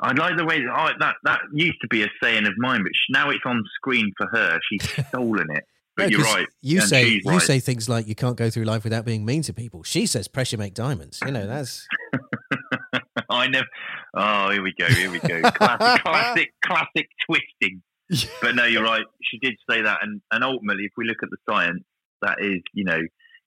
I 0.00 0.12
like 0.14 0.36
the 0.38 0.44
way 0.46 0.60
that 0.62 0.72
I, 0.72 0.92
that 0.98 1.16
that 1.24 1.40
used 1.52 1.80
to 1.82 1.88
be 1.88 2.02
a 2.02 2.08
saying 2.22 2.46
of 2.46 2.54
mine, 2.56 2.82
but 2.82 2.92
now 3.10 3.28
it's 3.30 3.44
on 3.44 3.62
screen 3.76 4.10
for 4.16 4.26
her. 4.32 4.58
She's 4.70 4.90
stolen 5.08 5.46
it. 5.50 5.64
But 5.96 6.10
No, 6.10 6.18
you're 6.18 6.26
right. 6.26 6.48
You 6.60 6.80
and 6.80 6.88
say 6.88 7.06
you 7.08 7.20
right. 7.24 7.40
say 7.40 7.60
things 7.60 7.88
like 7.88 8.08
you 8.08 8.16
can't 8.16 8.36
go 8.36 8.50
through 8.50 8.64
life 8.64 8.82
without 8.82 9.04
being 9.04 9.24
mean 9.24 9.42
to 9.42 9.52
people. 9.52 9.84
She 9.84 10.06
says 10.06 10.26
pressure 10.26 10.56
make 10.58 10.74
diamonds. 10.74 11.20
You 11.24 11.30
know 11.30 11.46
that's 11.46 11.86
I 13.30 13.48
never. 13.48 13.66
Oh, 14.14 14.50
here 14.50 14.62
we 14.62 14.74
go. 14.78 14.86
Here 14.86 15.10
we 15.10 15.18
go. 15.18 15.40
Classic, 15.50 16.02
classic, 16.04 16.50
classic 16.64 17.08
twisting. 17.26 17.82
But 18.40 18.54
no, 18.54 18.64
you're 18.64 18.84
right. 18.84 19.04
She 19.22 19.38
did 19.38 19.54
say 19.68 19.82
that, 19.82 19.98
and 20.02 20.20
and 20.30 20.44
ultimately, 20.44 20.84
if 20.84 20.92
we 20.96 21.06
look 21.06 21.22
at 21.22 21.30
the 21.30 21.36
science, 21.48 21.82
that 22.22 22.36
is, 22.40 22.60
you 22.72 22.84
know, 22.84 23.00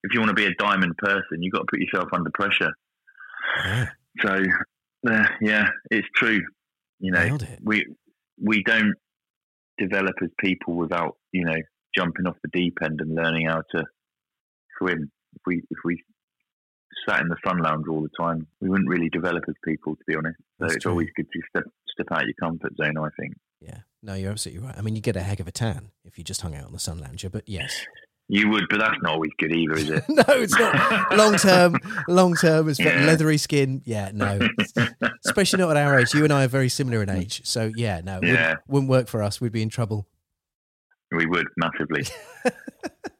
if 0.03 0.13
you 0.13 0.19
want 0.19 0.29
to 0.29 0.35
be 0.35 0.45
a 0.45 0.53
diamond 0.55 0.97
person, 0.97 1.41
you've 1.41 1.53
got 1.53 1.59
to 1.59 1.67
put 1.69 1.79
yourself 1.79 2.09
under 2.13 2.29
pressure. 2.33 2.71
Yeah. 3.65 3.87
So, 4.21 4.43
uh, 5.09 5.27
yeah, 5.41 5.67
it's 5.91 6.07
true. 6.15 6.41
You 6.99 7.11
know, 7.11 7.37
we 7.61 7.85
we 8.41 8.63
don't 8.63 8.95
develop 9.77 10.15
as 10.23 10.29
people 10.39 10.73
without 10.73 11.17
you 11.31 11.45
know 11.45 11.57
jumping 11.95 12.25
off 12.25 12.35
the 12.43 12.49
deep 12.51 12.77
end 12.83 12.99
and 13.01 13.15
learning 13.15 13.47
how 13.47 13.61
to 13.75 13.83
swim. 14.77 15.11
If 15.35 15.41
we 15.45 15.61
if 15.69 15.77
we 15.83 16.03
sat 17.07 17.21
in 17.21 17.27
the 17.27 17.37
sun 17.45 17.57
lounge 17.59 17.85
all 17.89 18.01
the 18.01 18.09
time, 18.19 18.47
we 18.61 18.69
wouldn't 18.69 18.89
really 18.89 19.09
develop 19.09 19.43
as 19.47 19.55
people, 19.65 19.95
to 19.95 20.01
be 20.07 20.15
honest. 20.15 20.37
So 20.39 20.43
That's 20.59 20.75
it's 20.75 20.83
true. 20.83 20.91
always 20.91 21.09
good 21.15 21.27
to 21.31 21.41
step 21.49 21.63
step 21.89 22.07
out 22.11 22.25
your 22.25 22.33
comfort 22.39 22.73
zone. 22.77 22.97
I 22.97 23.09
think 23.19 23.33
Yeah. 23.61 23.79
No, 24.03 24.13
you're 24.13 24.31
absolutely 24.31 24.63
right. 24.65 24.75
I 24.77 24.81
mean, 24.81 24.95
you 24.95 25.01
get 25.01 25.15
a 25.15 25.21
heck 25.21 25.39
of 25.39 25.47
a 25.47 25.51
tan 25.51 25.89
if 26.05 26.17
you 26.17 26.23
just 26.23 26.41
hung 26.41 26.55
out 26.55 26.65
on 26.65 26.71
the 26.73 26.79
sun 26.79 26.99
lounger, 26.99 27.29
but 27.29 27.43
yes. 27.49 27.85
you 28.29 28.47
would, 28.49 28.65
but 28.69 28.79
that's 28.79 28.95
not 29.01 29.13
always 29.13 29.31
good 29.39 29.51
either, 29.51 29.73
is 29.73 29.89
it? 29.89 30.03
no, 30.09 30.23
it's 30.27 30.57
not 30.57 31.17
long 31.17 31.35
term. 31.37 31.75
Long 32.07 32.35
term, 32.35 32.69
it's 32.69 32.79
Yeah. 32.79 33.05
leathery 33.05 33.37
skin. 33.37 33.81
Yeah, 33.85 34.11
no, 34.13 34.39
especially 35.25 35.59
not 35.59 35.75
at 35.75 35.77
our 35.77 35.99
age. 35.99 36.13
You 36.13 36.23
and 36.25 36.31
I 36.31 36.43
are 36.45 36.47
very 36.47 36.69
similar 36.69 37.01
in 37.01 37.09
age, 37.09 37.41
so 37.45 37.71
yeah, 37.75 38.01
no, 38.03 38.19
wouldn't- 38.19 38.59
wouldn't 38.67 38.89
work 38.89 39.07
for 39.07 39.23
us. 39.23 39.41
We'd 39.41 39.51
be 39.51 39.63
in 39.63 39.69
trouble. 39.69 40.07
we 41.11 41.25
would 41.25 41.47
massively. 41.57 42.05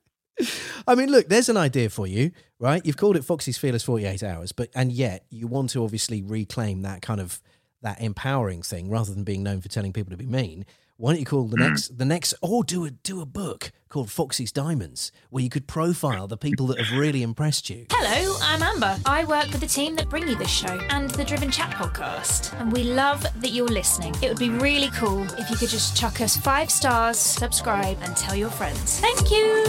I 0.88 0.96
mean, 0.96 1.12
look, 1.12 1.30
there's 1.30 1.50
an 1.50 1.58
idea 1.58 1.90
for 1.90 2.08
you, 2.08 2.32
right? 2.60 2.86
You've 2.86 2.98
called 2.98 3.18
it 3.18 3.26
Foxy's 3.26 3.58
Fearless 3.58 3.84
48 3.84 4.24
Hours, 4.24 4.52
but 4.52 4.70
and 4.76 4.92
yet 4.92 5.26
you 5.30 5.48
want 5.48 5.72
to 5.72 5.84
obviously 5.84 6.22
reclaim 6.22 6.84
that 6.84 7.02
kind 7.02 7.20
of 7.20 7.42
that 7.82 8.02
empowering 8.02 8.62
thing 8.62 8.90
rather 8.90 9.14
than 9.14 9.24
being 9.24 9.44
known 9.44 9.62
for 9.62 9.70
telling 9.70 9.94
people 9.94 10.12
to 10.12 10.18
be 10.18 10.26
mean. 10.26 10.66
Why 11.00 11.12
don't 11.12 11.20
you 11.20 11.26
call 11.28 11.44
the 11.44 11.58
hmm. 11.58 11.64
next 11.64 11.98
the 11.98 12.06
next 12.06 12.34
or 12.42 12.64
do 12.64 12.86
a 12.86 12.90
do 12.90 13.22
a 13.22 13.26
book 13.26 13.72
called 13.88 14.10
Foxy's 14.10 14.52
Diamonds 14.52 15.12
where 15.30 15.44
you 15.44 15.50
could 15.50 15.68
profile 15.68 16.28
the 16.28 16.38
people 16.38 16.66
that 16.68 16.80
have 16.80 16.98
really 16.98 17.22
impressed 17.22 17.70
you? 17.70 17.86
Hello, 17.92 18.36
I'm 18.42 18.64
Amber. 18.64 18.98
I 19.06 19.24
work 19.26 19.46
with 19.52 19.62
the 19.62 19.68
team 19.68 19.96
that 19.98 20.10
bring 20.10 20.28
you 20.28 20.36
this 20.36 20.50
show 20.50 20.80
and 20.90 21.12
the 21.12 21.24
Driven 21.24 21.52
Chat 21.52 21.72
podcast. 21.72 22.60
And 22.60 22.72
we 22.72 22.84
love 22.84 23.22
that 23.22 23.50
you're 23.50 23.68
listening. 23.68 24.16
It 24.24 24.30
would 24.30 24.40
be 24.40 24.50
really 24.50 24.90
cool 24.90 25.24
if 25.38 25.50
you 25.52 25.56
could 25.56 25.70
just 25.70 25.96
chuck 25.96 26.20
us 26.20 26.36
five 26.36 26.72
stars, 26.72 27.18
subscribe, 27.20 27.98
and 28.02 28.18
tell 28.18 28.36
your 28.36 28.50
friends. 28.50 29.00
Thank 29.00 29.30
you. 29.30 29.64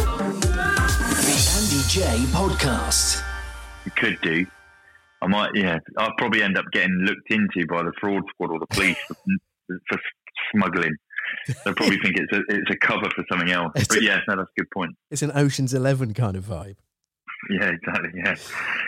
The 1.89 2.05
Andy 2.05 2.25
Jaye 2.25 2.27
Podcast. 2.27 3.23
You 3.85 3.91
could 3.93 4.19
do. 4.21 4.47
I 5.23 5.27
might, 5.27 5.51
yeah. 5.55 5.79
I'll 5.97 6.13
probably 6.19 6.43
end 6.43 6.59
up 6.59 6.67
getting 6.73 6.93
looked 7.03 7.31
into 7.31 7.67
by 7.67 7.83
the 7.83 7.93
fraud 8.01 8.23
squad 8.29 8.51
or 8.51 8.59
the 8.59 8.67
police 8.67 8.99
for, 9.07 9.15
for 9.89 9.99
smuggling. 10.53 10.95
They'll 11.65 11.75
probably 11.75 11.99
think 11.99 12.17
it's 12.19 12.33
a 12.33 12.41
it's 12.49 12.71
a 12.71 12.77
cover 12.87 13.09
for 13.15 13.25
something 13.31 13.51
else. 13.51 13.73
It's 13.77 13.89
But 13.89 13.99
a- 13.99 14.03
yeah, 14.05 14.21
no, 14.29 14.37
that's 14.37 14.51
a 14.57 14.61
good 14.61 14.71
point. 14.73 14.93
It's 15.11 15.23
an 15.23 15.33
Ocean's 15.35 15.73
Eleven 15.75 16.15
kind 16.15 16.37
of 16.37 16.45
vibe. 16.45 16.77
Yeah, 17.51 17.71
exactly. 17.71 18.11
Yeah. 18.15 18.35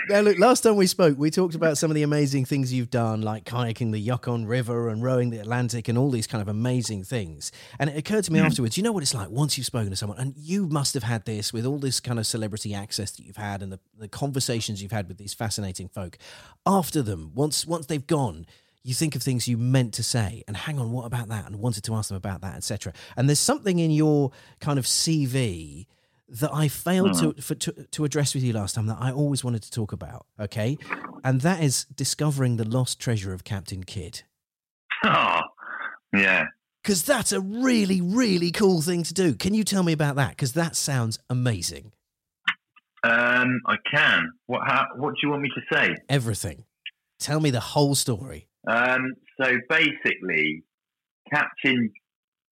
Now, 0.09 0.21
look, 0.21 0.39
last 0.39 0.63
time 0.63 0.77
we 0.77 0.87
spoke, 0.87 1.17
we 1.17 1.31
talked 1.31 1.55
about 1.55 1.79
some 1.79 1.91
of 1.91 1.95
the 1.95 2.03
amazing 2.03 2.45
things 2.45 2.73
you've 2.73 2.91
done, 2.91 3.23
like 3.23 3.45
kayaking 3.45 3.93
the 3.93 3.99
Yukon 3.99 4.45
River 4.45 4.89
and 4.89 5.03
rowing 5.03 5.31
the 5.31 5.39
Atlantic 5.39 5.89
and 5.89 5.97
all 5.97 6.11
these 6.11 6.27
kind 6.27 6.43
of 6.43 6.49
amazing 6.49 7.05
things. 7.05 7.53
And 7.79 7.89
it 7.89 7.97
occurred 7.97 8.25
to 8.25 8.33
me 8.33 8.41
hmm. 8.41 8.47
afterwards, 8.47 8.77
you 8.77 8.83
know 8.83 8.93
what 8.93 9.03
it's 9.03 9.15
like 9.15 9.31
once 9.31 9.57
you've 9.57 9.67
spoken 9.67 9.91
to 9.91 9.97
someone, 9.97 10.19
and 10.19 10.35
you 10.37 10.67
must 10.67 10.95
have 10.95 11.05
had 11.05 11.25
this 11.25 11.53
with 11.53 11.65
all 11.65 11.79
this 11.79 12.01
kind 12.01 12.19
of 12.19 12.27
celebrity 12.27 12.75
access 12.75 13.13
that 13.13 13.25
you've 13.25 13.37
had 13.37 13.63
and 13.63 13.73
the, 13.73 13.81
the 13.99 14.09
conversations 14.09 14.83
you've 14.83 14.93
had 14.93 15.09
with 15.09 15.19
these 15.19 15.33
fascinating 15.33 15.89
folk. 15.89 16.19
After 16.67 17.03
them, 17.03 17.33
once 17.35 17.67
once 17.67 17.87
they've 17.87 18.07
gone, 18.07 18.47
you 18.83 18.95
think 18.95 19.15
of 19.15 19.23
things 19.23 19.47
you 19.47 19.59
meant 19.59 19.95
to 19.95 20.03
say 20.03 20.43
and 20.49 20.57
hang 20.57 20.79
on, 20.79 20.91
what 20.91 21.07
about 21.07 21.29
that? 21.29 21.47
And 21.47 21.57
wanted 21.57 21.85
to 21.85 21.95
ask 21.95 22.09
them 22.09 22.17
about 22.17 22.41
that, 22.41 22.57
etc. 22.57 22.93
And 23.17 23.29
there's 23.29 23.39
something 23.39 23.79
in 23.79 23.91
your 23.91 24.33
kind 24.61 24.79
of 24.79 24.87
CV 24.87 25.87
that 26.31 26.53
I 26.53 26.69
failed 26.69 27.14
to, 27.19 27.33
for, 27.40 27.55
to 27.55 27.73
to 27.73 28.05
address 28.05 28.35
with 28.35 28.43
you 28.43 28.53
last 28.53 28.75
time 28.75 28.87
that 28.87 28.99
I 29.01 29.11
always 29.12 29.43
wanted 29.43 29.62
to 29.62 29.71
talk 29.71 29.93
about. 29.93 30.27
Okay, 30.38 30.79
and 31.25 31.40
that 31.43 31.62
is 31.62 31.85
discovering 31.95 32.57
the 32.57 32.64
lost 32.66 32.99
treasure 33.01 33.33
of 33.33 33.45
Captain 33.45 33.85
Kidd. 33.85 34.23
Oh, 35.05 35.40
yeah. 36.14 36.47
Because 36.83 37.05
that's 37.05 37.33
a 37.33 37.40
really, 37.40 38.01
really 38.01 38.51
cool 38.51 38.81
thing 38.81 39.03
to 39.03 39.12
do. 39.12 39.35
Can 39.35 39.53
you 39.53 39.64
tell 39.64 39.83
me 39.83 39.93
about 39.93 40.16
that? 40.16 40.31
Because 40.31 40.55
that 40.55 40.77
sounds 40.77 41.19
amazing. 41.29 41.93
Um, 43.03 43.61
I 43.66 43.77
can. 43.93 44.31
What? 44.47 44.62
How, 44.66 44.87
what 44.97 45.11
do 45.11 45.16
you 45.23 45.31
want 45.31 45.43
me 45.43 45.51
to 45.55 45.77
say? 45.77 45.95
Everything. 46.09 46.64
Tell 47.19 47.40
me 47.40 47.51
the 47.51 47.61
whole 47.61 47.95
story. 47.95 48.49
Um, 48.66 49.14
so 49.40 49.53
basically, 49.69 50.64
Captain, 51.33 51.93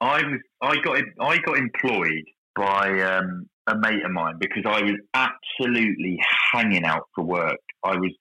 I 0.00 0.22
was 0.22 0.40
I 0.62 0.76
got 0.82 1.02
I 1.20 1.38
got 1.38 1.58
employed 1.58 2.24
by 2.54 3.00
um, 3.02 3.46
a 3.68 3.78
mate 3.78 4.04
of 4.04 4.10
mine 4.10 4.34
because 4.38 4.64
I 4.66 4.82
was 4.82 4.94
absolutely 5.14 6.18
hanging 6.52 6.84
out 6.84 7.08
for 7.14 7.24
work. 7.24 7.60
I 7.84 7.96
was 7.96 8.12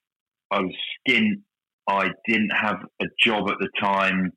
I 0.51 0.61
was 0.61 0.73
skint. 1.07 1.41
I 1.89 2.09
didn't 2.27 2.51
have 2.51 2.79
a 3.01 3.05
job 3.23 3.49
at 3.49 3.57
the 3.59 3.69
time, 3.79 4.31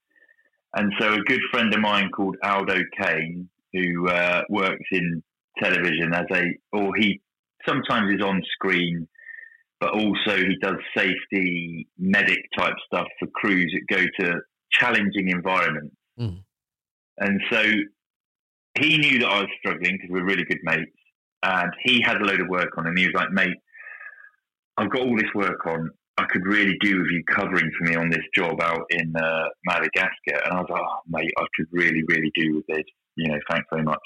and 0.77 0.93
so 0.99 1.15
a 1.15 1.21
good 1.21 1.41
friend 1.51 1.75
of 1.75 1.81
mine 1.81 2.11
called 2.11 2.37
Aldo 2.45 2.81
Kane, 3.01 3.49
who 3.73 4.09
uh, 4.09 4.43
works 4.49 4.87
in 4.93 5.23
television 5.61 6.15
as 6.15 6.27
a, 6.33 6.45
or 6.73 6.95
he 6.97 7.21
sometimes 7.67 8.15
is 8.15 8.23
on 8.25 8.41
screen 8.53 9.09
but 9.81 9.95
also 9.95 10.37
he 10.37 10.57
does 10.61 10.77
safety 10.95 11.89
medic 11.99 12.39
type 12.57 12.75
stuff 12.87 13.07
for 13.19 13.27
crews 13.29 13.75
that 13.75 13.97
go 13.97 14.05
to 14.21 14.41
challenging 14.71 15.31
environments. 15.31 15.97
Mm. 16.19 16.43
And 17.19 17.41
so 17.51 17.63
he 18.79 18.99
knew 18.99 19.19
that 19.21 19.29
I 19.29 19.41
was 19.41 19.49
struggling 19.59 19.93
because 19.93 20.11
we're 20.11 20.25
really 20.25 20.45
good 20.45 20.61
mates, 20.63 20.93
and 21.43 21.73
he 21.83 22.03
had 22.05 22.21
a 22.21 22.25
load 22.25 22.41
of 22.41 22.49
work 22.49 22.77
on, 22.77 22.87
and 22.87 22.99
he 22.99 23.07
was 23.07 23.15
like, 23.15 23.31
"Mate, 23.31 23.57
I've 24.77 24.91
got 24.91 25.03
all 25.03 25.17
this 25.17 25.35
work 25.35 25.67
on. 25.67 25.91
I 26.19 26.25
could 26.25 26.45
really 26.45 26.77
do 26.81 26.99
with 26.99 27.11
you 27.11 27.23
covering 27.25 27.71
for 27.79 27.89
me 27.89 27.97
on 27.97 28.11
this 28.11 28.25
job 28.35 28.61
out 28.61 28.85
in 28.91 29.15
uh, 29.17 29.49
Madagascar." 29.65 30.43
And 30.45 30.53
I 30.53 30.61
was 30.61 30.69
like, 30.71 30.83
"Oh, 30.83 31.01
mate, 31.09 31.33
I 31.39 31.45
could 31.57 31.67
really, 31.73 32.03
really 32.09 32.31
do 32.35 32.57
with 32.57 32.67
this. 32.69 32.85
You 33.17 33.29
know, 33.29 33.39
thanks 33.51 33.67
very 33.71 33.85
much." 33.85 34.03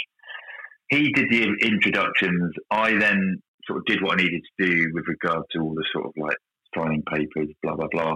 He 0.89 1.13
did 1.13 1.27
the 1.31 1.55
introductions. 1.63 2.53
I 2.71 2.97
then 2.99 3.43
sort 3.67 3.79
of 3.79 3.87
did 3.87 4.03
what 4.03 4.21
I 4.21 4.23
needed 4.23 4.43
to 4.61 4.67
do 4.67 4.91
with 4.93 5.05
regard 5.09 5.45
to 5.53 5.61
all 5.61 5.75
the 5.75 5.85
sort 5.93 6.07
of 6.07 6.13
like 6.17 6.37
signing 6.77 7.03
papers, 7.03 7.49
blah 7.63 7.77
blah 7.77 7.89
blah. 7.91 8.15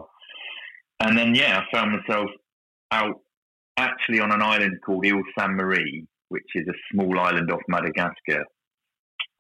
And 1.01 1.17
then 1.17 1.35
yeah, 1.35 1.61
I 1.61 1.77
found 1.77 1.93
myself 1.93 2.29
out 2.91 3.21
actually 3.77 4.21
on 4.21 4.33
an 4.33 4.43
island 4.43 4.79
called 4.85 5.07
Ile 5.07 5.23
Sainte 5.39 5.55
Marie, 5.55 6.07
which 6.29 6.47
is 6.55 6.67
a 6.69 6.73
small 6.93 7.19
island 7.19 7.51
off 7.51 7.61
Madagascar. 7.69 8.45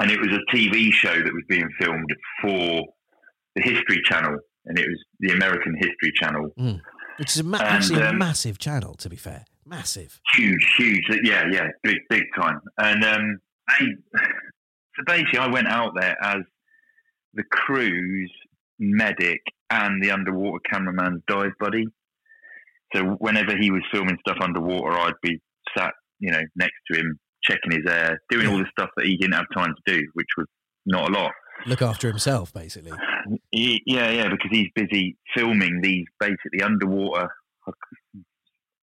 And 0.00 0.10
it 0.10 0.20
was 0.20 0.28
a 0.30 0.56
TV 0.56 0.92
show 0.92 1.14
that 1.14 1.32
was 1.32 1.44
being 1.48 1.68
filmed 1.80 2.10
for 2.42 2.84
the 3.56 3.62
History 3.62 4.00
Channel, 4.04 4.38
and 4.66 4.78
it 4.78 4.86
was 4.86 5.04
the 5.20 5.32
American 5.34 5.74
History 5.76 6.12
Channel. 6.14 6.50
Which 7.18 7.30
is 7.34 7.40
a 7.40 7.44
ma- 7.44 7.58
And, 7.58 7.66
actually 7.68 8.02
a 8.02 8.10
um, 8.10 8.18
massive 8.18 8.58
channel, 8.58 8.94
to 8.94 9.08
be 9.08 9.16
fair. 9.16 9.44
Massive. 9.66 10.20
huge, 10.36 10.66
huge. 10.78 11.02
Yeah, 11.24 11.44
yeah, 11.50 11.66
big, 11.82 11.96
big 12.08 12.22
time. 12.38 12.60
And 12.78 13.04
um, 13.04 13.38
I, 13.68 13.80
so 14.16 15.02
basically, 15.04 15.40
I 15.40 15.48
went 15.48 15.66
out 15.68 15.92
there 15.98 16.16
as 16.22 16.38
the 17.34 17.42
crew's 17.50 18.32
medic 18.78 19.40
and 19.70 20.02
the 20.02 20.10
underwater 20.12 20.60
cameraman's 20.70 21.22
dive 21.26 21.52
buddy. 21.60 21.84
So 22.94 23.02
whenever 23.18 23.56
he 23.58 23.70
was 23.70 23.82
filming 23.92 24.16
stuff 24.26 24.38
underwater, 24.40 24.96
I'd 24.96 25.12
be 25.22 25.38
sat, 25.76 25.92
you 26.20 26.30
know, 26.30 26.40
next 26.56 26.76
to 26.90 26.98
him, 26.98 27.18
checking 27.48 27.72
his 27.72 27.90
air, 27.90 28.20
doing 28.30 28.46
all 28.48 28.58
the 28.58 28.66
stuff 28.70 28.90
that 28.96 29.06
he 29.06 29.16
didn't 29.16 29.34
have 29.34 29.46
time 29.56 29.74
to 29.86 29.94
do, 29.96 30.06
which 30.14 30.26
was 30.36 30.46
not 30.86 31.08
a 31.08 31.12
lot. 31.12 31.32
Look 31.66 31.82
after 31.82 32.08
himself, 32.08 32.52
basically. 32.52 32.92
He- 33.50 33.82
Yeah, 33.86 34.10
yeah, 34.10 34.28
because 34.28 34.50
he's 34.50 34.68
busy 34.74 35.16
filming 35.36 35.80
these 35.82 36.06
basically 36.20 36.62
underwater. 36.62 37.28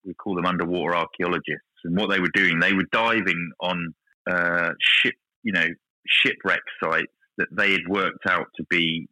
We 0.04 0.14
call 0.14 0.36
them 0.36 0.46
underwater 0.46 0.96
archaeologists, 0.96 1.66
and 1.84 1.98
what 1.98 2.10
they 2.12 2.20
were 2.20 2.30
doing, 2.34 2.60
they 2.60 2.74
were 2.74 2.86
diving 2.92 3.50
on 3.60 3.94
uh, 4.30 4.72
ship, 4.80 5.16
you 5.44 5.52
know, 5.54 5.68
shipwreck 6.08 6.62
sites 6.84 7.12
that 7.38 7.48
they 7.52 7.72
had 7.72 7.88
worked 7.88 8.26
out 8.30 8.48
to 8.58 8.64
be 8.70 9.08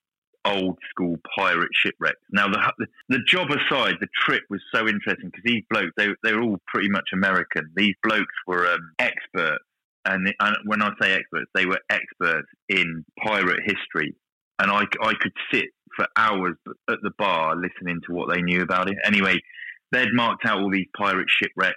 old 0.45 0.77
school 0.89 1.15
pirate 1.37 1.69
shipwrecks. 1.73 2.19
Now, 2.31 2.47
the 2.47 2.87
the 3.09 3.19
job 3.27 3.49
aside, 3.49 3.95
the 3.99 4.07
trip 4.25 4.43
was 4.49 4.61
so 4.73 4.87
interesting 4.87 5.29
because 5.29 5.43
these 5.45 5.63
blokes, 5.69 5.91
they 5.97 6.09
they 6.23 6.33
were 6.33 6.43
all 6.43 6.59
pretty 6.67 6.89
much 6.89 7.09
American. 7.13 7.71
These 7.75 7.95
blokes 8.03 8.35
were 8.47 8.67
um, 8.67 8.91
experts, 8.99 9.63
and, 10.05 10.33
and 10.39 10.55
when 10.65 10.81
I 10.81 10.91
say 11.01 11.13
experts, 11.13 11.49
they 11.55 11.65
were 11.65 11.79
experts 11.89 12.47
in 12.69 13.05
pirate 13.23 13.61
history 13.65 14.15
and 14.59 14.71
I, 14.71 14.83
I 15.01 15.13
could 15.19 15.33
sit 15.51 15.65
for 15.95 16.07
hours 16.17 16.55
at 16.89 16.97
the 17.01 17.11
bar 17.17 17.55
listening 17.55 17.99
to 18.07 18.13
what 18.13 18.33
they 18.33 18.41
knew 18.41 18.61
about 18.61 18.89
it. 18.89 18.97
Anyway, 19.05 19.39
they'd 19.91 20.13
marked 20.13 20.45
out 20.45 20.61
all 20.61 20.71
these 20.71 20.87
pirate 20.97 21.27
shipwrecks. 21.27 21.75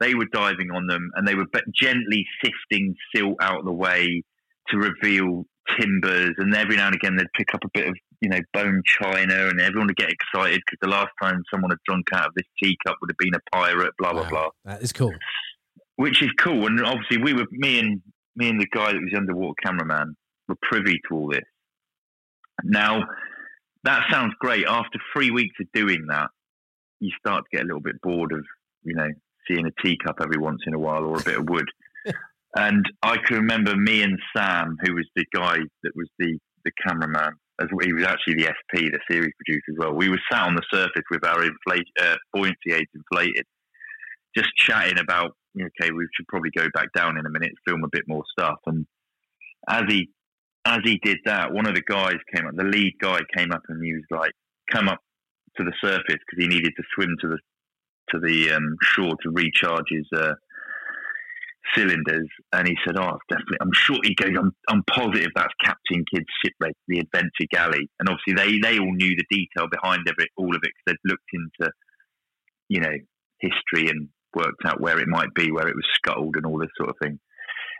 They 0.00 0.14
were 0.14 0.26
diving 0.32 0.70
on 0.70 0.86
them, 0.86 1.10
and 1.14 1.26
they 1.26 1.34
were 1.34 1.46
gently 1.74 2.24
sifting 2.44 2.94
silt 3.14 3.36
out 3.40 3.60
of 3.60 3.64
the 3.64 3.72
way 3.72 4.22
to 4.68 4.76
reveal 4.76 5.44
timbers. 5.78 6.34
And 6.38 6.54
every 6.54 6.76
now 6.76 6.86
and 6.86 6.94
again, 6.94 7.16
they'd 7.16 7.26
pick 7.36 7.54
up 7.54 7.64
a 7.64 7.68
bit 7.72 7.88
of 7.88 7.94
you 8.20 8.28
know, 8.28 8.40
bone 8.52 8.82
china, 8.84 9.48
and 9.48 9.60
everyone 9.60 9.86
would 9.86 9.96
get 9.96 10.10
excited 10.10 10.60
because 10.66 10.78
the 10.80 10.88
last 10.88 11.10
time 11.22 11.42
someone 11.52 11.70
had 11.70 11.78
drunk 11.86 12.06
out 12.12 12.28
of 12.28 12.34
this 12.34 12.46
teacup 12.62 12.96
would 13.00 13.10
have 13.10 13.18
been 13.18 13.34
a 13.34 13.56
pirate. 13.56 13.92
Blah 13.98 14.12
blah 14.12 14.22
Wow, 14.22 14.28
blah. 14.28 14.48
That 14.64 14.82
is 14.82 14.92
cool. 14.92 15.14
Which 15.96 16.22
is 16.22 16.30
cool, 16.38 16.66
and 16.66 16.80
obviously 16.84 17.18
we 17.18 17.32
were 17.32 17.46
me 17.50 17.78
and 17.78 18.00
me 18.36 18.48
and 18.48 18.60
the 18.60 18.66
guy 18.66 18.92
that 18.92 19.00
was 19.00 19.10
the 19.12 19.18
underwater 19.18 19.54
cameraman 19.62 20.16
were 20.48 20.56
privy 20.62 21.00
to 21.08 21.14
all 21.14 21.28
this. 21.28 21.44
Now, 22.64 23.04
that 23.84 24.04
sounds 24.10 24.34
great. 24.40 24.66
After 24.66 24.98
three 25.12 25.30
weeks 25.30 25.56
of 25.60 25.66
doing 25.72 26.06
that, 26.08 26.28
you 27.00 27.10
start 27.18 27.44
to 27.44 27.56
get 27.56 27.64
a 27.64 27.66
little 27.66 27.80
bit 27.80 28.00
bored 28.02 28.32
of, 28.32 28.44
you 28.82 28.94
know, 28.94 29.08
seeing 29.46 29.66
a 29.66 29.82
teacup 29.82 30.16
every 30.22 30.38
once 30.38 30.62
in 30.66 30.74
a 30.74 30.78
while 30.78 31.04
or 31.04 31.18
a 31.18 31.22
bit 31.22 31.38
of 31.38 31.48
wood. 31.48 31.68
And 32.56 32.84
I 33.02 33.16
can 33.18 33.36
remember 33.36 33.76
me 33.76 34.02
and 34.02 34.18
Sam, 34.36 34.76
who 34.82 34.94
was 34.94 35.06
the 35.14 35.24
guy 35.34 35.58
that 35.82 35.92
was 35.94 36.08
the, 36.18 36.38
the 36.64 36.72
cameraman, 36.86 37.32
as 37.60 37.68
he 37.82 37.92
was 37.92 38.04
actually 38.04 38.34
the 38.34 38.52
SP, 38.54 38.88
the 38.90 39.00
series 39.10 39.32
producer 39.44 39.72
as 39.72 39.78
well. 39.78 39.92
We 39.92 40.08
were 40.08 40.20
sat 40.30 40.46
on 40.46 40.54
the 40.54 40.62
surface 40.72 41.04
with 41.10 41.24
our 41.24 41.42
inflate, 41.44 41.86
uh, 42.00 42.16
buoyancy 42.32 42.72
aids 42.72 42.90
inflated, 42.94 43.44
just 44.36 44.48
chatting 44.56 44.98
about, 44.98 45.32
okay, 45.60 45.90
we 45.92 46.06
should 46.16 46.28
probably 46.28 46.50
go 46.56 46.68
back 46.72 46.88
down 46.94 47.18
in 47.18 47.26
a 47.26 47.30
minute, 47.30 47.52
film 47.66 47.84
a 47.84 47.88
bit 47.90 48.04
more 48.06 48.24
stuff. 48.32 48.58
And 48.66 48.86
as 49.68 49.82
he 49.88 50.08
as 50.64 50.80
he 50.84 51.00
did 51.02 51.18
that, 51.24 51.52
one 51.52 51.66
of 51.66 51.74
the 51.74 51.82
guys 51.82 52.16
came 52.34 52.46
up, 52.46 52.54
the 52.54 52.64
lead 52.64 52.92
guy 53.00 53.20
came 53.34 53.52
up 53.52 53.62
and 53.68 53.82
he 53.82 53.94
was 53.94 54.04
like, 54.10 54.32
come 54.70 54.88
up 54.88 54.98
to 55.56 55.64
the 55.64 55.72
surface 55.80 56.04
because 56.08 56.38
he 56.38 56.46
needed 56.46 56.72
to 56.76 56.82
swim 56.94 57.14
to 57.20 57.28
the 57.28 57.38
to 58.10 58.18
the 58.20 58.52
um, 58.52 58.76
shore 58.82 59.14
to 59.22 59.30
recharge 59.30 59.84
his 59.90 60.06
uh, 60.14 60.34
cylinders. 61.74 62.28
And 62.52 62.66
he 62.66 62.76
said, 62.86 62.96
"Oh, 62.98 63.18
definitely. 63.28 63.58
I'm 63.60 63.72
sure." 63.72 63.98
He 64.02 64.14
goes, 64.14 64.32
"I'm, 64.38 64.52
I'm 64.68 64.82
positive 64.84 65.30
that's 65.34 65.54
Captain 65.64 66.04
Kidd's 66.12 66.26
shipwreck, 66.44 66.74
the 66.86 67.00
Adventure 67.00 67.48
Galley." 67.50 67.88
And 68.00 68.08
obviously, 68.08 68.34
they 68.34 68.58
they 68.58 68.78
all 68.78 68.92
knew 68.92 69.16
the 69.16 69.24
detail 69.30 69.68
behind 69.70 70.06
it, 70.06 70.14
all 70.36 70.54
of 70.54 70.62
it, 70.62 70.72
because 70.72 70.84
they'd 70.86 71.10
looked 71.10 71.30
into, 71.32 71.72
you 72.68 72.80
know, 72.80 72.94
history 73.40 73.88
and 73.90 74.08
worked 74.34 74.64
out 74.64 74.80
where 74.80 74.98
it 74.98 75.08
might 75.08 75.32
be, 75.34 75.50
where 75.50 75.68
it 75.68 75.76
was 75.76 75.86
scuttled, 75.94 76.36
and 76.36 76.46
all 76.46 76.58
this 76.58 76.70
sort 76.76 76.90
of 76.90 76.96
thing. 77.02 77.18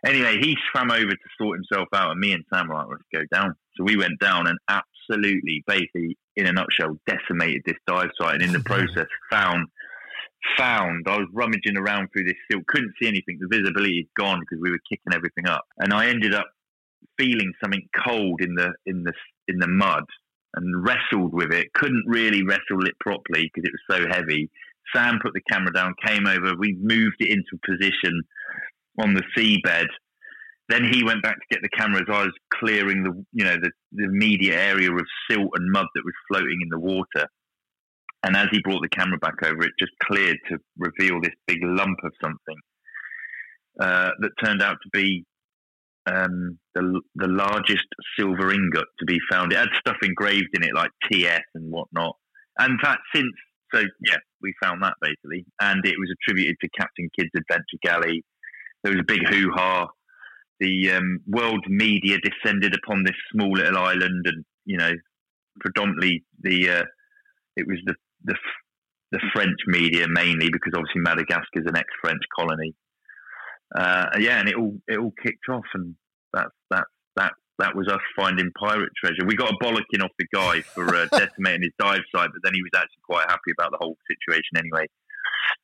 Anyway, 0.07 0.39
he 0.41 0.57
swam 0.71 0.91
over 0.91 1.11
to 1.11 1.29
sort 1.41 1.59
himself 1.59 1.89
out, 1.93 2.13
and 2.13 2.21
me 2.21 2.33
and 2.33 2.45
Sam 2.53 2.69
were 2.69 2.75
like, 2.75 2.87
"Let's 2.89 3.03
go 3.13 3.37
down." 3.37 3.55
So 3.77 3.85
we 3.85 3.97
went 3.97 4.19
down 4.21 4.47
and 4.47 4.59
absolutely, 4.69 5.65
basically, 5.67 6.17
in 6.37 6.47
a 6.47 6.53
nutshell, 6.53 6.99
decimated 7.07 7.63
this 7.65 7.79
dive 7.87 8.11
site, 8.21 8.35
and 8.35 8.43
in 8.43 8.53
the 8.53 8.61
process, 8.65 9.07
found 9.31 9.67
found 10.57 11.07
I 11.09 11.19
was 11.19 11.29
rummaging 11.33 11.77
around 11.77 12.09
through 12.09 12.25
this 12.25 12.35
silt, 12.51 12.67
couldn't 12.67 12.95
see 13.01 13.09
anything. 13.09 13.39
The 13.41 13.57
visibility 13.57 14.09
had 14.09 14.25
gone 14.25 14.41
because 14.41 14.61
we 14.63 14.71
were 14.71 14.81
kicking 14.89 15.13
everything 15.13 15.47
up, 15.47 15.65
and 15.79 15.93
I 15.93 16.09
ended 16.09 16.35
up 16.35 16.47
feeling 17.17 17.53
something 17.63 17.87
cold 17.97 18.41
in 18.41 18.55
the 18.55 18.73
in 18.87 19.05
the 19.05 19.13
in 19.49 19.59
the 19.59 19.69
mud 19.69 20.05
and 20.55 20.85
wrestled 20.85 21.35
with 21.35 21.53
it. 21.53 21.73
Couldn't 21.75 22.05
really 22.07 22.43
wrestle 22.43 22.85
it 22.87 22.99
properly 23.01 23.51
because 23.53 23.69
it 23.69 23.73
was 23.73 23.99
so 23.99 24.07
heavy. 24.11 24.51
Sam 24.95 25.19
put 25.23 25.35
the 25.35 25.43
camera 25.51 25.73
down, 25.73 25.95
came 26.05 26.27
over. 26.27 26.55
We 26.57 26.77
moved 26.81 27.17
it 27.21 27.31
into 27.31 27.61
position 27.67 28.23
on 28.99 29.15
the 29.15 29.23
seabed. 29.37 29.89
Then 30.69 30.85
he 30.91 31.05
went 31.05 31.23
back 31.23 31.37
to 31.37 31.55
get 31.55 31.63
the 31.63 31.69
camera 31.69 32.01
as 32.01 32.09
I 32.09 32.25
was 32.25 32.35
clearing 32.53 33.03
the 33.03 33.25
you 33.33 33.45
know 33.45 33.57
the, 33.57 33.71
the 33.93 34.05
immediate 34.05 34.57
area 34.57 34.93
of 34.93 35.07
silt 35.31 35.51
and 35.55 35.71
mud 35.71 35.87
that 35.95 36.05
was 36.05 36.15
floating 36.29 36.59
in 36.63 36.69
the 36.71 36.79
water. 36.79 37.29
And 38.25 38.37
as 38.37 38.49
he 38.51 38.61
brought 38.63 38.83
the 38.83 38.89
camera 38.89 39.19
back 39.19 39.43
over, 39.45 39.63
it 39.63 39.73
just 39.79 39.93
cleared 40.03 40.39
to 40.49 40.59
reveal 40.77 41.21
this 41.21 41.35
big 41.47 41.59
lump 41.63 41.99
of 42.03 42.13
something 42.21 42.57
uh, 43.81 44.11
that 44.19 44.31
turned 44.43 44.61
out 44.61 44.77
to 44.83 44.89
be 44.93 45.25
um, 46.07 46.59
the 46.75 47.01
the 47.15 47.29
largest 47.29 47.87
silver 48.19 48.53
ingot 48.53 48.87
to 48.99 49.05
be 49.05 49.19
found. 49.31 49.53
It 49.53 49.59
had 49.59 49.69
stuff 49.79 49.97
engraved 50.03 50.51
in 50.55 50.65
it 50.65 50.75
like 50.75 50.91
TS 51.11 51.43
and 51.55 51.71
whatnot. 51.71 52.17
And 52.59 52.73
in 52.73 52.79
fact, 52.79 53.03
since 53.15 53.33
so 53.75 53.81
yeah, 54.07 54.17
we 54.43 54.55
found 54.63 54.83
that 54.83 54.95
basically, 55.01 55.45
and 55.61 55.85
it 55.85 55.95
was 55.99 56.13
attributed 56.13 56.57
to 56.61 56.69
Captain 56.79 57.09
Kidd's 57.17 57.31
Adventure 57.37 57.79
Galley. 57.83 58.25
There 58.83 58.93
was 58.93 59.01
a 59.01 59.05
big 59.05 59.27
hoo 59.29 59.51
ha. 59.55 59.89
The 60.61 60.91
um, 60.93 61.21
world 61.27 61.65
media 61.69 62.19
descended 62.19 62.75
upon 62.75 63.05
this 63.05 63.15
small 63.33 63.53
little 63.53 63.79
island, 63.79 64.25
and 64.27 64.45
you 64.65 64.79
know, 64.79 64.93
predominantly 65.61 66.25
the 66.41 66.71
uh, 66.71 66.85
it 67.57 67.67
was 67.67 67.79
the 67.85 67.95
the 68.25 68.35
the 69.11 69.21
French 69.33 69.57
media 69.67 70.07
mainly 70.09 70.51
because 70.51 70.73
obviously 70.75 71.01
Madagascar 71.01 71.61
is 71.61 71.67
an 71.67 71.77
ex-French 71.77 72.21
colony. 72.39 72.75
Uh, 73.75 74.07
yeah, 74.19 74.39
and 74.41 74.49
it 74.49 74.57
all 74.57 74.77
it 74.87 74.99
all 74.99 75.13
kicked 75.23 75.49
off, 75.51 75.65
and 75.75 75.95
that's 76.33 76.51
that 76.71 76.85
that 77.17 77.33
that 77.59 77.75
was 77.75 77.89
us 77.89 78.01
finding 78.17 78.51
pirate 78.59 78.93
treasure. 78.97 79.27
We 79.27 79.35
got 79.35 79.53
a 79.53 79.65
bollocking 79.65 80.03
off 80.03 80.13
the 80.19 80.27
guy 80.33 80.61
for 80.63 80.95
uh, 80.95 81.07
decimating 81.13 81.63
his 81.63 81.73
dive 81.79 82.01
site, 82.15 82.31
but 82.33 82.43
then 82.43 82.55
he 82.55 82.63
was 82.63 82.71
actually 82.77 83.03
quite 83.03 83.27
happy 83.29 83.53
about 83.59 83.73
the 83.73 83.79
whole 83.81 83.97
situation 84.09 84.57
anyway. 84.57 84.87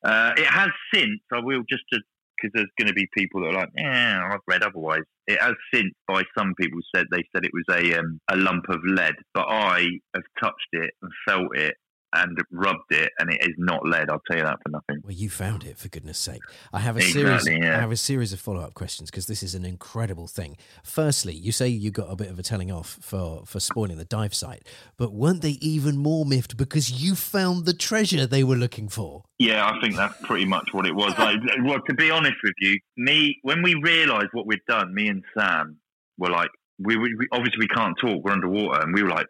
Uh, 0.03 0.33
it 0.37 0.47
has 0.47 0.69
since, 0.93 1.21
I 1.33 1.39
will 1.39 1.63
just 1.69 1.83
because 1.91 2.51
there's 2.53 2.71
going 2.77 2.89
to 2.89 2.93
be 2.93 3.07
people 3.17 3.41
that 3.41 3.47
are 3.47 3.61
like, 3.61 3.69
yeah, 3.77 4.29
I've 4.29 4.39
read 4.45 4.61
otherwise. 4.61 5.03
It 5.25 5.41
has 5.41 5.53
since, 5.73 5.93
by 6.07 6.23
some 6.37 6.53
people 6.59 6.79
said 6.93 7.05
they 7.09 7.23
said 7.33 7.45
it 7.45 7.51
was 7.53 7.63
a 7.71 7.97
um, 7.97 8.19
a 8.29 8.35
lump 8.35 8.65
of 8.69 8.79
lead, 8.85 9.15
but 9.33 9.45
I 9.47 9.87
have 10.13 10.23
touched 10.39 10.69
it 10.73 10.91
and 11.01 11.11
felt 11.27 11.57
it 11.57 11.75
and 12.15 12.37
rubbed 12.51 12.91
it, 12.91 13.11
and 13.19 13.31
it 13.31 13.41
is 13.41 13.53
not 13.57 13.85
lead. 13.85 14.09
I'll 14.09 14.21
tell 14.27 14.37
you 14.37 14.43
that 14.43 14.59
for 14.63 14.69
nothing. 14.69 15.01
Well, 15.03 15.11
you 15.13 15.29
found 15.29 15.63
it 15.63 15.77
for 15.77 15.87
goodness 15.89 16.17
sake. 16.17 16.41
I 16.73 16.79
have 16.79 16.95
a 16.95 16.99
Exactly, 16.99 17.21
series. 17.53 17.63
yeah. 17.63 17.77
I 17.77 17.79
have 17.81 17.91
a 17.91 17.97
series 17.97 18.33
of 18.33 18.39
follow 18.39 18.61
up 18.61 18.73
questions 18.73 19.11
because 19.11 19.27
this 19.27 19.43
is 19.43 19.55
an 19.55 19.65
incredible 19.65 20.27
thing. 20.27 20.57
Firstly, 20.83 21.33
you 21.33 21.51
say 21.51 21.67
you 21.67 21.91
got 21.91 22.07
a 22.11 22.15
bit 22.15 22.29
of 22.29 22.39
a 22.39 22.43
telling 22.43 22.71
off 22.71 22.97
for 23.01 23.43
for 23.45 23.59
spoiling 23.59 23.97
the 23.97 24.05
dive 24.05 24.33
site, 24.33 24.67
but 24.97 25.13
weren't 25.13 25.41
they 25.41 25.57
even 25.61 25.97
more 25.97 26.25
miffed 26.25 26.57
because 26.57 26.91
you 27.03 27.15
found 27.15 27.65
the 27.65 27.73
treasure 27.73 28.25
they 28.25 28.43
were 28.43 28.55
looking 28.55 28.89
for? 28.89 29.23
Yeah, 29.39 29.65
I 29.65 29.79
think 29.81 29.95
that's 29.95 30.15
pretty 30.23 30.45
much 30.45 30.69
what 30.73 30.85
it 30.85 30.95
was. 30.95 31.13
Like, 31.19 31.39
well, 31.63 31.79
to 31.87 31.93
be 31.95 32.11
honest 32.11 32.37
with 32.43 32.53
you, 32.59 32.79
me 32.97 33.37
when 33.41 33.61
we 33.63 33.75
realised 33.75 34.29
what 34.33 34.45
we'd 34.45 34.59
done, 34.67 34.93
me 34.93 35.07
and 35.07 35.23
Sam 35.37 35.77
were 36.17 36.29
like, 36.29 36.49
we, 36.79 36.97
we 36.97 37.13
we- 37.15 37.27
obviously 37.31 37.59
we 37.59 37.67
can't 37.67 37.97
talk, 37.99 38.23
we're 38.23 38.31
underwater, 38.31 38.81
and 38.81 38.93
we 38.93 39.01
were 39.03 39.09
like, 39.09 39.27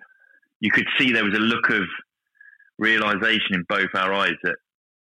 you 0.59 0.71
could 0.71 0.85
see 0.97 1.11
there 1.11 1.23
was 1.23 1.33
a 1.33 1.39
look 1.39 1.69
of 1.69 1.83
realization 2.77 3.53
in 3.53 3.65
both 3.67 3.89
our 3.95 4.13
eyes 4.13 4.35
that, 4.43 4.55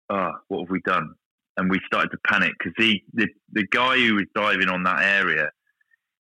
ah, 0.09 0.31
what 0.47 0.61
have 0.61 0.69
we 0.69 0.81
done? 0.85 1.13
And 1.57 1.69
we 1.69 1.79
started 1.85 2.09
to 2.09 2.17
panic 2.27 2.51
because 2.59 2.73
the, 2.77 3.01
the 3.13 3.27
the 3.53 3.65
guy 3.71 3.95
who 3.95 4.15
was 4.15 4.25
diving 4.35 4.67
on 4.67 4.83
that 4.83 5.03
area 5.03 5.49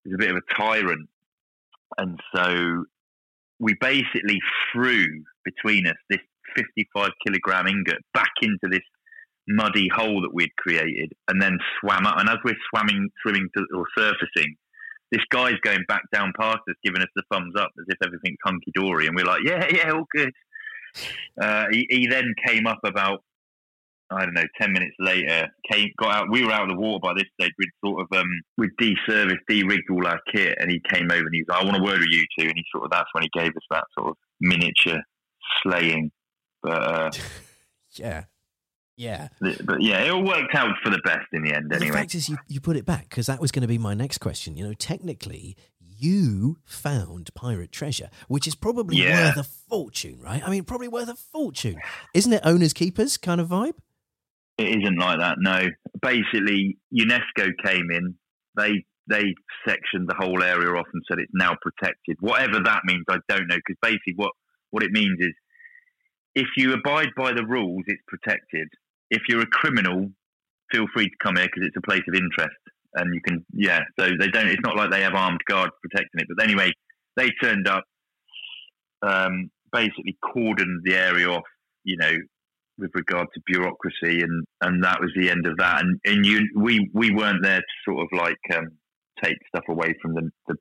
is 0.04 0.14
a 0.14 0.18
bit 0.18 0.30
of 0.30 0.36
a 0.36 0.54
tyrant, 0.54 1.08
and 1.98 2.20
so 2.34 2.84
we 3.58 3.74
basically 3.80 4.38
threw 4.72 5.06
between 5.44 5.86
us 5.88 5.96
this 6.08 6.20
55 6.56 7.10
kilogram 7.26 7.66
ingot 7.66 7.98
back 8.12 8.30
into 8.42 8.68
this 8.70 8.82
muddy 9.48 9.88
hole 9.94 10.22
that 10.22 10.32
we'd 10.32 10.54
created 10.56 11.12
and 11.28 11.40
then 11.40 11.58
swam 11.80 12.06
up. 12.06 12.18
And 12.18 12.28
as 12.28 12.38
we're 12.44 12.56
swimming, 12.70 13.10
swimming 13.22 13.48
to, 13.56 13.66
or 13.74 13.86
surfacing, 13.96 14.54
this 15.10 15.22
guy's 15.30 15.58
going 15.62 15.84
back 15.86 16.02
down 16.12 16.32
past 16.38 16.60
us, 16.68 16.76
giving 16.84 17.02
us 17.02 17.08
the 17.14 17.22
thumbs 17.30 17.54
up 17.58 17.70
as 17.78 17.84
if 17.88 17.98
everything's 18.04 18.38
hunky 18.44 18.72
dory. 18.74 19.06
And 19.06 19.14
we're 19.14 19.26
like, 19.26 19.42
yeah, 19.44 19.66
yeah, 19.70 19.90
all 19.92 20.06
good. 20.14 20.32
Uh, 21.40 21.66
he, 21.70 21.86
he 21.90 22.06
then 22.06 22.34
came 22.46 22.66
up 22.66 22.78
about, 22.84 23.22
I 24.10 24.24
don't 24.24 24.34
know, 24.34 24.44
10 24.60 24.72
minutes 24.72 24.94
later, 24.98 25.48
came, 25.70 25.88
got 25.98 26.14
out. 26.14 26.30
We 26.30 26.44
were 26.44 26.52
out 26.52 26.62
of 26.70 26.76
the 26.76 26.80
water 26.80 27.00
by 27.02 27.14
this 27.14 27.24
stage. 27.40 27.52
We'd 27.58 27.68
sort 27.84 28.02
of, 28.02 28.18
um, 28.18 28.28
we'd 28.58 28.70
de-serviced, 28.78 29.40
de-rigged 29.48 29.90
all 29.90 30.06
our 30.06 30.20
kit. 30.32 30.56
And 30.60 30.70
he 30.70 30.80
came 30.92 31.10
over 31.10 31.20
and 31.20 31.30
he 31.34 31.42
was 31.42 31.46
like, 31.48 31.62
I 31.62 31.64
want 31.64 31.76
a 31.78 31.82
word 31.82 32.00
with 32.00 32.10
you 32.10 32.24
two. 32.38 32.46
And 32.46 32.54
he 32.54 32.64
sort 32.72 32.84
of, 32.84 32.90
that's 32.90 33.08
when 33.12 33.22
he 33.24 33.30
gave 33.38 33.50
us 33.50 33.62
that 33.70 33.84
sort 33.98 34.10
of 34.10 34.16
miniature 34.40 35.00
slaying. 35.62 36.10
But, 36.62 36.82
uh, 36.82 37.10
Yeah, 37.96 38.24
yeah. 38.96 39.28
but 39.40 39.80
yeah, 39.80 40.00
it 40.02 40.10
all 40.10 40.24
worked 40.24 40.52
out 40.54 40.74
for 40.82 40.90
the 40.90 40.98
best 41.04 41.26
in 41.32 41.44
the 41.44 41.52
end 41.54 41.66
Well, 41.70 41.78
The 41.78 41.84
anyway. 41.86 41.98
fact 42.00 42.14
is, 42.16 42.28
you, 42.28 42.36
you 42.48 42.60
put 42.60 42.76
it 42.76 42.84
back 42.84 43.08
because 43.08 43.26
that 43.26 43.40
was 43.40 43.52
going 43.52 43.62
to 43.62 43.68
be 43.68 43.78
my 43.78 43.94
next 43.94 44.18
question. 44.18 44.56
You 44.56 44.66
know, 44.66 44.74
technically, 44.74 45.56
you 46.04 46.58
found 46.64 47.30
pirate 47.34 47.72
treasure, 47.72 48.10
which 48.28 48.46
is 48.46 48.54
probably 48.54 48.96
Yeah. 48.98 49.28
worth 49.28 49.36
a 49.38 49.44
fortune, 49.44 50.20
right? 50.20 50.42
I 50.46 50.50
mean, 50.50 50.64
probably 50.64 50.88
worth 50.88 51.08
a 51.08 51.14
fortune. 51.14 51.80
Isn't 52.14 52.32
it 52.32 52.42
owners 52.44 52.72
keepers 52.72 53.16
kind 53.16 53.40
of 53.40 53.48
vibe? 53.48 53.74
It 54.58 54.68
isn't 54.82 54.98
like 54.98 55.18
that. 55.18 55.38
No, 55.40 55.68
basically, 56.00 56.78
UNESCO 56.92 57.52
came 57.64 57.90
in. 57.90 58.14
They 58.56 58.84
they 59.06 59.34
sectioned 59.68 60.08
the 60.08 60.14
whole 60.14 60.42
area 60.42 60.70
off 60.70 60.86
and 60.94 61.02
said 61.08 61.18
it's 61.18 61.32
now 61.34 61.54
protected. 61.60 62.16
Whatever 62.20 62.60
that 62.60 62.82
means, 62.86 63.04
I 63.08 63.18
don't 63.28 63.48
know. 63.48 63.56
Because 63.56 63.76
basically, 63.82 64.14
what 64.16 64.32
what 64.70 64.82
it 64.82 64.92
means 64.92 65.18
is, 65.20 65.32
if 66.34 66.46
you 66.56 66.72
abide 66.72 67.08
by 67.16 67.32
the 67.32 67.44
rules, 67.44 67.84
it's 67.86 68.02
protected. 68.06 68.68
If 69.10 69.22
you're 69.28 69.42
a 69.42 69.46
criminal, 69.46 70.10
feel 70.72 70.86
free 70.94 71.08
to 71.10 71.16
come 71.22 71.36
here 71.36 71.46
because 71.46 71.66
it's 71.66 71.76
a 71.76 71.82
place 71.82 72.02
of 72.08 72.14
interest, 72.14 72.56
and 72.94 73.14
you 73.14 73.20
can 73.20 73.44
yeah. 73.52 73.80
So 73.98 74.08
they 74.18 74.28
don't. 74.28 74.48
It's 74.48 74.62
not 74.64 74.76
like 74.76 74.90
they 74.90 75.02
have 75.02 75.14
armed 75.14 75.40
guards 75.48 75.72
protecting 75.82 76.20
it. 76.20 76.26
But 76.34 76.44
anyway, 76.44 76.72
they 77.16 77.30
turned 77.42 77.68
up, 77.68 77.84
um, 79.02 79.50
basically 79.72 80.16
cordoned 80.22 80.82
the 80.84 80.94
area 80.94 81.28
off. 81.28 81.44
You 81.84 81.96
know, 81.98 82.12
with 82.78 82.90
regard 82.94 83.28
to 83.34 83.40
bureaucracy, 83.46 84.22
and 84.22 84.44
and 84.60 84.82
that 84.84 85.00
was 85.00 85.10
the 85.16 85.30
end 85.30 85.46
of 85.46 85.56
that. 85.58 85.82
And 85.82 86.00
and 86.04 86.26
you, 86.26 86.48
we 86.56 86.90
we 86.92 87.10
weren't 87.10 87.42
there 87.42 87.60
to 87.60 87.90
sort 87.90 88.02
of 88.02 88.18
like 88.18 88.38
um, 88.56 88.68
take 89.22 89.36
stuff 89.48 89.64
away 89.68 89.94
from 90.00 90.14
the. 90.14 90.30
the 90.48 90.56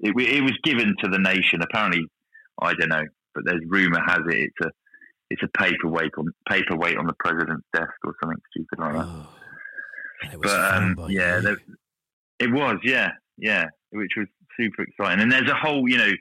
it, 0.00 0.12
it 0.18 0.42
was 0.42 0.58
given 0.64 0.94
to 1.02 1.08
the 1.08 1.18
nation. 1.18 1.62
Apparently, 1.62 2.04
I 2.60 2.74
don't 2.74 2.88
know, 2.88 3.04
but 3.34 3.44
there's 3.46 3.62
rumor 3.68 4.00
has 4.06 4.20
it 4.28 4.50
it's 4.50 4.66
a 4.66 4.70
it's 5.30 5.42
a 5.42 5.58
paperweight 5.58 6.12
on 6.18 6.26
paperweight 6.48 6.96
on 6.96 7.06
the 7.06 7.14
president's 7.18 7.66
desk 7.72 7.94
or 8.04 8.14
something 8.22 8.40
stupid 8.50 8.78
like 8.78 8.92
that. 8.92 9.06
Oh, 9.06 9.28
it 10.32 10.38
was 10.38 10.50
but 10.50 10.74
um, 10.74 11.06
yeah, 11.08 11.40
there, 11.40 11.58
it 12.40 12.52
was, 12.52 12.78
yeah, 12.82 13.10
yeah, 13.36 13.66
which 13.90 14.12
was 14.16 14.26
super 14.58 14.82
exciting. 14.82 15.22
And 15.22 15.32
there's 15.32 15.50
a 15.50 15.54
whole, 15.54 15.88
you 15.88 15.98
know, 15.98 16.12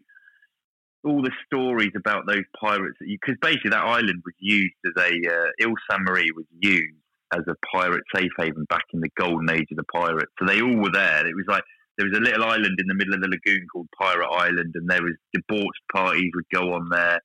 all 1.06 1.22
the 1.22 1.32
stories 1.46 1.92
about 1.96 2.26
those 2.28 2.44
pirates 2.60 2.98
that 3.00 3.08
you 3.08 3.18
because 3.20 3.38
basically 3.42 3.72
that 3.72 3.84
island 3.84 4.22
was 4.26 4.36
used 4.40 4.74
as 4.86 5.04
a 5.04 5.10
uh, 5.10 5.68
Ile 5.68 5.76
Sainte 5.90 6.04
Marie 6.04 6.32
was 6.36 6.46
used 6.60 6.96
as 7.34 7.42
a 7.48 7.56
pirate 7.76 8.04
safe 8.16 8.32
haven 8.38 8.66
back 8.70 8.86
in 8.94 9.02
the 9.02 9.10
golden 9.18 9.50
age 9.50 9.68
of 9.72 9.78
the 9.78 9.84
pirates. 9.94 10.32
So 10.40 10.46
they 10.46 10.62
all 10.62 10.78
were 10.78 10.92
there. 10.94 11.28
It 11.28 11.36
was 11.36 11.46
like 11.48 11.64
there 11.98 12.08
was 12.08 12.18
a 12.18 12.22
little 12.22 12.44
island 12.44 12.80
in 12.80 12.88
the 12.88 12.96
middle 12.96 13.14
of 13.14 13.22
the 13.22 13.28
lagoon 13.28 13.68
called 13.72 13.88
Pirate 14.00 14.30
Island, 14.30 14.74
and 14.76 14.90
there 14.90 15.04
was 15.04 15.14
debauched 15.34 15.82
parties 15.94 16.32
would 16.36 16.46
go 16.54 16.74
on 16.74 16.90
there. 16.90 17.20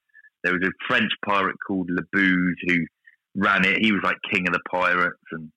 There 0.44 0.52
was 0.52 0.62
a 0.62 0.86
French 0.86 1.12
pirate 1.24 1.56
called 1.66 1.88
La 1.90 2.02
Buse 2.12 2.56
who 2.66 2.84
ran 3.34 3.64
it. 3.64 3.78
He 3.80 3.92
was 3.92 4.02
like 4.02 4.16
king 4.32 4.46
of 4.46 4.54
the 4.54 4.60
pirates, 4.70 5.22
and 5.32 5.50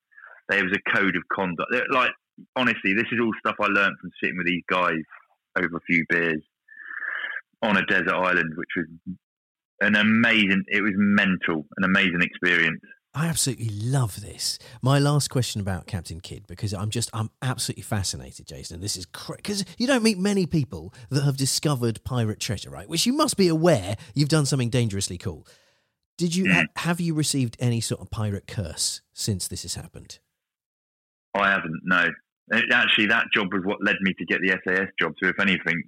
there 0.48 0.64
was 0.64 0.72
a 0.72 0.90
code 0.90 1.16
of 1.16 1.22
conduct. 1.32 1.70
Like 1.90 2.12
honestly, 2.56 2.94
this 2.94 3.06
is 3.12 3.20
all 3.20 3.32
stuff 3.38 3.56
I 3.60 3.66
learned 3.66 3.96
from 4.00 4.10
sitting 4.22 4.36
with 4.36 4.46
these 4.46 4.62
guys 4.68 5.02
over 5.56 5.76
a 5.76 5.80
few 5.86 6.04
beers 6.08 6.42
on 7.62 7.76
a 7.76 7.86
desert 7.86 8.14
island, 8.14 8.54
which 8.56 8.70
was 8.76 8.86
an 9.80 9.96
amazing. 9.96 10.64
It 10.68 10.82
was 10.82 10.92
mental, 10.96 11.66
an 11.76 11.84
amazing 11.84 12.22
experience. 12.22 12.80
I 13.14 13.26
absolutely 13.26 13.68
love 13.68 14.22
this. 14.22 14.58
My 14.80 14.98
last 14.98 15.28
question 15.28 15.60
about 15.60 15.86
Captain 15.86 16.18
Kidd, 16.20 16.46
because 16.46 16.72
I'm 16.72 16.88
just, 16.88 17.10
I'm 17.12 17.28
absolutely 17.42 17.82
fascinated, 17.82 18.46
Jason. 18.46 18.80
This 18.80 18.96
is 18.96 19.04
because 19.04 19.66
you 19.76 19.86
don't 19.86 20.02
meet 20.02 20.18
many 20.18 20.46
people 20.46 20.94
that 21.10 21.22
have 21.22 21.36
discovered 21.36 22.02
pirate 22.04 22.40
treasure, 22.40 22.70
right? 22.70 22.88
Which 22.88 23.04
you 23.04 23.12
must 23.12 23.36
be 23.36 23.48
aware 23.48 23.96
you've 24.14 24.30
done 24.30 24.46
something 24.46 24.70
dangerously 24.70 25.18
cool. 25.18 25.46
Did 26.16 26.34
you 26.34 26.44
mm. 26.44 26.52
ha- 26.54 26.66
have 26.76 27.00
you 27.00 27.12
received 27.12 27.56
any 27.60 27.82
sort 27.82 28.00
of 28.00 28.10
pirate 28.10 28.46
curse 28.46 29.02
since 29.12 29.46
this 29.46 29.62
has 29.62 29.74
happened? 29.74 30.18
I 31.34 31.50
haven't. 31.50 31.80
No, 31.84 32.08
it, 32.48 32.64
actually, 32.72 33.06
that 33.06 33.26
job 33.34 33.52
was 33.52 33.62
what 33.64 33.82
led 33.82 33.96
me 34.02 34.12
to 34.18 34.24
get 34.26 34.40
the 34.40 34.50
SAS 34.64 34.88
job. 35.00 35.12
So, 35.22 35.28
if 35.28 35.38
anything, 35.40 35.82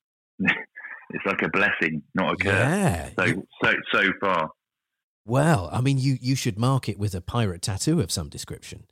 it's 0.40 1.24
like 1.26 1.42
a 1.42 1.48
blessing, 1.48 2.02
not 2.14 2.34
a 2.34 2.36
curse. 2.36 2.52
Yeah. 2.52 3.10
So, 3.18 3.24
You- 3.26 3.46
so, 3.62 3.72
so 3.92 4.12
far. 4.20 4.50
well, 5.24 5.68
I 5.72 5.80
mean, 5.80 5.98
you 5.98 6.16
you 6.20 6.34
should 6.34 6.58
mark 6.58 6.88
it 6.88 6.98
with 6.98 7.14
a 7.14 7.20
pirate 7.20 7.62
tattoo 7.62 8.00
of 8.00 8.10
some 8.10 8.28
description. 8.28 8.84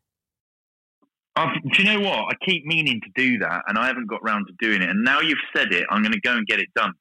I've, 1.39 1.53
do 1.63 1.83
you 1.83 1.85
know 1.85 2.01
what? 2.01 2.33
I 2.33 2.45
keep 2.47 2.65
meaning 2.65 2.99
to 3.03 3.11
do 3.15 3.39
that, 3.41 3.63
and 3.69 3.77
I 3.77 3.87
haven't 3.89 4.07
got 4.07 4.23
round 4.25 4.47
to 4.47 4.55
doing 4.67 4.81
it. 4.81 4.89
And 4.89 5.05
now 5.05 5.21
you've 5.21 5.37
said 5.55 5.71
it, 5.73 5.85
I'm 5.91 6.01
going 6.03 6.13
to 6.15 6.21
go 6.21 6.33
and 6.35 6.47
get 6.47 6.61
it 6.61 6.69
done. 6.75 6.93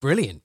Brilliant. 0.00 0.42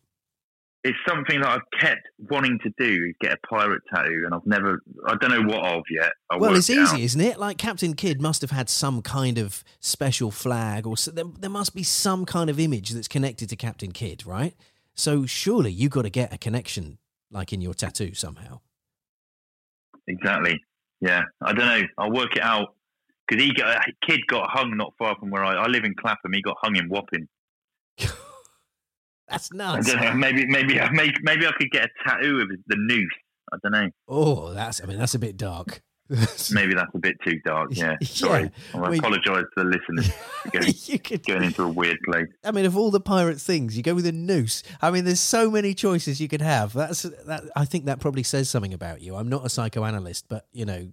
It's 0.87 0.97
something 1.05 1.41
that 1.41 1.49
I've 1.49 1.79
kept 1.81 2.07
wanting 2.29 2.59
to 2.63 2.71
do: 2.79 3.07
is 3.09 3.15
get 3.19 3.33
a 3.33 3.47
pirate 3.47 3.81
tattoo, 3.93 4.23
and 4.25 4.33
I've 4.33 4.45
never. 4.45 4.81
I 5.05 5.15
don't 5.15 5.31
know 5.31 5.41
what 5.41 5.65
of 5.65 5.83
yet. 5.91 6.13
I'll 6.29 6.39
well, 6.39 6.55
it's 6.55 6.69
easy, 6.69 7.03
isn't 7.03 7.19
it? 7.19 7.37
Like 7.37 7.57
Captain 7.57 7.93
Kidd 7.93 8.21
must 8.21 8.41
have 8.41 8.51
had 8.51 8.69
some 8.69 9.01
kind 9.01 9.37
of 9.37 9.65
special 9.81 10.31
flag, 10.31 10.87
or 10.87 10.95
so, 10.95 11.11
there, 11.11 11.25
there 11.39 11.49
must 11.49 11.75
be 11.75 11.83
some 11.83 12.25
kind 12.25 12.49
of 12.49 12.57
image 12.57 12.91
that's 12.91 13.09
connected 13.09 13.49
to 13.49 13.57
Captain 13.57 13.91
Kidd, 13.91 14.25
right? 14.25 14.55
So 14.93 15.25
surely 15.25 15.71
you've 15.71 15.91
got 15.91 16.03
to 16.03 16.09
get 16.09 16.33
a 16.33 16.37
connection, 16.37 16.99
like 17.29 17.51
in 17.51 17.59
your 17.59 17.73
tattoo 17.73 18.13
somehow. 18.13 18.61
Exactly. 20.07 20.57
Yeah, 21.01 21.23
I 21.41 21.51
don't 21.51 21.67
know. 21.67 21.87
I'll 21.97 22.13
work 22.13 22.37
it 22.37 22.43
out 22.43 22.75
because 23.27 23.43
he 23.43 23.53
got 23.53 23.75
a 23.75 23.91
Kidd 24.07 24.21
got 24.27 24.49
hung 24.49 24.77
not 24.77 24.93
far 24.97 25.17
from 25.19 25.31
where 25.31 25.43
I, 25.43 25.55
I 25.55 25.67
live 25.67 25.83
in 25.83 25.95
Clapham. 25.95 26.31
He 26.31 26.41
got 26.41 26.55
hung 26.61 26.77
in 26.77 26.87
Wapping. 26.87 27.27
That's 29.29 29.49
I 29.53 29.79
don't 29.81 30.01
know. 30.01 30.13
Maybe 30.13 30.45
maybe 30.45 30.79
I 30.79 30.89
maybe, 30.91 31.15
maybe 31.21 31.45
I 31.47 31.51
could 31.57 31.69
get 31.71 31.85
a 31.85 31.89
tattoo 32.09 32.39
of 32.41 32.49
the 32.67 32.75
noose. 32.77 33.11
I 33.53 33.57
don't 33.63 33.71
know. 33.71 33.89
Oh, 34.07 34.53
that's. 34.53 34.81
I 34.83 34.85
mean, 34.87 34.97
that's 34.97 35.15
a 35.15 35.19
bit 35.19 35.37
dark. 35.37 35.81
Maybe 36.53 36.73
that's 36.73 36.91
a 36.95 36.99
bit 36.99 37.17
too 37.25 37.37
dark. 37.45 37.69
Yeah. 37.71 37.95
Yeah, 38.01 38.07
Sorry. 38.07 38.51
I 38.73 38.77
I 38.77 38.89
mean- 38.89 38.99
apologise 38.99 39.43
to 39.57 39.63
the 39.63 39.63
listeners 39.65 40.09
going, 40.53 40.73
you 40.85 40.99
could. 40.99 41.25
going 41.25 41.43
into 41.43 41.63
a 41.63 41.67
weird 41.67 41.97
place. 42.05 42.27
I 42.45 42.51
mean, 42.51 42.63
of 42.65 42.77
all 42.77 42.91
the 42.91 43.01
pirate 43.01 43.41
things, 43.41 43.75
you 43.75 43.83
go 43.83 43.93
with 43.93 44.05
a 44.05 44.13
noose. 44.13 44.63
I 44.81 44.89
mean, 44.89 45.03
there's 45.03 45.19
so 45.19 45.51
many 45.51 45.73
choices 45.73 46.21
you 46.21 46.29
could 46.29 46.41
have. 46.41 46.71
That's 46.71 47.01
that. 47.01 47.43
I 47.57 47.65
think 47.65 47.85
that 47.87 47.99
probably 47.99 48.23
says 48.23 48.49
something 48.49 48.73
about 48.73 49.01
you. 49.01 49.15
I'm 49.17 49.27
not 49.27 49.45
a 49.45 49.49
psychoanalyst, 49.49 50.29
but 50.29 50.47
you 50.53 50.63
know, 50.63 50.87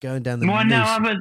going 0.00 0.22
down 0.22 0.38
the 0.38 0.46
Well, 0.46 0.62
noose. 0.64 0.70
no, 0.70 0.82
I'm 0.84 1.04
a, 1.06 1.14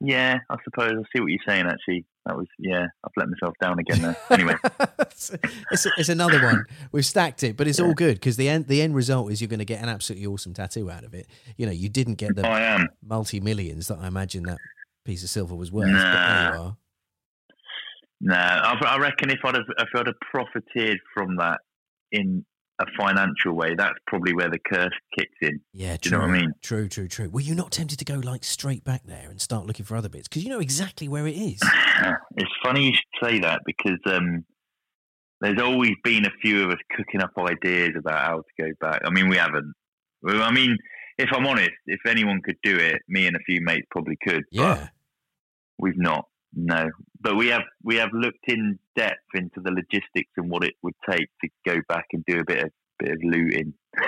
yeah, 0.00 0.38
I 0.50 0.56
suppose 0.64 0.90
I 0.92 1.02
see 1.16 1.20
what 1.20 1.28
you're 1.30 1.38
saying. 1.46 1.66
Actually, 1.66 2.04
that 2.26 2.36
was 2.36 2.46
yeah. 2.58 2.86
I've 3.04 3.12
let 3.16 3.28
myself 3.28 3.54
down 3.60 3.78
again 3.78 4.02
there. 4.02 4.16
Anyway, 4.30 4.54
it's, 5.00 5.86
it's, 5.98 6.08
another 6.08 6.42
one. 6.42 6.64
We've 6.90 7.04
stacked 7.04 7.42
it, 7.42 7.56
but 7.56 7.66
it's 7.66 7.78
all 7.80 7.94
good 7.94 8.14
because 8.14 8.36
the 8.36 8.48
end 8.48 8.66
the 8.66 8.80
end 8.80 8.94
result 8.94 9.30
is 9.30 9.40
you're 9.40 9.48
going 9.48 9.58
to 9.58 9.64
get 9.64 9.82
an 9.82 9.88
absolutely 9.88 10.26
awesome 10.26 10.54
tattoo 10.54 10.90
out 10.90 11.04
of 11.04 11.14
it. 11.14 11.26
You 11.56 11.66
know, 11.66 11.72
you 11.72 11.88
didn't 11.88 12.14
get 12.14 12.34
the 12.34 12.88
multi 13.06 13.40
millions 13.40 13.88
that 13.88 13.98
I 13.98 14.06
imagine 14.06 14.44
that 14.44 14.58
piece 15.04 15.22
of 15.22 15.28
silver 15.28 15.54
was 15.54 15.70
worth. 15.70 15.86
But 15.86 15.92
Nah. 15.92 16.42
there 16.42 16.54
you 16.54 16.60
are. 16.60 16.76
No, 18.20 18.34
I, 18.36 18.78
I 18.86 18.98
reckon 18.98 19.30
if 19.30 19.40
I'd 19.44 19.54
have 19.54 19.64
if 19.78 19.88
I'd 19.94 20.06
have 20.06 20.20
profited 20.30 20.98
from 21.12 21.36
that 21.36 21.60
in 22.10 22.44
a 22.80 22.86
financial 22.98 23.52
way, 23.54 23.74
that's 23.76 23.94
probably 24.06 24.34
where 24.34 24.50
the 24.50 24.58
curse 24.58 24.92
kicks 25.16 25.36
in. 25.42 25.60
Yeah, 25.72 25.96
Do 26.00 26.08
you 26.08 26.16
know 26.16 26.22
what 26.22 26.30
I 26.30 26.38
mean? 26.40 26.52
True, 26.62 26.88
true, 26.88 27.06
true. 27.08 27.28
Were 27.30 27.40
you 27.40 27.54
not 27.54 27.70
tempted 27.70 27.98
to 28.00 28.04
go 28.04 28.14
like 28.16 28.42
straight 28.44 28.82
back 28.84 29.02
there 29.04 29.28
and 29.30 29.40
start 29.40 29.66
looking 29.66 29.84
for 29.84 29.96
other 29.96 30.08
bits? 30.08 30.26
Because 30.28 30.42
you 30.44 30.50
know 30.50 30.58
exactly 30.60 31.08
where 31.08 31.26
it 31.26 31.36
is. 31.36 31.60
It's 32.36 32.50
funny 32.64 32.86
you 32.86 32.92
should 32.92 33.28
say 33.28 33.38
that 33.40 33.60
because 33.64 34.00
um, 34.06 34.44
there's 35.40 35.60
always 35.60 35.92
been 36.02 36.26
a 36.26 36.30
few 36.42 36.64
of 36.64 36.70
us 36.70 36.78
cooking 36.96 37.22
up 37.22 37.30
ideas 37.38 37.92
about 37.96 38.18
how 38.20 38.36
to 38.38 38.62
go 38.62 38.70
back. 38.80 39.00
I 39.04 39.10
mean, 39.10 39.28
we 39.28 39.36
haven't. 39.36 39.72
I 40.26 40.50
mean, 40.50 40.76
if 41.16 41.28
I'm 41.32 41.46
honest, 41.46 41.70
if 41.86 42.00
anyone 42.06 42.40
could 42.44 42.56
do 42.64 42.76
it, 42.76 43.00
me 43.08 43.26
and 43.28 43.36
a 43.36 43.40
few 43.46 43.60
mates 43.62 43.86
probably 43.92 44.16
could. 44.26 44.42
but 44.52 44.58
Yeah. 44.60 44.88
we've 45.78 45.96
not. 45.96 46.24
No, 46.56 46.90
but 47.20 47.36
we 47.36 47.48
have 47.48 47.62
we 47.82 47.96
have 47.96 48.10
looked 48.12 48.44
in 48.46 48.78
depth 48.96 49.18
into 49.34 49.60
the 49.60 49.70
logistics 49.70 50.30
and 50.36 50.48
what 50.48 50.64
it 50.64 50.74
would 50.82 50.94
take 51.08 51.28
to 51.42 51.48
go 51.66 51.80
back 51.88 52.06
and 52.12 52.24
do 52.26 52.40
a 52.40 52.44
bit 52.44 52.64
of 52.64 52.70
bit 52.98 53.12
of 53.12 53.18
looting. 53.22 53.74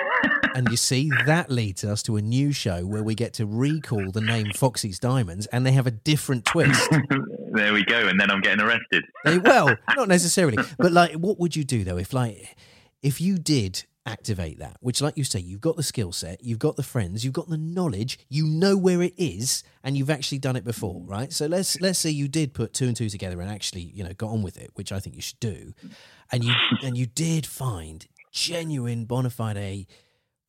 And 0.55 0.69
you 0.69 0.77
see, 0.77 1.11
that 1.27 1.51
leads 1.51 1.83
us 1.83 2.01
to 2.03 2.15
a 2.15 2.21
new 2.21 2.51
show 2.51 2.83
where 2.83 3.03
we 3.03 3.13
get 3.13 3.33
to 3.33 3.45
recall 3.45 4.11
the 4.11 4.21
name 4.21 4.47
Foxy's 4.55 4.97
Diamonds 4.97 5.45
and 5.47 5.63
they 5.63 5.71
have 5.73 5.85
a 5.85 5.91
different 5.91 6.45
twist. 6.45 6.89
there 7.51 7.73
we 7.73 7.85
go, 7.85 8.07
and 8.07 8.19
then 8.19 8.31
I'm 8.31 8.41
getting 8.41 8.65
arrested. 8.65 9.03
They, 9.23 9.37
well, 9.37 9.75
not 9.95 10.07
necessarily, 10.07 10.57
but 10.79 10.91
like, 10.91 11.13
what 11.13 11.39
would 11.39 11.55
you 11.55 11.63
do 11.63 11.83
though 11.83 11.97
if, 11.97 12.11
like, 12.11 12.57
if 13.03 13.21
you 13.21 13.37
did 13.37 13.85
activate 14.07 14.59
that? 14.59 14.77
Which, 14.79 15.01
like 15.01 15.17
you 15.17 15.23
say, 15.23 15.39
you've 15.39 15.61
got 15.61 15.75
the 15.75 15.83
skill 15.83 16.11
set, 16.11 16.43
you've 16.43 16.59
got 16.59 16.75
the 16.75 16.83
friends, 16.83 17.23
you've 17.23 17.33
got 17.33 17.49
the 17.49 17.57
knowledge, 17.57 18.19
you 18.29 18.45
know 18.45 18.77
where 18.77 19.01
it 19.01 19.13
is, 19.17 19.63
and 19.83 19.97
you've 19.97 20.09
actually 20.09 20.39
done 20.39 20.55
it 20.55 20.63
before, 20.63 21.03
right? 21.05 21.31
So 21.31 21.45
let's 21.45 21.79
let's 21.81 21.99
say 21.99 22.09
you 22.09 22.27
did 22.27 22.53
put 22.53 22.73
two 22.73 22.87
and 22.87 22.95
two 22.95 23.09
together 23.09 23.39
and 23.41 23.51
actually, 23.51 23.81
you 23.81 24.03
know, 24.03 24.13
got 24.13 24.31
on 24.31 24.41
with 24.41 24.57
it, 24.57 24.71
which 24.73 24.91
I 24.91 24.99
think 24.99 25.15
you 25.15 25.21
should 25.21 25.39
do, 25.39 25.73
and 26.31 26.43
you 26.43 26.53
and 26.83 26.97
you 26.97 27.05
did 27.05 27.45
find 27.45 28.05
genuine 28.31 29.05
bona 29.05 29.29
fide 29.29 29.87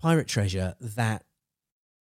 pirate 0.00 0.28
treasure 0.28 0.74
that 0.80 1.24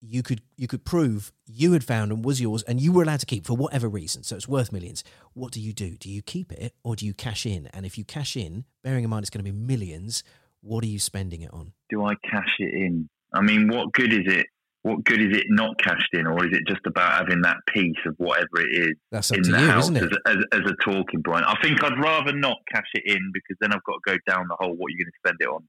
you 0.01 0.21
could 0.21 0.41
you 0.55 0.67
could 0.67 0.85
prove 0.85 1.31
you 1.45 1.73
had 1.73 1.83
found 1.83 2.11
and 2.11 2.23
was 2.23 2.39
yours 2.39 2.61
and 2.63 2.79
you 2.79 2.91
were 2.91 3.01
allowed 3.03 3.19
to 3.19 3.25
keep 3.25 3.47
for 3.47 3.57
whatever 3.57 3.87
reason 3.87 4.21
so 4.21 4.35
it's 4.35 4.47
worth 4.47 4.71
millions 4.71 5.03
what 5.33 5.51
do 5.51 5.59
you 5.59 5.73
do 5.73 5.97
do 5.97 6.09
you 6.09 6.21
keep 6.21 6.51
it 6.51 6.75
or 6.83 6.95
do 6.95 7.05
you 7.05 7.13
cash 7.13 7.45
in 7.45 7.67
and 7.73 7.85
if 7.85 7.97
you 7.97 8.03
cash 8.03 8.37
in 8.37 8.63
bearing 8.83 9.03
in 9.03 9.09
mind 9.09 9.23
it's 9.23 9.29
going 9.29 9.43
to 9.43 9.51
be 9.51 9.57
millions 9.57 10.23
what 10.61 10.83
are 10.83 10.87
you 10.87 10.99
spending 10.99 11.41
it 11.41 11.53
on 11.53 11.73
Do 11.89 12.05
I 12.05 12.15
cash 12.29 12.55
it 12.59 12.73
in? 12.73 13.09
I 13.33 13.41
mean, 13.41 13.67
what 13.67 13.91
good 13.93 14.13
is 14.13 14.25
it? 14.25 14.47
What 14.83 15.03
good 15.03 15.19
is 15.19 15.37
it 15.37 15.47
not 15.49 15.77
cashed 15.83 16.13
in, 16.13 16.25
or 16.27 16.45
is 16.45 16.53
it 16.53 16.63
just 16.65 16.85
about 16.85 17.11
having 17.11 17.41
that 17.41 17.57
piece 17.73 17.97
of 18.05 18.15
whatever 18.17 18.61
it 18.61 18.69
is 18.71 18.93
that's 19.11 19.31
in 19.31 19.41
the 19.41 19.49
you 19.49 19.67
house 19.67 19.83
isn't 19.85 19.97
it 19.97 20.03
as, 20.03 20.37
as, 20.37 20.37
as 20.53 20.61
a 20.61 20.75
talking 20.89 21.21
point? 21.23 21.43
I 21.45 21.55
think 21.61 21.83
I'd 21.83 21.99
rather 21.99 22.31
not 22.31 22.57
cash 22.71 22.87
it 22.93 23.03
in 23.05 23.31
because 23.33 23.57
then 23.59 23.73
I've 23.73 23.83
got 23.83 23.95
to 24.05 24.11
go 24.11 24.17
down 24.25 24.47
the 24.47 24.55
whole 24.57 24.73
what 24.75 24.87
are 24.87 24.91
you're 24.91 25.05
going 25.05 25.11
to 25.11 25.19
spend 25.25 25.37
it 25.41 25.47
on. 25.47 25.67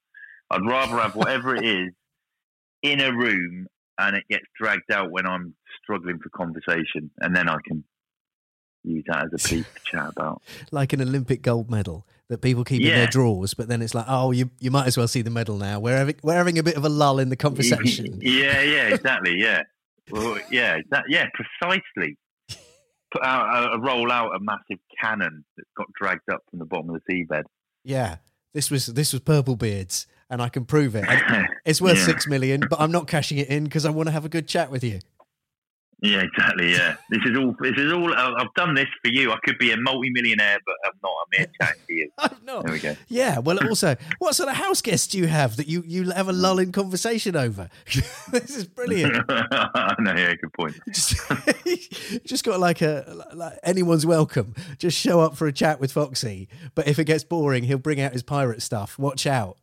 I'd 0.51 0.70
rather 0.70 1.03
have 1.03 1.16
whatever 1.16 1.57
it 1.57 1.64
is 1.64 1.93
in 2.82 3.01
a 3.01 3.12
room 3.12 3.66
and 3.99 4.16
it 4.16 4.24
gets 4.30 4.45
dragged 4.57 4.93
out 4.93 5.11
when 5.11 5.26
I'm 5.26 5.55
struggling 5.82 6.20
for 6.20 6.28
conversation, 6.30 7.11
and 7.18 7.34
then 7.34 7.49
I 7.49 7.57
can 7.66 7.82
use 8.84 9.05
that 9.09 9.24
as 9.24 9.30
a 9.32 9.49
piece 9.49 9.66
to 9.66 9.80
chat 9.84 10.11
about. 10.11 10.43
like 10.70 10.93
an 10.93 11.01
olympic 11.01 11.43
gold 11.43 11.70
medal 11.70 12.07
that 12.28 12.40
people 12.42 12.62
keep 12.64 12.82
in 12.82 12.88
their 12.88 13.06
drawers 13.06 13.54
but 13.54 13.68
then 13.68 13.80
it's 13.82 13.94
like 13.94 14.04
oh 14.08 14.30
you 14.32 14.50
you 14.60 14.70
might 14.70 14.86
as 14.86 14.96
well 14.98 15.08
see 15.08 15.22
the 15.22 15.30
medal 15.30 15.56
now 15.56 15.78
we're 15.80 15.96
having, 15.96 16.14
we're 16.22 16.34
having 16.34 16.58
a 16.58 16.62
bit 16.62 16.76
of 16.76 16.84
a 16.84 16.88
lull 16.88 17.18
in 17.18 17.28
the 17.30 17.36
conversation 17.46 18.18
yeah, 18.20 18.60
yeah, 18.62 18.88
exactly. 18.94 19.38
Yeah, 19.40 19.62
well, 20.10 20.38
yeah, 20.50 20.78
that, 20.90 21.04
yeah, 21.08 21.26
precisely. 21.34 22.16
Put 23.10 23.22
out 23.24 23.74
a, 23.74 23.78
roll 23.78 24.12
out 24.12 24.34
a 24.36 24.38
massive 24.40 24.78
cannon 25.00 25.44
that's 25.56 25.68
got 25.76 25.86
dragged 25.94 26.28
up 26.30 26.42
from 26.50 26.58
the 26.58 26.66
bottom 26.66 26.90
of 26.90 27.00
the 27.06 27.12
seabed. 27.26 27.44
yeah 27.82 28.16
this 28.52 28.70
was 28.70 28.86
this 28.86 29.12
was 29.14 29.20
purple 29.22 29.56
beards 29.56 30.06
and 30.28 30.42
i 30.42 30.48
can 30.50 30.64
prove 30.66 30.94
it 30.94 31.04
it's 31.64 31.80
worth 31.80 31.96
Yeah. 31.98 32.04
six 32.04 32.26
million 32.26 32.62
but 32.68 32.78
i'm 32.80 32.90
not 32.92 33.06
cashing 33.08 33.38
it 33.38 33.48
in 33.48 33.64
because 33.64 33.86
i 33.86 33.90
want 33.90 34.08
to 34.08 34.12
have 34.12 34.26
a 34.26 34.28
good 34.28 34.46
chat 34.46 34.70
with 34.70 34.84
you 34.84 35.00
Yeah, 36.01 36.20
exactly. 36.20 36.70
Yeah, 36.70 36.96
this 37.11 37.20
is 37.24 37.36
all. 37.36 37.57
This 37.61 37.76
is 37.76 37.92
all. 37.92 38.14
I've 38.14 38.55
done 38.55 38.74
this 38.74 38.86
for 39.03 39.11
you. 39.11 39.32
I 39.32 39.38
could 39.42 39.59
be 39.59 39.72
a 39.72 39.76
multi-millionaire, 39.76 40.59
but 40.64 40.74
I'm 40.84 40.92
not. 41.03 41.11
I'm 41.11 41.38
here 41.38 41.46
chatting 41.61 41.82
to 41.88 41.92
you. 41.92 42.11
I'm 42.18 42.36
not. 42.44 42.64
There 42.64 42.72
we 42.72 42.78
go. 42.78 42.96
Yeah. 43.09 43.40
Well, 43.40 43.59
also, 43.66 43.96
what 44.18 44.36
sort 44.36 44.49
of 44.49 44.55
house 44.55 44.80
guests 44.80 45.09
do 45.09 45.18
you 45.18 45.26
have 45.26 45.57
that 45.57 45.66
you 45.66 45.82
you 45.84 46.11
have 46.11 46.28
a 46.28 46.32
lull 46.32 46.61
in 46.61 46.70
conversation 46.70 47.34
over? 47.34 47.68
this 48.30 48.57
is 48.57 48.64
brilliant. 48.64 49.12
no, 49.28 50.14
yeah, 50.14 50.34
good 50.34 50.53
point. 50.53 50.76
just, 50.92 51.16
just 52.24 52.44
got 52.44 52.61
like 52.61 52.80
a 52.80 53.24
like 53.34 53.59
anyone's 53.64 54.07
welcome. 54.07 54.55
Just 54.78 54.96
show 54.96 55.18
up 55.18 55.36
for 55.36 55.49
a 55.49 55.53
chat 55.53 55.80
with 55.80 55.90
Foxy. 55.90 56.49
But 56.76 56.86
if 56.86 57.01
it 57.01 57.05
gets 57.05 57.24
boring, 57.24 57.64
he'll 57.64 57.78
bring 57.78 58.01
out 58.01 58.12
his 58.12 58.22
pirate 58.22 58.62
stuff. 58.62 59.01
Watch 59.01 59.26
out. 59.26 59.57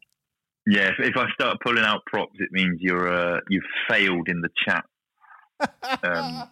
Yeah, 0.68 0.90
if, 0.90 0.96
if 1.00 1.16
I 1.16 1.32
start 1.32 1.60
pulling 1.64 1.86
out 1.86 2.02
props, 2.08 2.36
it 2.40 2.50
means 2.52 2.80
you're 2.82 3.08
uh, 3.08 3.40
you've 3.50 3.64
failed 3.88 4.28
in 4.28 4.42
the 4.42 4.50
chat 4.68 4.84
um, 6.04 6.50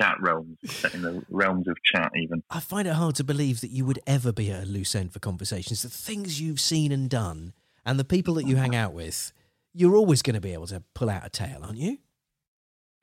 chat 0.00 0.16
realms, 0.20 0.58
in 0.92 1.02
the 1.02 1.24
realms 1.30 1.68
of 1.68 1.76
chat. 1.84 2.12
Even 2.16 2.42
I 2.50 2.60
find 2.60 2.88
it 2.88 2.94
hard 2.94 3.14
to 3.16 3.24
believe 3.24 3.60
that 3.60 3.70
you 3.70 3.84
would 3.84 4.00
ever 4.06 4.32
be 4.32 4.50
at 4.50 4.64
a 4.64 4.66
loose 4.66 4.94
end 4.94 5.12
for 5.12 5.18
conversations. 5.18 5.82
The 5.82 5.88
things 5.88 6.40
you've 6.40 6.60
seen 6.60 6.92
and 6.92 7.08
done, 7.08 7.52
and 7.84 7.98
the 7.98 8.04
people 8.04 8.34
that 8.34 8.46
you 8.46 8.56
hang 8.56 8.74
out 8.74 8.92
with, 8.92 9.32
you're 9.72 9.96
always 9.96 10.22
going 10.22 10.34
to 10.34 10.40
be 10.40 10.52
able 10.52 10.66
to 10.68 10.82
pull 10.94 11.10
out 11.10 11.26
a 11.26 11.30
tale, 11.30 11.60
aren't 11.62 11.78
you? 11.78 11.98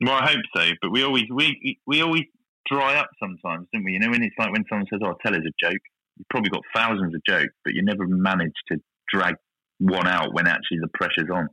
well, 0.04 0.14
I 0.14 0.30
hope 0.32 0.42
so. 0.56 0.70
But 0.80 0.90
we 0.90 1.02
always 1.04 1.24
we 1.32 1.78
we 1.86 2.02
always 2.02 2.24
dry 2.68 2.96
up 2.96 3.10
sometimes, 3.20 3.68
don't 3.72 3.84
we? 3.84 3.92
You 3.92 4.00
know, 4.00 4.10
when 4.10 4.22
it's 4.22 4.34
like 4.38 4.52
when 4.52 4.64
someone 4.68 4.86
says, 4.90 5.00
"Oh, 5.04 5.14
tell 5.24 5.34
us 5.34 5.42
a 5.46 5.64
joke," 5.64 5.80
you've 6.16 6.28
probably 6.30 6.50
got 6.50 6.62
thousands 6.74 7.14
of 7.14 7.20
jokes, 7.28 7.52
but 7.64 7.74
you 7.74 7.82
never 7.84 8.06
manage 8.06 8.54
to 8.70 8.78
drag 9.12 9.36
one 9.78 10.06
out 10.06 10.32
when 10.32 10.46
actually 10.46 10.78
the 10.80 10.88
pressure's 10.94 11.30
on. 11.32 11.48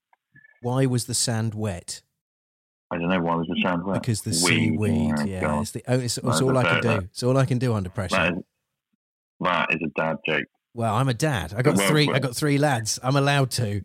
Why 0.61 0.85
was 0.85 1.05
the 1.05 1.13
sand 1.13 1.53
wet? 1.53 2.01
I 2.91 2.97
don't 2.97 3.09
know 3.09 3.19
why 3.21 3.35
was 3.35 3.47
the 3.47 3.59
sound 3.61 3.83
wet. 3.85 4.01
Because 4.01 4.21
the 4.21 4.31
Weed, 4.31 4.73
seaweed. 4.77 5.13
oh, 5.19 5.23
Yeah, 5.25 5.41
God. 5.41 5.61
it's, 5.61 5.71
the, 5.71 5.83
oh, 5.87 5.99
it's, 5.99 6.17
it's 6.17 6.41
all 6.41 6.57
I 6.57 6.63
can 6.63 6.81
do. 6.81 6.89
It's 7.11 7.23
all 7.23 7.37
I 7.37 7.45
can 7.45 7.59
do 7.59 7.73
under 7.73 7.89
pressure. 7.89 8.15
That 8.15 8.33
is, 8.33 8.43
that 9.41 9.67
is 9.71 9.81
a 9.83 9.89
dad 9.99 10.17
joke. 10.25 10.45
Well, 10.73 10.95
I'm 10.95 11.07
a 11.09 11.13
dad. 11.13 11.53
I 11.55 11.61
got 11.61 11.75
Well, 11.77 11.87
three. 11.87 12.09
I 12.09 12.19
got 12.19 12.35
three 12.35 12.57
lads. 12.57 12.99
I'm 13.03 13.15
allowed 13.15 13.51
to. 13.51 13.83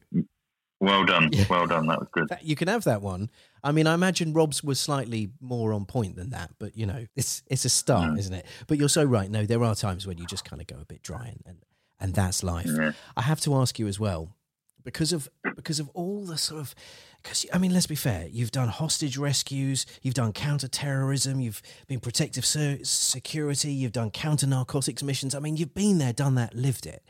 Well 0.80 1.04
done. 1.04 1.30
Yeah. 1.32 1.44
Well 1.48 1.66
done. 1.66 1.86
That 1.86 1.98
was 2.00 2.08
good. 2.12 2.28
You 2.42 2.56
can 2.56 2.68
have 2.68 2.84
that 2.84 3.00
one. 3.00 3.30
I 3.62 3.72
mean, 3.72 3.86
I 3.86 3.94
imagine 3.94 4.34
Rob's 4.34 4.62
was 4.62 4.78
slightly 4.78 5.30
more 5.40 5.72
on 5.72 5.86
point 5.86 6.16
than 6.16 6.30
that, 6.30 6.50
but 6.58 6.76
you 6.76 6.84
know, 6.84 7.06
it's 7.16 7.42
it's 7.46 7.64
a 7.64 7.70
start, 7.70 8.10
Mm. 8.12 8.18
isn't 8.18 8.34
it? 8.34 8.46
But 8.66 8.76
you're 8.78 8.88
so 8.90 9.02
right. 9.04 9.30
No, 9.30 9.46
there 9.46 9.64
are 9.64 9.74
times 9.74 10.06
when 10.06 10.18
you 10.18 10.26
just 10.26 10.44
kind 10.44 10.60
of 10.60 10.66
go 10.66 10.76
a 10.80 10.84
bit 10.84 11.02
dry, 11.02 11.26
and 11.28 11.42
and, 11.46 11.58
and 12.00 12.14
that's 12.14 12.42
life. 12.42 12.66
Yeah. 12.68 12.92
I 13.16 13.22
have 13.22 13.40
to 13.42 13.54
ask 13.54 13.78
you 13.78 13.86
as 13.86 13.98
well, 13.98 14.34
because 14.82 15.12
of 15.14 15.28
because 15.56 15.80
of 15.80 15.88
all 15.94 16.24
the 16.24 16.36
sort 16.36 16.60
of. 16.60 16.74
Because 17.24 17.46
I 17.52 17.58
mean, 17.58 17.72
let's 17.72 17.86
be 17.86 17.94
fair. 17.96 18.28
You've 18.30 18.50
done 18.52 18.68
hostage 18.68 19.16
rescues. 19.16 19.86
You've 20.02 20.14
done 20.14 20.32
counter-terrorism. 20.34 21.40
You've 21.40 21.62
been 21.88 21.98
protective 21.98 22.44
security. 22.44 23.72
You've 23.72 23.92
done 23.92 24.10
counter-narcotics 24.10 25.02
missions. 25.02 25.34
I 25.34 25.38
mean, 25.40 25.56
you've 25.56 25.74
been 25.74 25.96
there, 25.98 26.12
done 26.12 26.34
that, 26.36 26.54
lived 26.54 26.86
it. 26.86 27.02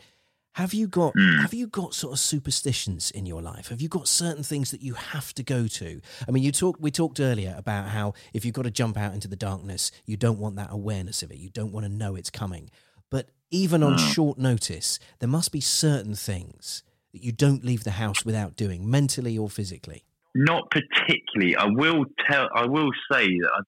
Have 0.52 0.72
you 0.72 0.86
got 0.86 1.14
Hmm. 1.16 1.40
have 1.40 1.52
you 1.52 1.66
got 1.66 1.94
sort 1.94 2.12
of 2.12 2.20
superstitions 2.20 3.10
in 3.10 3.26
your 3.26 3.42
life? 3.42 3.68
Have 3.68 3.80
you 3.80 3.88
got 3.88 4.06
certain 4.06 4.44
things 4.44 4.70
that 4.70 4.82
you 4.82 4.94
have 4.94 5.34
to 5.34 5.42
go 5.42 5.66
to? 5.66 6.00
I 6.28 6.30
mean, 6.30 6.44
you 6.44 6.52
talk 6.52 6.76
we 6.78 6.92
talked 6.92 7.18
earlier 7.18 7.56
about 7.58 7.88
how 7.88 8.14
if 8.32 8.44
you've 8.44 8.54
got 8.54 8.62
to 8.62 8.70
jump 8.70 8.96
out 8.96 9.14
into 9.14 9.26
the 9.26 9.34
darkness, 9.34 9.90
you 10.06 10.16
don't 10.16 10.38
want 10.38 10.54
that 10.54 10.68
awareness 10.70 11.24
of 11.24 11.32
it. 11.32 11.38
You 11.38 11.50
don't 11.50 11.72
want 11.72 11.86
to 11.86 11.92
know 11.92 12.14
it's 12.14 12.30
coming. 12.30 12.70
But 13.10 13.30
even 13.50 13.82
on 13.82 13.94
Hmm. 13.98 14.12
short 14.12 14.38
notice, 14.38 15.00
there 15.18 15.28
must 15.28 15.50
be 15.50 15.60
certain 15.60 16.14
things 16.14 16.84
that 17.14 17.24
you 17.24 17.32
don't 17.32 17.64
leave 17.64 17.84
the 17.84 17.92
house 17.92 18.24
without 18.24 18.56
doing, 18.56 18.90
mentally 18.90 19.38
or 19.38 19.48
physically. 19.48 20.04
Not 20.34 20.70
particularly. 20.70 21.56
I 21.56 21.66
will 21.66 22.04
tell. 22.28 22.48
I 22.54 22.66
will 22.66 22.90
say 23.10 23.26
that 23.26 23.50
I 23.54 23.60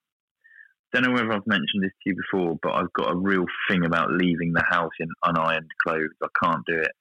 don't 0.93 1.03
know 1.05 1.13
whether 1.13 1.31
I've 1.31 1.47
mentioned 1.47 1.81
this 1.81 1.91
to 2.03 2.09
you 2.09 2.15
before, 2.15 2.57
but 2.61 2.73
I've 2.73 2.91
got 2.93 3.11
a 3.11 3.15
real 3.15 3.45
thing 3.69 3.85
about 3.85 4.11
leaving 4.11 4.51
the 4.53 4.63
house 4.69 4.91
in 4.99 5.07
unironed 5.25 5.67
clothes. 5.85 6.09
I 6.21 6.27
can't 6.43 6.63
do 6.67 6.75
it. 6.75 6.91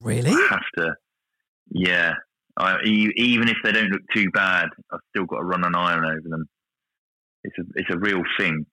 Really? 0.00 0.30
I 0.30 0.46
have 0.50 0.64
to. 0.78 0.94
Yeah. 1.70 2.14
I, 2.56 2.78
even 2.84 3.48
if 3.48 3.56
they 3.62 3.72
don't 3.72 3.90
look 3.90 4.02
too 4.14 4.30
bad, 4.32 4.68
I've 4.92 5.00
still 5.10 5.26
got 5.26 5.38
to 5.38 5.44
run 5.44 5.64
an 5.64 5.74
iron 5.74 6.04
over 6.04 6.28
them. 6.28 6.46
It's 7.44 7.56
a 7.58 7.62
it's 7.74 7.90
a 7.90 7.98
real 7.98 8.22
thing, 8.38 8.66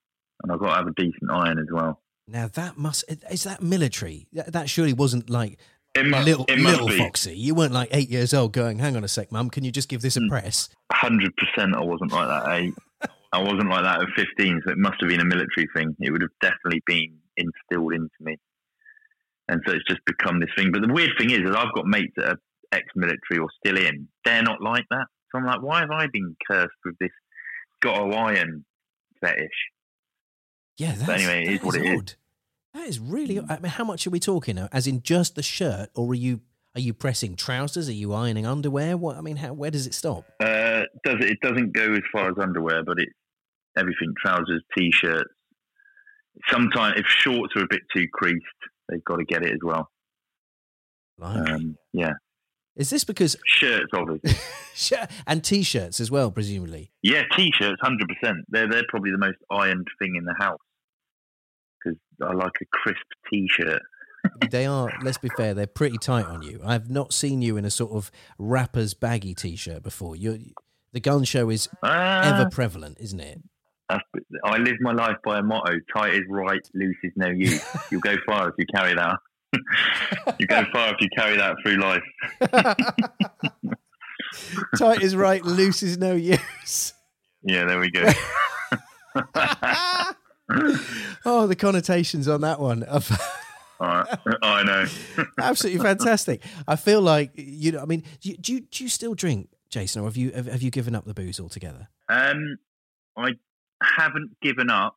and 0.43 0.51
I've 0.51 0.59
got 0.59 0.69
to 0.69 0.75
have 0.75 0.87
a 0.87 0.93
decent 0.93 1.29
iron 1.29 1.59
as 1.59 1.67
well. 1.71 2.01
Now 2.27 2.47
that 2.47 2.77
must 2.77 3.05
is 3.31 3.43
that 3.43 3.61
military? 3.61 4.27
That, 4.33 4.69
surely 4.69 4.93
wasn't 4.93 5.29
like 5.29 5.57
must, 6.05 6.25
little 6.25 6.45
it 6.47 6.59
must 6.59 6.73
little 6.73 6.87
be. 6.87 6.97
Foxy. 6.97 7.35
You 7.35 7.55
weren't 7.55 7.73
like 7.73 7.89
eight 7.91 8.09
years 8.09 8.33
old 8.33 8.53
going, 8.53 8.79
"Hang 8.79 8.95
on 8.95 9.03
a 9.03 9.07
sec, 9.07 9.31
mum, 9.31 9.49
can 9.49 9.63
you 9.63 9.71
just 9.71 9.89
give 9.89 10.01
this 10.01 10.15
a 10.17 10.21
Mm. 10.21 10.29
press?" 10.29 10.69
hundred 10.91 11.33
percent 11.35 11.75
I 11.75 11.81
wasn't 11.81 12.11
like 12.11 12.27
that 12.27 12.47
at 12.49 12.59
eight. 12.59 12.73
I 13.33 13.39
wasn't 13.41 13.69
like 13.69 13.83
that 13.83 14.01
at 14.01 14.07
fifteen, 14.15 14.61
so 14.65 14.71
it 14.71 14.77
must 14.77 14.95
have 15.01 15.09
been 15.09 15.19
a 15.21 15.25
military 15.25 15.67
thing. 15.75 15.95
It 15.99 16.11
would 16.11 16.21
have 16.21 16.31
definitely 16.41 16.81
been 16.85 17.17
instilled 17.37 17.93
into 17.93 18.09
me. 18.19 18.37
And 19.49 19.61
so 19.65 19.73
it's 19.73 19.85
just 19.87 20.01
become 20.05 20.39
this 20.39 20.49
thing. 20.57 20.71
But 20.71 20.81
the 20.81 20.91
weird 20.93 21.11
thing 21.17 21.29
is 21.31 21.39
that 21.45 21.55
I've 21.55 21.73
got 21.73 21.85
mates 21.85 22.13
that 22.17 22.29
are 22.31 22.39
ex 22.73 22.83
military 22.95 23.39
or 23.39 23.47
still 23.65 23.77
in. 23.77 24.07
They're 24.25 24.43
not 24.43 24.61
like 24.61 24.83
that. 24.89 25.05
So 25.31 25.37
I'm 25.39 25.45
like, 25.45 25.61
why 25.61 25.79
have 25.81 25.91
I 25.91 26.07
been 26.11 26.35
cursed 26.49 26.71
with 26.83 26.95
this 26.99 27.11
got 27.81 28.11
iron 28.13 28.65
fetish? 29.21 29.49
Yeah, 30.77 30.93
that's, 30.95 31.09
anyway, 31.09 31.45
it 31.45 31.51
is 31.53 31.59
that 31.59 31.65
what 31.65 31.75
it 31.75 31.85
is. 31.85 32.15
That 32.77 32.87
is 32.87 32.99
really. 32.99 33.39
I 33.39 33.57
mean, 33.59 33.71
how 33.71 33.83
much 33.83 34.05
are 34.05 34.11
we 34.11 34.19
talking? 34.19 34.59
As 34.71 34.85
in 34.85 35.01
just 35.01 35.33
the 35.33 35.41
shirt, 35.41 35.89
or 35.95 36.11
are 36.11 36.15
you 36.15 36.41
are 36.75 36.79
you 36.79 36.93
pressing 36.93 37.35
trousers? 37.35 37.89
Are 37.89 37.93
you 37.93 38.13
ironing 38.13 38.45
underwear? 38.45 38.95
What 38.97 39.17
I 39.17 39.21
mean, 39.21 39.37
how, 39.37 39.53
where 39.53 39.71
does 39.71 39.87
it 39.87 39.95
stop? 39.95 40.25
Uh, 40.39 40.83
does 41.03 41.15
it, 41.21 41.31
it 41.31 41.39
doesn't 41.41 41.73
go 41.73 41.93
as 41.93 42.03
far 42.11 42.29
as 42.29 42.35
underwear, 42.39 42.83
but 42.83 42.99
it's 42.99 43.11
everything: 43.75 44.13
trousers, 44.23 44.61
t-shirts. 44.77 45.29
Sometimes, 46.51 46.99
if 46.99 47.07
shorts 47.07 47.55
are 47.55 47.63
a 47.63 47.67
bit 47.67 47.81
too 47.95 48.05
creased, 48.13 48.45
they've 48.89 49.03
got 49.03 49.15
to 49.15 49.25
get 49.25 49.41
it 49.41 49.53
as 49.53 49.59
well. 49.63 49.89
Um, 51.19 51.77
yeah, 51.93 52.13
is 52.75 52.91
this 52.91 53.03
because 53.03 53.35
shirts, 53.43 53.91
obviously. 53.91 54.37
and 55.25 55.43
t-shirts 55.43 55.99
as 55.99 56.11
well, 56.11 56.29
presumably? 56.29 56.91
yeah, 57.01 57.23
t-shirts, 57.35 57.81
hundred 57.81 58.07
percent. 58.07 58.45
They're 58.49 58.69
they're 58.69 58.85
probably 58.87 59.09
the 59.09 59.17
most 59.17 59.39
ironed 59.49 59.87
thing 59.99 60.13
in 60.15 60.25
the 60.25 60.35
house 60.37 60.59
because 61.83 61.99
I 62.21 62.33
like 62.33 62.53
a 62.61 62.65
crisp 62.71 63.05
t-shirt. 63.31 63.81
they 64.51 64.65
are. 64.65 64.91
Let's 65.03 65.17
be 65.17 65.29
fair; 65.37 65.53
they're 65.53 65.67
pretty 65.67 65.97
tight 65.97 66.25
on 66.25 66.41
you. 66.41 66.59
I've 66.63 66.89
not 66.89 67.13
seen 67.13 67.41
you 67.41 67.57
in 67.57 67.65
a 67.65 67.71
sort 67.71 67.91
of 67.91 68.11
rapper's 68.37 68.93
baggy 68.93 69.33
t-shirt 69.33 69.83
before. 69.83 70.15
You, 70.15 70.39
the 70.91 70.99
gun 70.99 71.23
show 71.23 71.49
is 71.49 71.69
Ah, 71.83 72.39
ever 72.39 72.49
prevalent, 72.49 72.97
isn't 72.99 73.19
it? 73.19 73.41
I 73.89 74.57
live 74.57 74.75
my 74.81 74.91
life 74.91 75.15
by 75.23 75.39
a 75.39 75.43
motto: 75.43 75.79
tight 75.93 76.13
is 76.13 76.23
right, 76.29 76.61
loose 76.73 76.97
is 77.03 77.13
no 77.15 77.29
use. 77.29 77.63
You'll 77.91 78.01
go 78.01 78.15
far 78.25 78.49
if 78.49 78.55
you 78.57 78.65
carry 78.73 78.93
that. 78.95 79.17
you 80.39 80.47
go 80.47 80.65
far 80.73 80.93
if 80.93 80.97
you 80.99 81.07
carry 81.15 81.37
that 81.37 81.55
through 81.63 81.77
life. 81.77 82.03
tight 84.77 85.01
is 85.01 85.15
right, 85.15 85.43
loose 85.43 85.83
is 85.83 85.97
no 85.97 86.13
use. 86.13 86.93
Yeah, 87.43 87.65
there 87.65 87.79
we 87.79 87.91
go. 87.91 88.11
oh, 91.25 91.47
the 91.47 91.55
connotations 91.55 92.27
on 92.27 92.41
that 92.41 92.59
one. 92.59 92.81
right. 93.79 94.05
I 94.41 94.63
know. 94.63 94.85
Absolutely 95.39 95.81
fantastic. 95.83 96.41
I 96.67 96.75
feel 96.75 97.01
like 97.01 97.31
you 97.35 97.73
know. 97.73 97.81
I 97.81 97.85
mean, 97.85 98.03
do 98.21 98.29
you, 98.29 98.37
do 98.37 98.53
you, 98.53 98.61
do 98.61 98.83
you 98.83 98.89
still 98.89 99.13
drink, 99.13 99.49
Jason, 99.69 100.01
or 100.01 100.05
have 100.05 100.17
you 100.17 100.31
have, 100.31 100.47
have 100.47 100.61
you 100.61 100.71
given 100.71 100.95
up 100.95 101.05
the 101.05 101.13
booze 101.13 101.39
altogether? 101.39 101.89
Um, 102.09 102.57
I 103.17 103.31
haven't 103.81 104.31
given 104.41 104.69
up, 104.69 104.95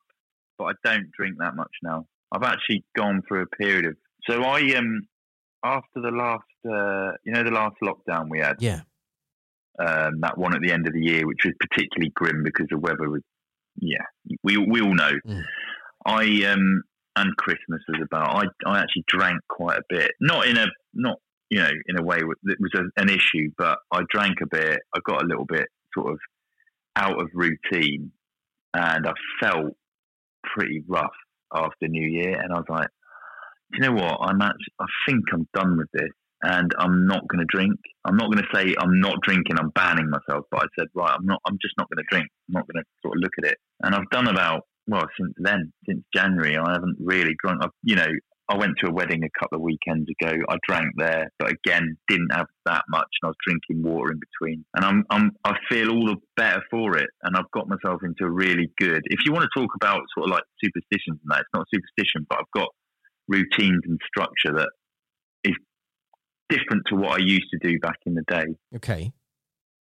but 0.57 0.65
I 0.65 0.71
don't 0.83 1.11
drink 1.11 1.35
that 1.39 1.55
much 1.55 1.71
now. 1.83 2.07
I've 2.31 2.43
actually 2.43 2.85
gone 2.95 3.21
through 3.27 3.43
a 3.43 3.47
period 3.47 3.85
of. 3.85 3.97
So 4.29 4.43
I 4.43 4.61
um 4.75 5.01
after 5.63 6.01
the 6.01 6.11
last 6.11 6.43
uh, 6.65 7.17
you 7.25 7.33
know 7.33 7.43
the 7.43 7.51
last 7.51 7.75
lockdown 7.83 8.29
we 8.29 8.39
had 8.39 8.55
Yeah, 8.59 8.81
um, 9.79 10.21
that 10.21 10.37
one 10.37 10.55
at 10.55 10.61
the 10.61 10.71
end 10.71 10.87
of 10.87 10.93
the 10.93 11.01
year, 11.01 11.27
which 11.27 11.39
was 11.43 11.53
particularly 11.59 12.11
grim 12.15 12.43
because 12.43 12.67
the 12.69 12.77
weather 12.77 13.09
was 13.09 13.21
yeah 13.77 14.05
we 14.43 14.57
we 14.57 14.81
all 14.81 14.93
know. 14.93 15.11
Mm. 15.27 15.43
I 16.05 16.51
um 16.51 16.83
and 17.15 17.35
Christmas 17.37 17.81
was 17.87 18.01
about. 18.01 18.35
I 18.35 18.69
I 18.69 18.79
actually 18.79 19.03
drank 19.07 19.41
quite 19.49 19.77
a 19.77 19.83
bit, 19.89 20.11
not 20.19 20.47
in 20.47 20.57
a 20.57 20.67
not 20.93 21.17
you 21.49 21.59
know 21.59 21.69
in 21.87 21.99
a 21.99 22.03
way 22.03 22.19
that 22.19 22.57
was 22.59 22.71
a, 22.75 23.01
an 23.01 23.09
issue, 23.09 23.51
but 23.57 23.79
I 23.91 24.01
drank 24.09 24.37
a 24.41 24.47
bit. 24.47 24.79
I 24.95 24.99
got 25.05 25.23
a 25.23 25.27
little 25.27 25.45
bit 25.45 25.67
sort 25.93 26.11
of 26.11 26.19
out 26.95 27.21
of 27.21 27.29
routine, 27.33 28.11
and 28.73 29.07
I 29.07 29.13
felt 29.41 29.73
pretty 30.43 30.83
rough 30.87 31.11
after 31.53 31.87
New 31.87 32.07
Year, 32.07 32.39
and 32.39 32.53
I 32.53 32.57
was 32.57 32.65
like, 32.69 32.87
"Do 33.71 33.77
you 33.77 33.89
know 33.89 34.01
what? 34.01 34.19
I'm 34.21 34.41
actually, 34.41 34.73
I 34.79 34.85
think 35.07 35.25
I'm 35.33 35.47
done 35.53 35.77
with 35.77 35.89
this, 35.93 36.11
and 36.43 36.71
I'm 36.77 37.07
not 37.07 37.27
going 37.27 37.39
to 37.39 37.45
drink. 37.47 37.79
I'm 38.05 38.17
not 38.17 38.31
going 38.31 38.43
to 38.43 38.49
say 38.53 38.75
I'm 38.79 38.99
not 38.99 39.21
drinking. 39.21 39.57
I'm 39.59 39.69
banning 39.69 40.09
myself, 40.09 40.45
but 40.51 40.63
I 40.63 40.67
said, 40.77 40.87
right, 40.95 41.15
I'm 41.17 41.25
not. 41.25 41.39
I'm 41.45 41.57
just 41.61 41.75
not 41.77 41.87
going 41.89 42.03
to 42.03 42.09
drink. 42.09 42.27
I'm 42.49 42.53
not 42.53 42.67
going 42.67 42.83
to 42.83 42.89
sort 43.01 43.17
of 43.17 43.21
look 43.21 43.33
at 43.37 43.51
it. 43.51 43.57
And 43.83 43.95
I've 43.95 44.09
done 44.11 44.27
about 44.27 44.61
well 44.87 45.05
since 45.19 45.33
then, 45.37 45.71
since 45.87 46.03
January. 46.13 46.57
I 46.57 46.73
haven't 46.73 46.97
really 46.99 47.35
drunk. 47.43 47.63
I've, 47.63 47.71
you 47.83 47.95
know, 47.95 48.07
I 48.49 48.57
went 48.57 48.73
to 48.79 48.89
a 48.89 48.91
wedding 48.91 49.23
a 49.23 49.39
couple 49.39 49.57
of 49.57 49.61
weekends 49.61 50.09
ago. 50.09 50.33
I 50.49 50.57
drank 50.67 50.87
there, 50.97 51.31
but 51.39 51.51
again, 51.51 51.95
didn't 52.09 52.33
have 52.33 52.47
that 52.65 52.83
much, 52.89 53.07
and 53.21 53.27
I 53.27 53.29
was 53.29 53.37
drinking 53.47 53.83
water 53.83 54.11
in 54.11 54.19
between. 54.19 54.65
And 54.75 54.83
I'm, 54.83 55.05
I'm, 55.09 55.31
I 55.45 55.53
feel 55.69 55.89
all 55.91 56.05
the 56.05 56.17
better 56.35 56.61
for 56.69 56.97
it, 56.97 57.09
and 57.23 57.37
I've 57.37 57.49
got 57.53 57.69
myself 57.69 58.01
into 58.03 58.25
a 58.25 58.29
really 58.29 58.69
good. 58.77 59.03
If 59.05 59.19
you 59.25 59.31
want 59.31 59.45
to 59.45 59.59
talk 59.59 59.69
about 59.75 60.01
sort 60.13 60.27
of 60.27 60.31
like 60.31 60.43
superstitions 60.61 61.19
and 61.23 61.29
that, 61.29 61.41
it's 61.41 61.49
not 61.53 61.67
superstition, 61.73 62.25
but 62.29 62.39
I've 62.39 62.51
got 62.53 62.67
routines 63.29 63.83
and 63.85 63.97
structure 64.05 64.53
that 64.57 64.69
different 66.51 66.83
to 66.87 66.95
what 66.95 67.19
I 67.19 67.23
used 67.23 67.47
to 67.51 67.57
do 67.57 67.79
back 67.79 67.97
in 68.05 68.13
the 68.15 68.23
day. 68.27 68.45
Okay. 68.75 69.13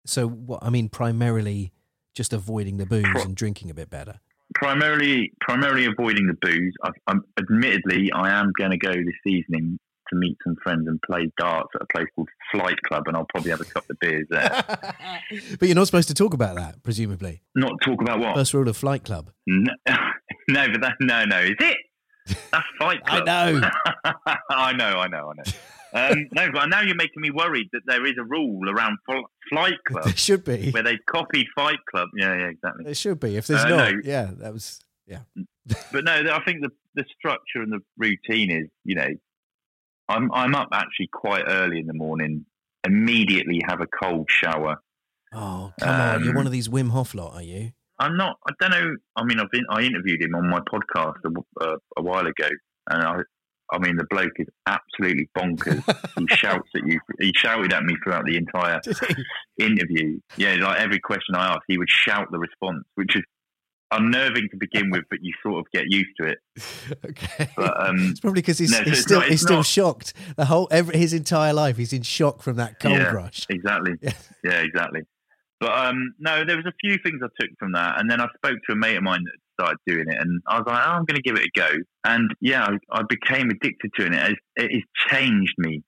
So, 0.06 0.28
what 0.28 0.60
I 0.62 0.70
mean, 0.70 0.88
primarily 0.88 1.72
just 2.14 2.32
avoiding 2.32 2.76
the 2.78 2.86
booze 2.86 3.24
and 3.24 3.36
drinking 3.36 3.70
a 3.70 3.74
bit 3.74 3.90
better. 3.90 4.20
Primarily, 4.54 5.32
primarily 5.40 5.86
avoiding 5.86 6.26
the 6.26 6.36
booze. 6.40 6.74
I, 6.82 6.90
I'm, 7.06 7.22
admittedly, 7.38 8.10
I 8.12 8.30
am 8.30 8.52
going 8.58 8.72
to 8.72 8.78
go 8.78 8.92
this 8.92 9.26
evening 9.26 9.78
to 10.08 10.16
meet 10.16 10.36
some 10.44 10.56
friends 10.62 10.88
and 10.88 11.00
play 11.02 11.30
darts 11.38 11.68
at 11.76 11.82
a 11.82 11.86
place 11.86 12.06
called 12.14 12.28
Flight 12.52 12.80
Club, 12.82 13.04
and 13.06 13.16
I'll 13.16 13.26
probably 13.26 13.50
have 13.50 13.60
a 13.60 13.64
couple 13.64 13.92
of 13.92 14.00
beers 14.00 14.26
there. 14.28 14.64
but 15.58 15.68
you're 15.68 15.76
not 15.76 15.86
supposed 15.86 16.08
to 16.08 16.14
talk 16.14 16.34
about 16.34 16.56
that, 16.56 16.82
presumably. 16.82 17.42
Not 17.54 17.72
talk 17.84 18.00
about 18.02 18.18
what? 18.18 18.34
First 18.34 18.52
rule 18.54 18.68
of 18.68 18.76
Flight 18.76 19.04
Club. 19.04 19.30
No, 19.46 19.72
no 20.48 20.66
but 20.72 20.80
that 20.82 20.94
no, 21.00 21.24
no, 21.24 21.40
is 21.40 21.56
it? 21.60 21.76
That's 22.50 22.66
Fight 22.78 23.04
Club. 23.06 23.28
I 23.28 23.52
know. 23.52 23.70
I 24.50 24.72
know, 24.72 24.98
I 24.98 25.06
know, 25.06 25.30
I 25.30 25.32
know. 25.36 25.52
Um, 25.92 26.28
no, 26.32 26.48
but 26.52 26.66
now 26.66 26.82
you're 26.82 26.94
making 26.94 27.20
me 27.20 27.30
worried 27.30 27.68
that 27.72 27.82
there 27.86 28.06
is 28.06 28.14
a 28.18 28.22
rule 28.24 28.68
around 28.70 28.98
fl- 29.06 29.26
Flight 29.48 29.74
Club. 29.86 30.04
There 30.06 30.16
should 30.16 30.44
be. 30.44 30.70
Where 30.70 30.82
they've 30.82 31.04
copied 31.06 31.46
Fight 31.54 31.78
Club. 31.90 32.08
Yeah, 32.16 32.34
yeah, 32.36 32.46
exactly. 32.46 32.84
There 32.84 32.94
should 32.94 33.18
be. 33.20 33.36
If 33.36 33.46
there's 33.48 33.64
Uh, 33.64 33.68
not, 33.68 33.92
no. 33.92 34.00
yeah, 34.04 34.30
that 34.38 34.52
was, 34.52 34.80
yeah. 35.06 35.20
but 35.92 36.04
no, 36.04 36.12
I 36.12 36.42
think 36.44 36.62
the 36.62 36.70
the 36.94 37.04
structure 37.16 37.62
and 37.62 37.72
the 37.72 37.80
routine 37.96 38.50
is, 38.50 38.68
you 38.84 38.94
know, 38.96 39.08
I'm 40.08 40.30
I'm 40.32 40.54
up 40.54 40.68
actually 40.72 41.08
quite 41.12 41.44
early 41.46 41.78
in 41.80 41.86
the 41.86 41.94
morning. 41.94 42.44
Immediately 42.86 43.62
have 43.68 43.80
a 43.80 43.86
cold 43.86 44.28
shower. 44.30 44.80
Oh, 45.32 45.72
come 45.80 45.88
on. 45.88 46.20
You're 46.22 46.30
Um, 46.30 46.36
one 46.36 46.46
of 46.46 46.52
these 46.52 46.68
Wim 46.68 46.90
Hof 46.90 47.14
lot, 47.14 47.34
are 47.34 47.42
you? 47.42 47.72
I'm 47.98 48.16
not. 48.16 48.38
I 48.48 48.52
don't 48.58 48.70
know. 48.70 48.96
I 49.16 49.24
mean, 49.24 49.38
I've 49.38 49.50
been. 49.50 49.64
I 49.68 49.82
interviewed 49.82 50.22
him 50.22 50.34
on 50.34 50.48
my 50.48 50.60
podcast 50.60 51.16
a, 51.24 51.64
a, 51.64 51.76
a 51.98 52.02
while 52.02 52.26
ago, 52.26 52.48
and 52.90 53.02
I. 53.02 53.16
I 53.72 53.78
mean, 53.78 53.96
the 53.96 54.06
bloke 54.10 54.32
is 54.36 54.46
absolutely 54.66 55.28
bonkers. 55.36 55.82
he 56.18 56.26
shouts 56.36 56.68
at 56.74 56.86
you. 56.86 56.98
He 57.20 57.32
shouted 57.36 57.72
at 57.72 57.84
me 57.84 57.94
throughout 58.02 58.24
the 58.24 58.36
entire 58.36 58.80
interview. 59.58 60.18
Yeah, 60.36 60.54
like 60.56 60.80
every 60.80 60.98
question 61.00 61.34
I 61.34 61.48
asked, 61.52 61.64
he 61.68 61.78
would 61.78 61.90
shout 61.90 62.30
the 62.30 62.38
response, 62.38 62.84
which 62.94 63.16
is 63.16 63.22
unnerving 63.92 64.48
to 64.50 64.56
begin 64.56 64.90
with, 64.90 65.02
but 65.10 65.18
you 65.22 65.32
sort 65.42 65.58
of 65.58 65.70
get 65.72 65.84
used 65.88 66.10
to 66.20 66.28
it. 66.28 66.38
Okay. 67.04 67.48
But 67.56 67.88
um, 67.88 67.96
it's 68.10 68.20
probably 68.20 68.40
because 68.42 68.58
he's, 68.58 68.70
no, 68.70 68.82
he's 68.82 69.00
still 69.02 69.20
not- 69.20 69.28
he's 69.28 69.40
still 69.42 69.56
not- 69.56 69.66
shocked. 69.66 70.14
The 70.36 70.44
whole 70.44 70.68
every, 70.70 70.96
his 70.98 71.12
entire 71.12 71.52
life, 71.52 71.76
he's 71.76 71.92
in 71.92 72.02
shock 72.02 72.42
from 72.42 72.56
that 72.56 72.78
cold 72.80 72.96
yeah, 72.96 73.10
rush. 73.10 73.46
Exactly. 73.48 73.94
Yeah. 74.00 74.12
Yeah. 74.44 74.60
exactly. 74.60 75.02
But 75.60 75.72
um, 75.76 76.14
no, 76.18 76.44
there 76.44 76.56
was 76.56 76.66
a 76.66 76.72
few 76.80 76.98
things 77.02 77.20
I 77.22 77.28
took 77.40 77.50
from 77.58 77.72
that, 77.72 78.00
and 78.00 78.10
then 78.10 78.20
I 78.20 78.28
spoke 78.36 78.58
to 78.66 78.72
a 78.72 78.76
mate 78.76 78.96
of 78.96 79.02
mine 79.02 79.24
that 79.24 79.32
started 79.60 79.78
doing 79.86 80.06
it, 80.08 80.18
and 80.20 80.40
I 80.46 80.58
was 80.58 80.64
like, 80.66 80.76
oh, 80.86 80.90
I'm 80.90 81.04
going 81.04 81.16
to 81.16 81.22
give 81.22 81.36
it 81.36 81.46
a 81.46 81.50
go. 81.58 81.68
And 82.04 82.30
yeah, 82.40 82.64
I, 82.92 82.98
I 83.00 83.02
became 83.08 83.50
addicted 83.50 83.90
to 83.96 84.06
it. 84.06 84.12
It 84.12 84.18
has, 84.18 84.34
it 84.56 84.72
has 84.72 84.82
changed 85.10 85.54
me, 85.58 85.82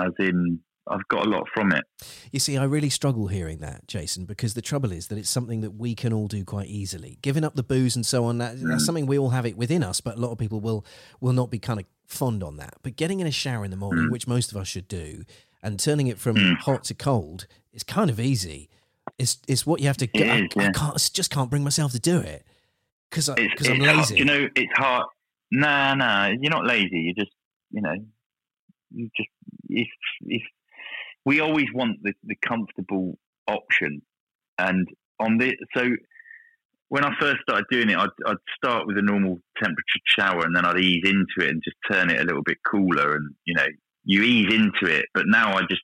as 0.00 0.12
in 0.18 0.60
I've 0.90 1.06
got 1.08 1.26
a 1.26 1.28
lot 1.28 1.46
from 1.54 1.72
it. 1.72 1.84
You 2.32 2.40
see, 2.40 2.56
I 2.56 2.64
really 2.64 2.88
struggle 2.88 3.26
hearing 3.26 3.58
that, 3.58 3.86
Jason, 3.88 4.24
because 4.24 4.54
the 4.54 4.62
trouble 4.62 4.90
is 4.90 5.08
that 5.08 5.18
it's 5.18 5.28
something 5.28 5.60
that 5.60 5.72
we 5.72 5.94
can 5.94 6.12
all 6.14 6.28
do 6.28 6.44
quite 6.44 6.68
easily. 6.68 7.18
Giving 7.20 7.44
up 7.44 7.56
the 7.56 7.62
booze 7.62 7.94
and 7.94 8.06
so 8.06 8.24
on, 8.24 8.38
that, 8.38 8.56
Mm. 8.56 8.70
that's 8.70 8.86
something 8.86 9.06
we 9.06 9.18
all 9.18 9.30
have 9.30 9.44
it 9.44 9.56
within 9.56 9.82
us, 9.82 10.00
but 10.00 10.16
a 10.16 10.20
lot 10.20 10.30
of 10.32 10.38
people 10.38 10.60
will 10.60 10.84
will 11.20 11.34
not 11.34 11.50
be 11.50 11.58
kind 11.58 11.78
of 11.80 11.84
fond 12.06 12.42
on 12.42 12.56
that. 12.56 12.74
But 12.82 12.96
getting 12.96 13.20
in 13.20 13.26
a 13.26 13.30
shower 13.30 13.64
in 13.66 13.70
the 13.70 13.76
morning, 13.76 14.06
Mm. 14.06 14.10
which 14.12 14.26
most 14.26 14.50
of 14.50 14.56
us 14.56 14.66
should 14.68 14.88
do, 14.88 15.24
and 15.62 15.78
turning 15.78 16.06
it 16.06 16.18
from 16.18 16.36
Mm. 16.36 16.56
hot 16.58 16.84
to 16.84 16.94
cold 16.94 17.46
is 17.72 17.82
kind 17.82 18.08
of 18.08 18.18
easy. 18.18 18.70
It's 19.18 19.38
it's 19.46 19.66
what 19.66 19.80
you 19.80 19.86
have 19.88 19.96
to. 19.98 20.04
It 20.06 20.12
get. 20.14 20.30
I, 20.30 20.36
is, 20.38 20.48
I 20.56 20.70
can't 20.72 20.94
I 20.94 20.98
just 21.12 21.30
can't 21.30 21.50
bring 21.50 21.64
myself 21.64 21.92
to 21.92 21.98
do 21.98 22.18
it 22.18 22.46
because 23.10 23.28
I'm 23.28 23.36
it's 23.38 23.66
hard- 23.66 23.80
lazy. 23.80 24.16
you 24.16 24.24
know, 24.24 24.48
it's 24.54 24.72
hard. 24.74 25.06
Nah, 25.50 25.94
nah, 25.94 26.26
you're 26.28 26.50
not 26.50 26.66
lazy. 26.66 27.00
You 27.00 27.14
just, 27.14 27.32
you 27.70 27.80
know, 27.80 27.94
you 28.90 29.08
just 29.16 29.28
if 29.68 29.88
if 30.26 30.42
we 31.24 31.40
always 31.40 31.66
want 31.74 32.02
the, 32.02 32.12
the 32.24 32.36
comfortable 32.46 33.18
option, 33.46 34.02
and 34.58 34.88
on 35.20 35.38
the 35.38 35.56
so 35.76 35.88
when 36.88 37.04
I 37.04 37.12
first 37.20 37.42
started 37.42 37.66
doing 37.70 37.90
it, 37.90 37.98
I'd, 37.98 38.08
I'd 38.26 38.36
start 38.56 38.86
with 38.86 38.96
a 38.96 39.02
normal 39.02 39.40
temperature 39.62 40.00
shower, 40.06 40.44
and 40.44 40.56
then 40.56 40.64
I'd 40.64 40.78
ease 40.78 41.04
into 41.04 41.46
it 41.46 41.50
and 41.50 41.62
just 41.62 41.76
turn 41.90 42.10
it 42.10 42.20
a 42.20 42.24
little 42.24 42.42
bit 42.42 42.58
cooler, 42.70 43.16
and 43.16 43.34
you 43.44 43.54
know, 43.54 43.66
you 44.04 44.22
ease 44.22 44.52
into 44.52 44.86
it. 44.94 45.06
But 45.14 45.24
now 45.26 45.56
I 45.56 45.62
just 45.62 45.82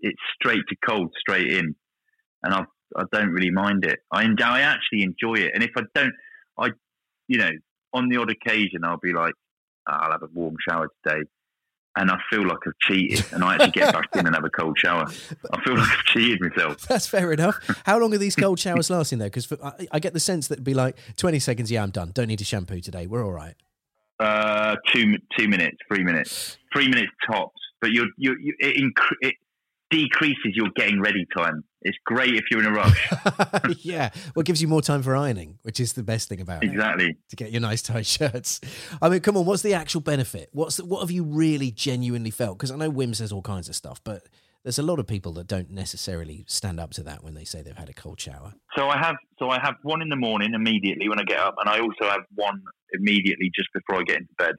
it's 0.00 0.20
straight 0.34 0.62
to 0.68 0.76
cold, 0.86 1.12
straight 1.18 1.52
in, 1.52 1.74
and 2.42 2.54
I 2.54 2.64
I 2.96 3.04
don't 3.12 3.30
really 3.30 3.50
mind 3.50 3.84
it. 3.84 4.00
I 4.10 4.26
I 4.42 4.60
actually 4.60 5.02
enjoy 5.02 5.34
it, 5.34 5.52
and 5.54 5.62
if 5.62 5.70
I 5.76 5.82
don't, 5.94 6.12
I 6.58 6.70
you 7.28 7.38
know, 7.38 7.50
on 7.92 8.08
the 8.08 8.16
odd 8.18 8.30
occasion, 8.30 8.84
I'll 8.84 8.98
be 8.98 9.12
like, 9.12 9.34
"Ah, 9.88 10.04
I'll 10.04 10.12
have 10.12 10.22
a 10.22 10.28
warm 10.32 10.56
shower 10.66 10.88
today. 11.04 11.22
And 11.94 12.10
I 12.10 12.16
feel 12.30 12.46
like 12.46 12.56
I've 12.66 12.72
cheated, 12.80 13.26
and 13.32 13.44
I 13.44 13.54
actually 13.54 13.72
get 13.72 13.92
back 13.92 14.08
in 14.14 14.26
and 14.26 14.34
have 14.34 14.46
a 14.46 14.50
cold 14.50 14.78
shower. 14.78 15.04
I 15.52 15.62
feel 15.62 15.76
like 15.76 15.90
I've 15.90 16.04
cheated 16.06 16.40
myself. 16.40 16.78
That's 16.88 17.06
fair 17.06 17.32
enough. 17.32 17.56
How 17.84 17.98
long 17.98 18.14
are 18.14 18.18
these 18.18 18.34
cold 18.34 18.58
showers 18.58 18.88
lasting 18.88 19.18
though? 19.18 19.26
Because 19.26 19.52
I, 19.62 19.88
I 19.92 19.98
get 19.98 20.14
the 20.14 20.20
sense 20.20 20.48
that 20.48 20.54
it'd 20.54 20.64
be 20.64 20.72
like 20.72 20.96
twenty 21.16 21.38
seconds. 21.38 21.70
Yeah, 21.70 21.82
I'm 21.82 21.90
done. 21.90 22.12
Don't 22.14 22.28
need 22.28 22.38
to 22.38 22.46
shampoo 22.46 22.80
today. 22.80 23.06
We're 23.06 23.22
all 23.22 23.32
right. 23.32 23.54
Uh, 24.18 24.76
two 24.94 25.16
two 25.38 25.48
minutes, 25.48 25.76
three 25.86 26.02
minutes, 26.02 26.56
three 26.72 26.88
minutes 26.88 27.12
tops. 27.30 27.60
But 27.82 27.90
you're, 27.90 28.06
you 28.16 28.36
you 28.40 28.54
it, 28.58 28.76
incre- 28.76 29.16
it 29.20 29.34
decreases 29.92 30.54
your 30.54 30.68
getting 30.74 31.00
ready 31.00 31.26
time. 31.36 31.62
It's 31.82 31.98
great 32.04 32.34
if 32.34 32.44
you're 32.50 32.60
in 32.60 32.66
a 32.66 32.72
rush. 32.72 33.10
yeah. 33.84 34.10
Well, 34.34 34.40
it 34.40 34.46
gives 34.46 34.62
you 34.62 34.68
more 34.68 34.82
time 34.82 35.02
for 35.02 35.14
ironing, 35.14 35.58
which 35.62 35.78
is 35.78 35.92
the 35.92 36.02
best 36.02 36.28
thing 36.28 36.40
about 36.40 36.64
it. 36.64 36.70
exactly. 36.70 37.16
To 37.30 37.36
get 37.36 37.52
your 37.52 37.60
nice 37.60 37.82
tight 37.82 38.06
shirts. 38.06 38.60
I 39.00 39.08
mean, 39.08 39.20
come 39.20 39.36
on. 39.36 39.44
What's 39.44 39.62
the 39.62 39.74
actual 39.74 40.00
benefit? 40.00 40.48
What's 40.52 40.76
the, 40.76 40.84
what 40.84 41.00
have 41.00 41.10
you 41.10 41.24
really 41.24 41.70
genuinely 41.70 42.30
felt? 42.30 42.58
Because 42.58 42.70
I 42.70 42.76
know 42.76 42.90
Wim 42.90 43.14
says 43.14 43.32
all 43.32 43.42
kinds 43.42 43.68
of 43.68 43.74
stuff, 43.74 44.00
but 44.04 44.26
there's 44.62 44.78
a 44.78 44.82
lot 44.82 44.98
of 44.98 45.06
people 45.06 45.32
that 45.32 45.48
don't 45.48 45.70
necessarily 45.70 46.44
stand 46.46 46.78
up 46.78 46.92
to 46.92 47.02
that 47.02 47.24
when 47.24 47.34
they 47.34 47.44
say 47.44 47.62
they've 47.62 47.76
had 47.76 47.88
a 47.88 47.94
cold 47.94 48.20
shower. 48.20 48.54
So 48.76 48.88
I 48.88 48.96
have 48.98 49.16
so 49.38 49.50
I 49.50 49.58
have 49.60 49.74
one 49.82 50.02
in 50.02 50.08
the 50.08 50.16
morning 50.16 50.54
immediately 50.54 51.08
when 51.08 51.18
I 51.18 51.24
get 51.24 51.40
up, 51.40 51.56
and 51.58 51.68
I 51.68 51.80
also 51.80 52.04
have 52.04 52.22
one 52.34 52.62
immediately 52.92 53.50
just 53.54 53.68
before 53.74 54.00
I 54.00 54.04
get 54.04 54.18
into 54.18 54.34
bed. 54.38 54.54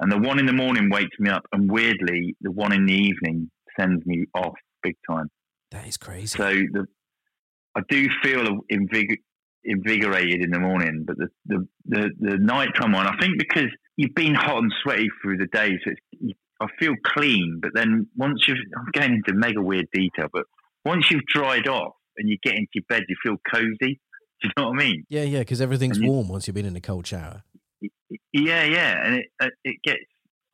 And 0.00 0.12
the 0.12 0.18
one 0.18 0.38
in 0.38 0.46
the 0.46 0.52
morning 0.52 0.90
wakes 0.90 1.18
me 1.18 1.30
up, 1.30 1.44
and 1.52 1.70
weirdly, 1.70 2.36
the 2.40 2.52
one 2.52 2.72
in 2.72 2.86
the 2.86 2.92
evening 2.92 3.50
sends 3.78 4.04
me 4.06 4.26
off 4.34 4.54
big 4.82 4.96
time. 5.08 5.28
That 5.70 5.86
is 5.86 5.96
crazy. 5.96 6.26
So 6.38 6.44
the 6.48 6.86
I 7.74 7.80
do 7.88 8.08
feel 8.22 8.60
invig- 8.72 9.18
invigorated 9.64 10.42
in 10.42 10.50
the 10.50 10.58
morning, 10.58 11.04
but 11.06 11.16
the 11.18 11.28
the 11.46 11.68
the, 11.86 12.10
the 12.18 12.38
nighttime 12.38 12.92
one, 12.92 13.06
I 13.06 13.16
think 13.20 13.38
because 13.38 13.68
you've 13.96 14.14
been 14.14 14.34
hot 14.34 14.58
and 14.58 14.72
sweaty 14.82 15.08
through 15.22 15.38
the 15.38 15.46
day, 15.46 15.78
so 15.84 15.92
you, 16.12 16.34
I 16.60 16.66
feel 16.78 16.94
clean. 17.04 17.58
But 17.62 17.72
then 17.74 18.08
once 18.16 18.46
you've, 18.48 18.58
I'm 18.76 18.86
going 18.92 19.14
into 19.14 19.32
mega 19.34 19.60
weird 19.62 19.86
detail, 19.92 20.26
but 20.32 20.44
once 20.84 21.10
you've 21.10 21.26
dried 21.26 21.68
off 21.68 21.92
and 22.16 22.28
you 22.28 22.36
get 22.42 22.54
into 22.54 22.68
your 22.74 22.84
bed, 22.88 23.04
you 23.08 23.16
feel 23.22 23.36
cozy. 23.52 24.00
Do 24.40 24.48
you 24.48 24.50
know 24.56 24.68
what 24.70 24.80
I 24.80 24.84
mean? 24.84 25.04
yeah, 25.08 25.22
yeah, 25.24 25.40
because 25.40 25.60
everything's 25.60 25.98
you- 25.98 26.08
warm 26.08 26.28
once 26.28 26.46
you've 26.46 26.54
been 26.54 26.66
in 26.66 26.76
a 26.76 26.80
cold 26.80 27.06
shower. 27.06 27.42
Yeah, 28.32 28.64
yeah, 28.64 29.04
and 29.06 29.14
it 29.16 29.26
uh, 29.40 29.48
it 29.64 29.76
gets. 29.84 30.00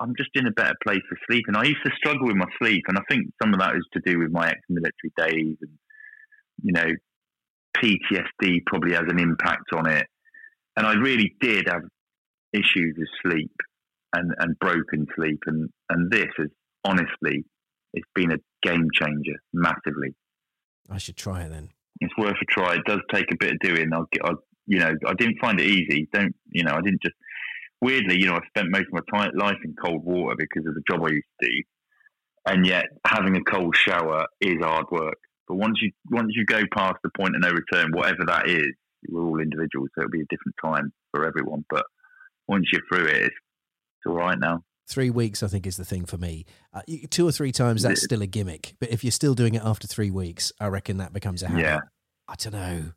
I'm 0.05 0.14
just 0.16 0.30
in 0.34 0.46
a 0.46 0.50
better 0.50 0.74
place 0.82 1.00
for 1.09 1.16
sleep. 1.26 1.44
And 1.48 1.57
I 1.57 1.64
used 1.64 1.82
to 1.84 1.90
struggle 1.96 2.26
with 2.26 2.36
my 2.36 2.46
sleep, 2.59 2.82
and 2.88 2.98
I 2.98 3.02
think 3.09 3.26
some 3.42 3.55
of 3.55 3.61
that 3.61 3.74
is 3.74 3.86
to 3.94 4.00
do 4.05 4.18
with 4.18 4.30
my 4.30 4.50
ex-military 4.50 5.12
days, 5.16 5.57
and 5.62 5.70
you 6.62 6.72
know, 6.72 6.90
PTSD 7.78 8.66
probably 8.66 8.92
has 8.92 9.05
an 9.09 9.18
impact 9.18 9.72
on 9.74 9.88
it. 9.88 10.07
And 10.76 10.86
I 10.86 10.92
really 10.92 11.34
did 11.40 11.68
have 11.68 11.82
issues 12.52 12.94
with 12.98 13.09
sleep 13.22 13.55
and 14.14 14.32
and 14.38 14.59
broken 14.59 15.07
sleep, 15.16 15.40
and 15.46 15.70
and 15.88 16.11
this 16.11 16.28
is 16.38 16.50
honestly, 16.84 17.44
it's 17.94 18.09
been 18.14 18.32
a 18.32 18.38
game 18.62 18.88
changer 18.92 19.38
massively. 19.55 20.14
I 20.90 20.98
should 20.98 21.16
try 21.16 21.44
it 21.44 21.48
then. 21.48 21.70
It's 22.00 22.16
worth 22.18 22.36
a 22.40 22.44
try. 22.52 22.74
It 22.74 22.84
does 22.86 23.00
take 23.11 23.32
a 23.32 23.36
bit 23.40 23.55
of 23.55 23.59
doing. 23.61 23.90
I'll 23.94 24.09
get, 24.12 24.22
I, 24.26 24.32
you 24.66 24.80
know, 24.80 24.92
I 25.07 25.14
didn't 25.14 25.38
find 25.40 25.59
it 25.59 25.66
easy. 25.66 26.09
Don't, 26.12 26.34
you 26.50 26.62
know, 26.62 26.72
I 26.72 26.82
didn't 26.82 27.00
just, 27.02 27.14
weirdly, 27.85 28.18
you 28.18 28.26
know, 28.26 28.35
I 28.35 28.41
spent 28.49 28.70
most 28.70 28.87
of 28.87 29.05
my 29.12 29.28
life 29.35 29.59
in 29.62 29.74
cold 29.74 30.05
water 30.05 30.35
because 30.39 30.66
of 30.66 30.74
the 30.74 30.82
job 30.91 31.05
I 31.05 31.11
used 31.11 31.26
to 31.43 31.47
do. 31.47 31.62
And 32.47 32.66
yet 32.66 32.87
having 33.07 33.37
a 33.37 33.43
cold 33.43 33.76
shower 33.76 34.26
is 34.41 34.57
hard 34.61 34.87
work. 34.91 35.18
But 35.47 35.57
once 35.57 35.78
you, 35.82 35.93
once 36.11 36.32
you 36.35 36.47
go 36.47 36.62
past 36.74 36.97
the 37.03 37.11
point 37.16 37.35
of 37.37 37.43
no 37.43 37.51
return, 37.51 37.93
whatever 37.93 38.24
that 38.26 38.49
is, 38.49 38.68
we're 39.09 39.22
all 39.22 39.39
individuals. 39.39 39.91
So 39.95 40.03
it'll 40.03 40.11
be 40.11 40.22
a 40.22 40.26
different 40.30 40.57
time 40.62 40.93
for 41.11 41.26
everyone. 41.26 41.64
But 41.68 41.85
once 42.49 42.66
you're 42.72 42.82
through 42.91 43.07
it, 43.07 43.16
it's, 43.24 43.35
it's 43.35 44.07
all 44.07 44.14
right 44.14 44.39
now. 44.39 44.62
Three 44.87 45.11
weeks, 45.11 45.43
I 45.43 45.49
think, 45.49 45.66
is 45.66 45.76
the 45.76 45.85
thing 45.85 46.05
for 46.07 46.18
me. 46.18 46.45
Uh, 46.72 46.82
two 47.11 47.26
or 47.26 47.32
three 47.32 47.53
times, 47.53 47.82
that's 47.82 48.03
still 48.03 48.22
a 48.22 48.26
gimmick. 48.26 48.74
But 48.80 48.91
if 48.91 49.03
you're 49.05 49.11
still 49.11 49.35
doing 49.35 49.55
it 49.55 49.62
after 49.64 49.87
three 49.87 50.11
weeks, 50.11 50.53
I 50.61 50.66
reckon 50.66 50.99
that 50.99 51.12
becomes 51.12 51.43
a 51.43 51.49
habit. 51.49 51.62
Yeah. 51.62 51.80
I 52.28 52.35
don't 52.37 52.53
know. 52.53 52.93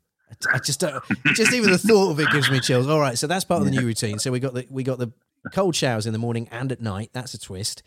I- 0.52 0.58
just 0.58 0.80
don't. 0.80 1.02
just 1.34 1.52
even 1.52 1.70
the 1.70 1.78
thought 1.78 2.10
of 2.12 2.20
it 2.20 2.30
gives 2.30 2.50
me 2.50 2.60
chills. 2.60 2.86
All 2.88 3.00
right, 3.00 3.16
so 3.18 3.26
that's 3.26 3.44
part 3.44 3.60
of 3.60 3.64
the 3.66 3.70
new 3.72 3.84
routine. 3.86 4.18
So 4.18 4.30
we 4.30 4.40
got 4.40 4.54
the 4.54 4.66
we 4.70 4.82
got 4.82 4.98
the 4.98 5.12
cold 5.52 5.74
showers 5.76 6.06
in 6.06 6.12
the 6.12 6.18
morning 6.18 6.48
and 6.50 6.70
at 6.72 6.80
night. 6.80 7.10
That's 7.12 7.34
a 7.34 7.38
twist. 7.40 7.82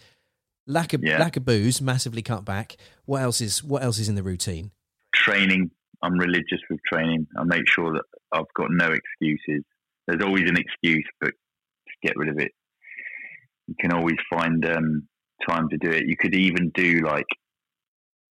Lack 0.67 0.93
of 0.93 1.03
Yeah. 1.03 1.19
lack 1.19 1.37
of 1.37 1.45
booze, 1.45 1.81
massively 1.81 2.21
cut 2.21 2.45
back. 2.45 2.77
What 3.05 3.21
else 3.21 3.41
is 3.41 3.63
what 3.63 3.83
else 3.83 3.99
is 3.99 4.09
in 4.09 4.15
the 4.15 4.23
routine? 4.23 4.71
Training. 5.13 5.71
I'm 6.03 6.17
religious 6.17 6.59
with 6.69 6.79
training. 6.91 7.27
I 7.37 7.43
make 7.43 7.67
sure 7.67 7.93
that 7.93 8.03
I've 8.31 8.51
got 8.55 8.69
no 8.71 8.87
excuses. 8.91 9.63
There's 10.07 10.23
always 10.23 10.49
an 10.49 10.57
excuse, 10.57 11.05
but 11.19 11.31
just 11.87 12.01
get 12.03 12.17
rid 12.17 12.29
of 12.29 12.39
it. 12.39 12.51
You 13.67 13.75
can 13.79 13.91
always 13.93 14.15
find 14.33 14.65
um, 14.65 15.07
time 15.47 15.69
to 15.69 15.77
do 15.77 15.89
it. 15.91 16.05
You 16.07 16.17
could 16.17 16.33
even 16.33 16.71
do 16.73 17.01
like 17.05 17.27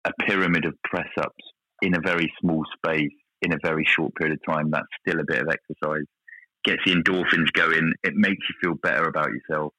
a 0.05 0.11
pyramid 0.27 0.65
of 0.65 0.75
press 0.85 1.09
ups 1.19 1.45
in 1.83 1.95
a 1.95 2.01
very 2.01 2.33
small 2.41 2.65
space 2.77 3.13
in 3.43 3.53
a 3.53 3.59
very 3.63 3.85
short 3.87 4.15
period 4.15 4.39
of 4.39 4.53
time. 4.55 4.71
That's 4.71 4.87
still 5.07 5.21
a 5.21 5.25
bit 5.27 5.43
of 5.43 5.49
exercise. 5.49 6.05
Gets 6.65 6.83
the 6.85 6.93
endorphins 6.93 7.53
going. 7.53 7.93
It 8.05 8.15
makes 8.15 8.47
you 8.49 8.55
feel 8.63 8.75
better 8.83 9.05
about 9.09 9.29
yourself, 9.31 9.73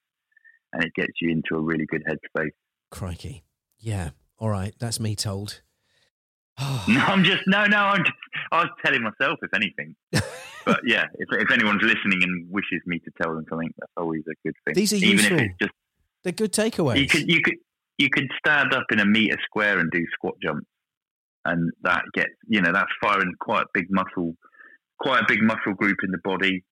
and 0.73 0.83
it 0.83 0.93
gets 0.95 1.13
you 1.21 1.31
into 1.31 1.55
a 1.55 1.61
really 1.61 1.85
good 1.85 2.03
headspace. 2.09 2.51
Crikey. 2.89 3.43
Yeah. 3.79 4.09
All 4.37 4.49
right. 4.49 4.73
That's 4.79 4.99
me 4.99 5.15
told. 5.15 5.61
No, 6.87 6.99
I'm 6.99 7.23
just 7.23 7.43
no, 7.47 7.65
no. 7.65 7.77
I'm 7.77 8.03
just. 8.03 8.17
I 8.51 8.61
was 8.63 8.69
telling 8.85 9.03
myself, 9.03 9.39
if 9.41 9.51
anything. 9.55 9.95
But 10.63 10.81
yeah, 10.85 11.05
if, 11.15 11.27
if 11.31 11.51
anyone's 11.51 11.81
listening 11.81 12.21
and 12.21 12.47
wishes 12.51 12.81
me 12.85 12.99
to 12.99 13.11
tell 13.19 13.33
them 13.33 13.43
something, 13.49 13.71
that's 13.79 13.91
always 13.97 14.21
a 14.29 14.35
good 14.45 14.53
thing. 14.63 14.75
These 14.75 14.93
are 14.93 14.97
even 14.97 15.09
useful. 15.09 15.37
if 15.37 15.41
it's 15.43 15.55
just 15.59 15.71
They're 16.23 16.33
good 16.33 16.53
takeaways. 16.53 16.99
you 16.99 17.07
could 17.07 17.27
you 17.31 17.41
could 17.41 17.55
you 17.97 18.09
could 18.11 18.27
stand 18.37 18.71
up 18.71 18.85
in 18.91 18.99
a 18.99 19.05
meter 19.05 19.37
square 19.43 19.79
and 19.79 19.89
do 19.89 20.05
squat 20.13 20.35
jumps, 20.39 20.67
and 21.45 21.71
that 21.83 22.03
gets 22.13 22.31
you 22.47 22.61
know 22.61 22.71
that's 22.71 22.91
firing 23.01 23.33
quite 23.39 23.63
a 23.63 23.69
big 23.73 23.85
muscle, 23.89 24.35
quite 24.99 25.21
a 25.21 25.25
big 25.27 25.41
muscle 25.41 25.73
group 25.75 25.97
in 26.03 26.11
the 26.11 26.19
body. 26.23 26.63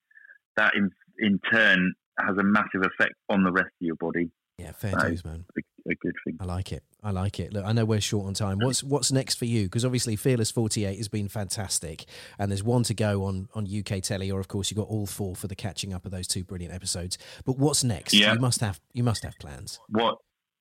That 0.57 0.73
in 0.75 0.89
in 1.17 1.39
turn 1.51 1.93
has 2.19 2.37
a 2.37 2.43
massive 2.43 2.81
effect 2.81 3.13
on 3.29 3.43
the 3.43 3.51
rest 3.51 3.67
of 3.67 3.85
your 3.85 3.95
body. 3.95 4.29
yeah, 4.57 4.73
fair 4.73 4.91
No. 4.91 5.07
dues, 5.09 5.23
man. 5.23 5.45
A, 5.57 5.61
a 5.91 5.95
good 5.95 6.13
thing. 6.25 6.35
I 6.41 6.43
like 6.43 6.73
it. 6.73 6.83
I 7.01 7.11
like 7.11 7.39
it. 7.39 7.53
Look, 7.53 7.63
I 7.65 7.71
know 7.71 7.85
we're 7.85 8.01
short 8.01 8.27
on 8.27 8.33
time. 8.33 8.57
What's 8.61 8.83
what's 8.83 9.09
next 9.11 9.35
for 9.35 9.45
you? 9.45 9.63
Because 9.63 9.85
obviously, 9.85 10.17
Fearless 10.17 10.51
Forty 10.51 10.83
Eight 10.83 10.97
has 10.97 11.07
been 11.07 11.29
fantastic, 11.29 12.05
and 12.37 12.51
there's 12.51 12.63
one 12.63 12.83
to 12.83 12.93
go 12.93 13.23
on 13.23 13.47
on 13.55 13.65
UK 13.65 14.01
telly, 14.01 14.29
or 14.29 14.39
of 14.41 14.49
course, 14.49 14.69
you 14.69 14.75
got 14.75 14.87
All 14.89 15.05
4 15.05 15.35
for 15.37 15.47
the 15.47 15.55
catching 15.55 15.93
up 15.93 16.03
of 16.05 16.11
those 16.11 16.27
two 16.27 16.43
brilliant 16.43 16.73
episodes. 16.73 17.17
But 17.45 17.57
what's 17.57 17.83
next? 17.85 18.13
Yeah. 18.13 18.33
You 18.33 18.39
must 18.39 18.59
have 18.59 18.81
you 18.93 19.03
must 19.03 19.23
have 19.23 19.33
plans. 19.39 19.79
What 19.87 20.15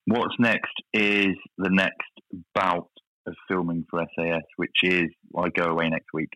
What's 0.07 0.37
next 0.39 0.73
is 0.95 1.35
the 1.59 1.69
next 1.71 2.07
bout 2.55 2.89
of 3.29 3.37
filming 3.49 3.85
for 3.91 4.05
SAS, 4.17 4.43
which 4.57 4.77
is 4.83 5.09
I 5.37 5.49
go 5.51 5.65
away 5.65 5.89
next 5.89 6.09
week. 6.13 6.31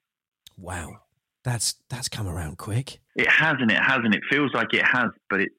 Wow, 0.56 0.98
that's 1.44 1.76
that's 1.88 2.08
come 2.08 2.28
around 2.28 2.58
quick. 2.58 3.00
It 3.16 3.28
hasn't. 3.28 3.70
It 3.70 3.82
hasn't. 3.82 4.14
It 4.14 4.22
feels 4.30 4.52
like 4.54 4.72
it 4.72 4.84
has, 4.86 5.08
but 5.28 5.40
it 5.40 5.50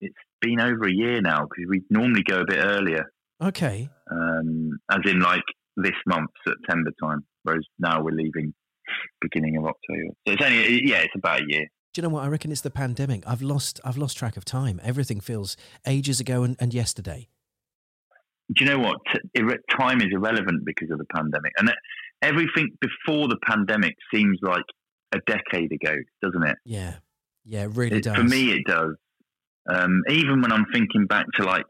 it's 0.00 0.14
been 0.40 0.60
over 0.60 0.86
a 0.86 0.92
year 0.92 1.20
now 1.20 1.42
because 1.42 1.68
we 1.68 1.82
normally 1.90 2.22
go 2.22 2.40
a 2.40 2.46
bit 2.46 2.58
earlier, 2.62 3.10
Okay, 3.42 3.88
um, 4.10 4.78
as 4.90 5.00
in 5.06 5.20
like 5.20 5.42
this 5.76 5.96
month, 6.06 6.30
September 6.46 6.90
time. 7.02 7.24
Whereas 7.42 7.64
now 7.78 8.02
we're 8.02 8.12
leaving 8.12 8.54
beginning 9.20 9.56
of 9.56 9.64
October. 9.64 10.14
So 10.26 10.34
it's 10.34 10.42
only 10.42 10.88
yeah, 10.88 10.98
it's 10.98 11.14
about 11.16 11.40
a 11.40 11.44
year. 11.48 11.66
do 11.92 12.00
you 12.00 12.02
know 12.02 12.14
what? 12.14 12.24
I 12.24 12.28
reckon 12.28 12.52
it's 12.52 12.60
the 12.60 12.70
pandemic. 12.70 13.24
I've 13.26 13.42
lost 13.42 13.80
I've 13.84 13.96
lost 13.96 14.16
track 14.16 14.36
of 14.36 14.44
time. 14.44 14.80
Everything 14.82 15.20
feels 15.20 15.56
ages 15.86 16.20
ago 16.20 16.42
and, 16.42 16.56
and 16.60 16.72
yesterday. 16.74 17.28
Do 18.52 18.64
you 18.64 18.70
know 18.70 18.78
what? 18.78 18.98
Time 19.70 20.00
is 20.00 20.08
irrelevant 20.12 20.64
because 20.64 20.90
of 20.90 20.98
the 20.98 21.06
pandemic, 21.14 21.52
and 21.58 21.72
everything 22.22 22.70
before 22.80 23.28
the 23.28 23.38
pandemic 23.46 23.94
seems 24.12 24.38
like 24.42 24.64
a 25.14 25.18
decade 25.26 25.72
ago, 25.72 25.96
doesn't 26.22 26.42
it? 26.42 26.56
Yeah, 26.64 26.96
yeah, 27.44 27.64
it 27.64 27.70
really 27.74 27.98
It- 27.98 28.04
does. 28.04 28.16
For 28.16 28.24
me, 28.24 28.52
it 28.52 28.64
does. 28.66 28.96
Um, 29.66 30.02
even 30.10 30.42
when 30.42 30.52
I'm 30.52 30.66
thinking 30.74 31.06
back 31.06 31.24
to 31.36 31.44
like 31.44 31.64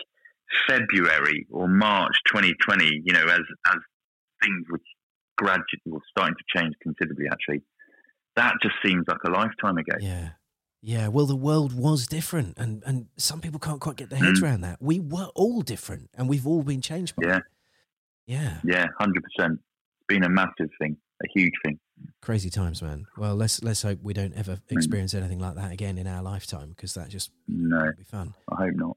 February 0.68 1.46
or 1.50 1.68
March 1.68 2.16
2020, 2.26 3.02
you 3.04 3.12
know, 3.12 3.24
as 3.24 3.40
as 3.68 3.76
things 4.42 4.66
were 4.70 4.80
gradually 5.38 5.80
well, 5.86 6.02
starting 6.10 6.34
to 6.34 6.58
change 6.58 6.74
considerably, 6.82 7.26
actually, 7.30 7.62
that 8.36 8.54
just 8.62 8.74
seems 8.84 9.04
like 9.06 9.18
a 9.26 9.30
lifetime 9.30 9.78
ago. 9.78 9.96
Yeah. 10.00 10.30
Yeah, 10.86 11.08
well, 11.08 11.24
the 11.24 11.34
world 11.34 11.72
was 11.72 12.06
different, 12.06 12.58
and, 12.58 12.82
and 12.84 13.06
some 13.16 13.40
people 13.40 13.58
can't 13.58 13.80
quite 13.80 13.96
get 13.96 14.10
their 14.10 14.18
heads 14.18 14.40
Mm. 14.40 14.42
around 14.42 14.60
that. 14.60 14.82
We 14.82 15.00
were 15.00 15.30
all 15.34 15.62
different, 15.62 16.10
and 16.14 16.28
we've 16.28 16.46
all 16.46 16.62
been 16.62 16.82
changed 16.82 17.16
by 17.16 17.26
Yeah. 17.26 17.36
it. 17.38 17.42
Yeah, 18.26 18.60
Yeah, 18.64 18.86
hundred 18.98 19.22
percent. 19.24 19.60
It's 19.62 20.06
been 20.08 20.24
a 20.24 20.28
massive 20.28 20.68
thing, 20.78 20.98
a 21.24 21.28
huge 21.34 21.54
thing. 21.64 21.78
crazy 22.20 22.50
times, 22.50 22.82
man. 22.82 23.06
Well, 23.16 23.34
let's 23.34 23.62
let's 23.62 23.80
hope 23.82 24.00
we 24.02 24.12
don't 24.12 24.34
ever 24.34 24.56
Mm. 24.56 24.72
experience 24.72 25.14
anything 25.14 25.38
like 25.38 25.54
that 25.54 25.72
again 25.72 25.96
in 25.96 26.06
our 26.06 26.22
lifetime, 26.22 26.70
because 26.70 26.92
that 26.94 27.08
just 27.08 27.30
No, 27.48 27.78
won't 27.78 27.96
be 27.96 28.02
fun. 28.04 28.34
I 28.52 28.56
hope 28.56 28.74
not. 28.74 28.96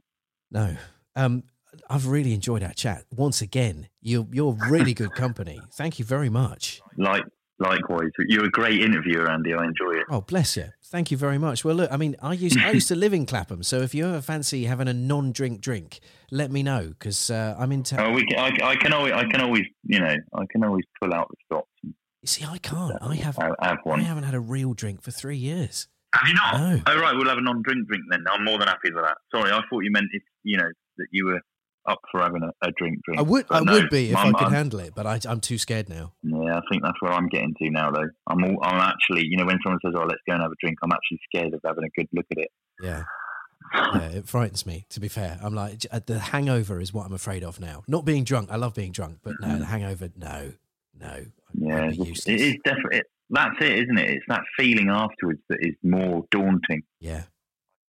No, 0.51 0.75
um, 1.15 1.43
I've 1.89 2.07
really 2.07 2.33
enjoyed 2.33 2.63
our 2.63 2.73
chat. 2.73 3.05
Once 3.15 3.41
again, 3.41 3.87
you're 4.01 4.27
you're 4.31 4.57
really 4.69 4.93
good 4.93 5.13
company. 5.13 5.61
Thank 5.73 5.99
you 5.99 6.05
very 6.05 6.29
much. 6.29 6.81
Like 6.97 7.23
likewise, 7.59 8.09
you're 8.27 8.45
a 8.45 8.49
great 8.49 8.81
interviewer, 8.81 9.29
Andy. 9.29 9.53
I 9.53 9.65
enjoy 9.65 9.91
it. 9.99 10.05
Oh, 10.09 10.21
bless 10.21 10.57
you. 10.57 10.69
Thank 10.85 11.11
you 11.11 11.17
very 11.17 11.37
much. 11.37 11.65
Well, 11.65 11.75
look, 11.75 11.91
I 11.91 11.97
mean, 11.97 12.15
I 12.21 12.33
used 12.33 12.57
I 12.57 12.71
used 12.71 12.87
to 12.87 12.95
live 12.95 13.13
in 13.13 13.25
Clapham, 13.25 13.63
so 13.63 13.81
if 13.81 13.93
you 13.93 14.07
ever 14.07 14.21
fancy 14.21 14.65
having 14.65 14.87
a 14.87 14.93
non-drink 14.93 15.59
drink, 15.61 15.99
let 16.31 16.49
me 16.51 16.63
know 16.63 16.87
because 16.87 17.29
uh, 17.29 17.55
I'm 17.59 17.71
in 17.71 17.83
town. 17.83 17.99
Oh, 17.99 18.11
we 18.11 18.25
can, 18.25 18.39
I, 18.39 18.69
I 18.71 18.75
can 18.75 18.93
always, 18.93 19.13
I 19.13 19.25
can 19.25 19.41
always, 19.41 19.63
you 19.83 19.99
know, 19.99 20.15
I 20.33 20.45
can 20.49 20.63
always 20.63 20.85
pull 21.01 21.13
out 21.13 21.27
the 21.29 21.35
stops 21.45 21.69
You 21.83 21.93
see, 22.25 22.45
I 22.45 22.57
can't. 22.57 22.97
I 23.01 23.15
have. 23.15 23.37
I 23.37 23.45
have, 23.45 23.55
have 23.61 23.77
I 23.85 23.89
one. 23.89 23.99
haven't 23.99 24.23
had 24.23 24.33
a 24.35 24.39
real 24.39 24.73
drink 24.73 25.01
for 25.01 25.11
three 25.11 25.37
years. 25.37 25.87
Have 26.15 26.27
you 26.27 26.35
not? 26.35 26.57
No. 26.57 26.81
Oh, 26.87 26.99
right. 26.99 27.15
We'll 27.15 27.27
have 27.27 27.37
a 27.37 27.41
non-drink 27.41 27.87
drink 27.87 28.03
then. 28.09 28.23
I'm 28.31 28.45
more 28.45 28.57
than 28.57 28.67
happy 28.69 28.91
with 28.93 29.03
that. 29.03 29.17
Sorry, 29.35 29.51
I 29.51 29.61
thought 29.69 29.81
you 29.83 29.91
meant 29.91 30.07
if 30.13 30.23
you 30.43 30.57
know 30.57 30.69
that 30.97 31.07
you 31.11 31.25
were 31.25 31.41
up 31.87 31.99
for 32.11 32.21
having 32.21 32.43
a, 32.43 32.51
a 32.67 32.71
drink 32.77 32.99
drink. 33.05 33.19
I 33.19 33.23
would 33.23 33.45
I 33.49 33.61
no, 33.61 33.73
would 33.73 33.89
be 33.89 34.09
if 34.11 34.15
I 34.15 34.23
I'm- 34.25 34.33
could 34.33 34.43
I'm- 34.43 34.53
handle 34.53 34.79
it, 34.79 34.93
but 34.95 35.05
I, 35.07 35.19
I'm 35.27 35.39
too 35.39 35.57
scared 35.57 35.89
now. 35.89 36.13
Yeah, 36.23 36.57
I 36.57 36.61
think 36.71 36.83
that's 36.83 37.01
where 37.01 37.11
I'm 37.13 37.27
getting 37.29 37.53
to 37.61 37.69
now, 37.69 37.91
though. 37.91 38.07
I'm 38.27 38.43
all, 38.43 38.57
I'm 38.63 38.79
actually, 38.79 39.25
you 39.25 39.37
know, 39.37 39.45
when 39.45 39.57
someone 39.63 39.79
says, 39.85 39.93
"Oh, 39.95 40.03
let's 40.05 40.21
go 40.27 40.33
and 40.33 40.41
have 40.41 40.51
a 40.51 40.55
drink," 40.61 40.77
I'm 40.83 40.91
actually 40.91 41.19
scared 41.33 41.53
of 41.53 41.61
having 41.65 41.83
a 41.85 41.89
good 41.97 42.07
look 42.13 42.25
at 42.31 42.37
it. 42.39 42.51
Yeah. 42.81 43.03
Yeah, 43.73 44.09
it 44.09 44.27
frightens 44.27 44.65
me. 44.65 44.85
To 44.91 44.99
be 44.99 45.07
fair, 45.09 45.39
I'm 45.43 45.53
like 45.53 45.85
uh, 45.91 45.99
the 46.05 46.19
hangover 46.19 46.79
is 46.79 46.93
what 46.93 47.05
I'm 47.05 47.13
afraid 47.13 47.43
of 47.43 47.59
now. 47.59 47.83
Not 47.87 48.05
being 48.05 48.23
drunk, 48.23 48.49
I 48.51 48.55
love 48.55 48.73
being 48.73 48.91
drunk, 48.93 49.17
but 49.23 49.33
no, 49.41 49.57
the 49.57 49.65
hangover, 49.65 50.09
no, 50.15 50.53
no, 50.97 51.25
Yeah, 51.53 51.81
be 51.89 51.93
it's- 51.93 51.97
useless. 51.97 52.27
it 52.27 52.41
is 52.41 52.55
definitely. 52.63 53.01
That's 53.29 53.55
it, 53.59 53.79
isn't 53.79 53.97
it? 53.97 54.09
It's 54.09 54.25
that 54.29 54.43
feeling 54.57 54.89
afterwards 54.89 55.41
that 55.49 55.57
is 55.59 55.75
more 55.83 56.23
daunting. 56.31 56.83
Yeah, 57.01 57.23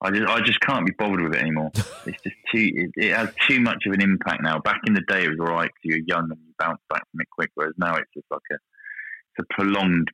I 0.01 0.11
just, 0.11 0.27
I 0.29 0.41
just 0.41 0.59
can't 0.59 0.85
be 0.85 0.91
bothered 0.97 1.21
with 1.21 1.33
it 1.35 1.41
anymore. 1.41 1.71
it's 1.75 2.21
just 2.23 2.35
too, 2.51 2.69
it, 2.75 2.91
it 2.97 3.13
has 3.15 3.29
too 3.47 3.59
much 3.61 3.83
of 3.85 3.93
an 3.93 4.01
impact 4.01 4.43
now. 4.43 4.59
Back 4.59 4.81
in 4.85 4.93
the 4.93 5.01
day, 5.07 5.23
it 5.25 5.29
was 5.29 5.39
all 5.39 5.47
right 5.55 5.69
because 5.73 5.97
you're 5.97 6.05
young 6.05 6.29
and 6.31 6.39
you 6.45 6.53
bounce 6.59 6.79
back 6.89 7.03
from 7.11 7.21
it 7.21 7.27
quick. 7.31 7.49
Whereas 7.55 7.73
now, 7.77 7.95
it's 7.95 8.09
just 8.13 8.25
like 8.29 8.41
a, 8.51 8.55
it's 8.55 9.47
a 9.49 9.53
prolonged 9.53 10.09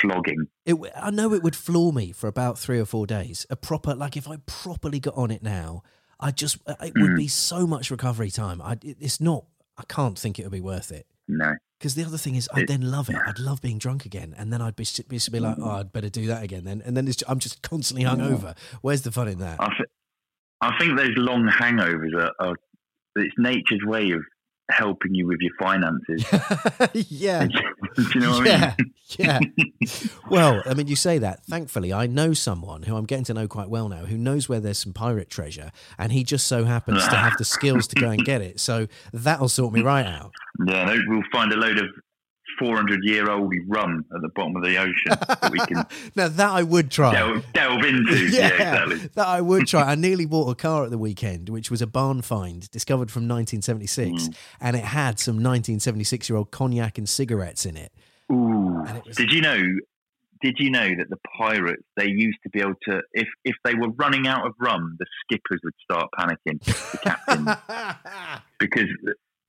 flogging. 0.00 0.46
it. 0.66 0.76
I 0.96 1.10
know 1.10 1.32
it 1.34 1.42
would 1.42 1.56
floor 1.56 1.92
me 1.92 2.12
for 2.12 2.28
about 2.28 2.58
three 2.58 2.78
or 2.80 2.84
four 2.86 3.06
days. 3.06 3.46
A 3.50 3.56
proper 3.56 3.94
like 3.94 4.16
if 4.16 4.28
I 4.28 4.36
properly 4.46 5.00
got 5.00 5.14
on 5.16 5.30
it 5.30 5.42
now, 5.42 5.82
I 6.18 6.30
just 6.30 6.56
it 6.66 6.94
would 6.96 7.10
Mm. 7.12 7.16
be 7.16 7.28
so 7.28 7.66
much 7.66 7.90
recovery 7.90 8.30
time. 8.30 8.60
I 8.62 8.72
it, 8.82 8.96
it's 9.00 9.20
not. 9.20 9.44
I 9.78 9.82
can't 9.88 10.18
think 10.18 10.38
it 10.38 10.42
would 10.42 10.52
be 10.52 10.60
worth 10.60 10.92
it. 10.92 11.06
No, 11.28 11.54
Because 11.80 11.94
the 11.94 12.04
other 12.04 12.18
thing 12.18 12.34
is, 12.34 12.46
I'd 12.52 12.68
then 12.68 12.82
love 12.82 13.08
it. 13.08 13.16
I'd 13.26 13.38
love 13.38 13.62
being 13.62 13.78
drunk 13.78 14.04
again, 14.04 14.34
and 14.36 14.52
then 14.52 14.60
I'd 14.60 14.76
be, 14.76 14.84
be, 15.08 15.18
be 15.32 15.40
like, 15.40 15.56
mm. 15.56 15.64
"Oh, 15.64 15.78
I'd 15.80 15.94
better 15.94 16.10
do 16.10 16.26
that 16.26 16.42
again." 16.42 16.64
Then, 16.64 16.82
and 16.84 16.94
then 16.94 17.08
it's, 17.08 17.24
I'm 17.26 17.38
just 17.38 17.62
constantly 17.62 18.04
hungover. 18.04 18.54
Where's 18.82 19.00
the 19.00 19.10
fun 19.10 19.28
in 19.28 19.38
that? 19.38 19.58
I, 19.58 19.68
th- 19.68 19.88
I 20.60 20.78
think 20.78 20.98
those 20.98 21.16
long 21.16 21.48
hangovers 21.48 22.14
are, 22.14 22.32
are 22.38 22.54
it's 23.16 23.34
nature's 23.38 23.82
way 23.86 24.10
of 24.10 24.20
helping 24.70 25.14
you 25.14 25.26
with 25.26 25.38
your 25.40 25.52
finances. 25.58 26.24
yeah, 27.10 27.46
Do 27.46 28.02
you 28.14 28.20
know 28.20 28.30
what 28.38 28.46
yeah, 28.46 28.74
I 28.78 28.82
mean? 28.82 28.94
yeah. 29.18 29.38
Well, 30.30 30.62
I 30.64 30.74
mean, 30.74 30.86
you 30.86 30.94
say 30.96 31.18
that. 31.18 31.44
Thankfully, 31.46 31.92
I 31.92 32.06
know 32.06 32.32
someone 32.34 32.82
who 32.84 32.96
I'm 32.96 33.04
getting 33.06 33.24
to 33.24 33.34
know 33.34 33.48
quite 33.48 33.68
well 33.68 33.88
now, 33.88 34.04
who 34.04 34.16
knows 34.16 34.48
where 34.48 34.60
there's 34.60 34.78
some 34.78 34.92
pirate 34.92 35.28
treasure, 35.28 35.72
and 35.98 36.12
he 36.12 36.22
just 36.22 36.46
so 36.46 36.64
happens 36.64 37.02
to 37.08 37.16
have 37.16 37.36
the 37.36 37.44
skills 37.44 37.88
to 37.88 37.96
go 38.00 38.10
and 38.10 38.24
get 38.24 38.40
it. 38.42 38.60
So 38.60 38.86
that'll 39.12 39.48
sort 39.48 39.72
me 39.72 39.82
right 39.82 40.06
out. 40.06 40.32
Yeah, 40.66 40.94
we'll 41.08 41.22
find 41.32 41.50
a 41.52 41.56
load 41.56 41.78
of 41.78 41.86
400 42.60 43.00
year 43.02 43.28
old 43.30 43.52
rum 43.66 44.04
at 44.14 44.20
the 44.22 44.28
bottom 44.28 44.54
of 44.54 44.62
the 44.62 44.76
ocean 44.76 44.94
that 45.08 45.50
we 45.50 45.58
can 45.60 45.84
now 46.14 46.28
that 46.28 46.50
I 46.50 46.62
would 46.62 46.90
try. 46.92 47.12
delve, 47.12 47.44
delve 47.52 47.84
into. 47.84 48.26
yeah. 48.30 48.48
exactly. 48.48 48.96
that 49.14 49.26
I 49.26 49.40
would 49.40 49.66
try. 49.66 49.82
I 49.90 49.94
nearly 50.06 50.26
bought 50.26 50.48
a 50.50 50.54
car 50.54 50.84
at 50.84 50.90
the 50.90 50.98
weekend, 50.98 51.48
which 51.48 51.70
was 51.72 51.82
a 51.82 51.86
barn 51.88 52.22
find 52.22 52.70
discovered 52.70 53.10
from 53.10 53.22
1976, 53.22 54.28
Mm. 54.28 54.36
and 54.60 54.76
it 54.76 54.84
had 54.84 55.18
some 55.18 55.34
1976 55.36 56.28
year 56.28 56.36
old 56.36 56.50
cognac 56.52 56.98
and 56.98 57.08
cigarettes 57.08 57.66
in 57.66 57.76
it. 57.76 57.92
Ooh. 58.30 58.84
It 58.86 59.06
was- 59.06 59.16
Did 59.16 59.32
you 59.32 59.40
know? 59.40 59.60
Did 60.42 60.56
you 60.58 60.70
know 60.70 60.88
that 60.98 61.10
the 61.10 61.18
pirates 61.36 61.82
they 61.98 62.06
used 62.08 62.38
to 62.44 62.48
be 62.50 62.60
able 62.60 62.72
to 62.88 63.02
if 63.12 63.28
if 63.44 63.56
they 63.62 63.74
were 63.74 63.90
running 63.90 64.26
out 64.26 64.46
of 64.46 64.54
rum, 64.58 64.96
the 64.98 65.04
skippers 65.24 65.60
would 65.62 65.74
start 65.84 66.08
panicking, 66.18 66.58
the 66.92 66.98
captain, 67.02 67.44
because 68.58 68.88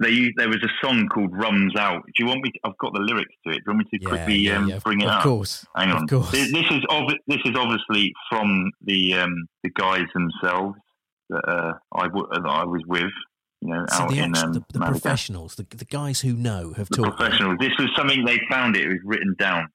they 0.02 0.32
there 0.38 0.50
was 0.50 0.64
a 0.64 0.86
song 0.86 1.08
called 1.08 1.32
"Rums 1.34 1.76
Out." 1.76 2.04
Do 2.06 2.12
you 2.20 2.26
want 2.26 2.42
me? 2.44 2.52
To, 2.52 2.60
I've 2.66 2.78
got 2.78 2.94
the 2.94 3.00
lyrics 3.00 3.34
to 3.46 3.54
it. 3.54 3.58
Do 3.58 3.72
you 3.72 3.74
want 3.74 3.80
me 3.80 3.98
to 3.98 4.04
Yeah, 4.04 4.10
quickly 4.10 4.36
yeah, 4.36 4.58
um, 4.58 4.68
yeah, 4.68 4.80
bring 4.84 5.02
it 5.02 5.06
of 5.06 5.12
up? 5.12 5.18
Of 5.20 5.24
course, 5.24 5.66
Hang 5.76 5.92
of 5.92 5.98
on. 5.98 6.08
course. 6.08 6.32
This, 6.32 6.52
this 6.52 6.66
is 6.72 6.82
obvi- 6.90 7.20
this 7.28 7.40
is 7.46 7.54
obviously 7.56 8.12
from 8.30 8.72
the 8.82 9.14
um, 9.16 9.48
the 9.64 9.70
guys 9.70 10.06
themselves 10.14 10.78
that 11.30 11.48
uh, 11.48 11.74
I 11.94 12.04
w- 12.08 12.28
that 12.32 12.46
I 12.46 12.66
was 12.66 12.82
with. 12.88 13.12
You 13.62 13.70
know, 13.70 13.86
So 13.90 14.04
out 14.04 14.10
the, 14.10 14.18
in 14.18 14.36
um, 14.36 14.54
the, 14.54 14.64
the 14.74 14.80
professionals, 14.80 15.56
the, 15.56 15.68
the 15.70 15.86
guys 15.86 16.22
who 16.22 16.34
know, 16.34 16.74
have 16.74 16.90
the 16.90 16.98
taught 16.98 17.16
professionals. 17.16 17.58
This 17.60 17.74
was 17.78 17.90
something 17.96 18.26
they 18.26 18.40
found. 18.50 18.76
It, 18.76 18.86
it 18.86 18.90
was 18.90 19.00
written 19.04 19.36
down, 19.38 19.68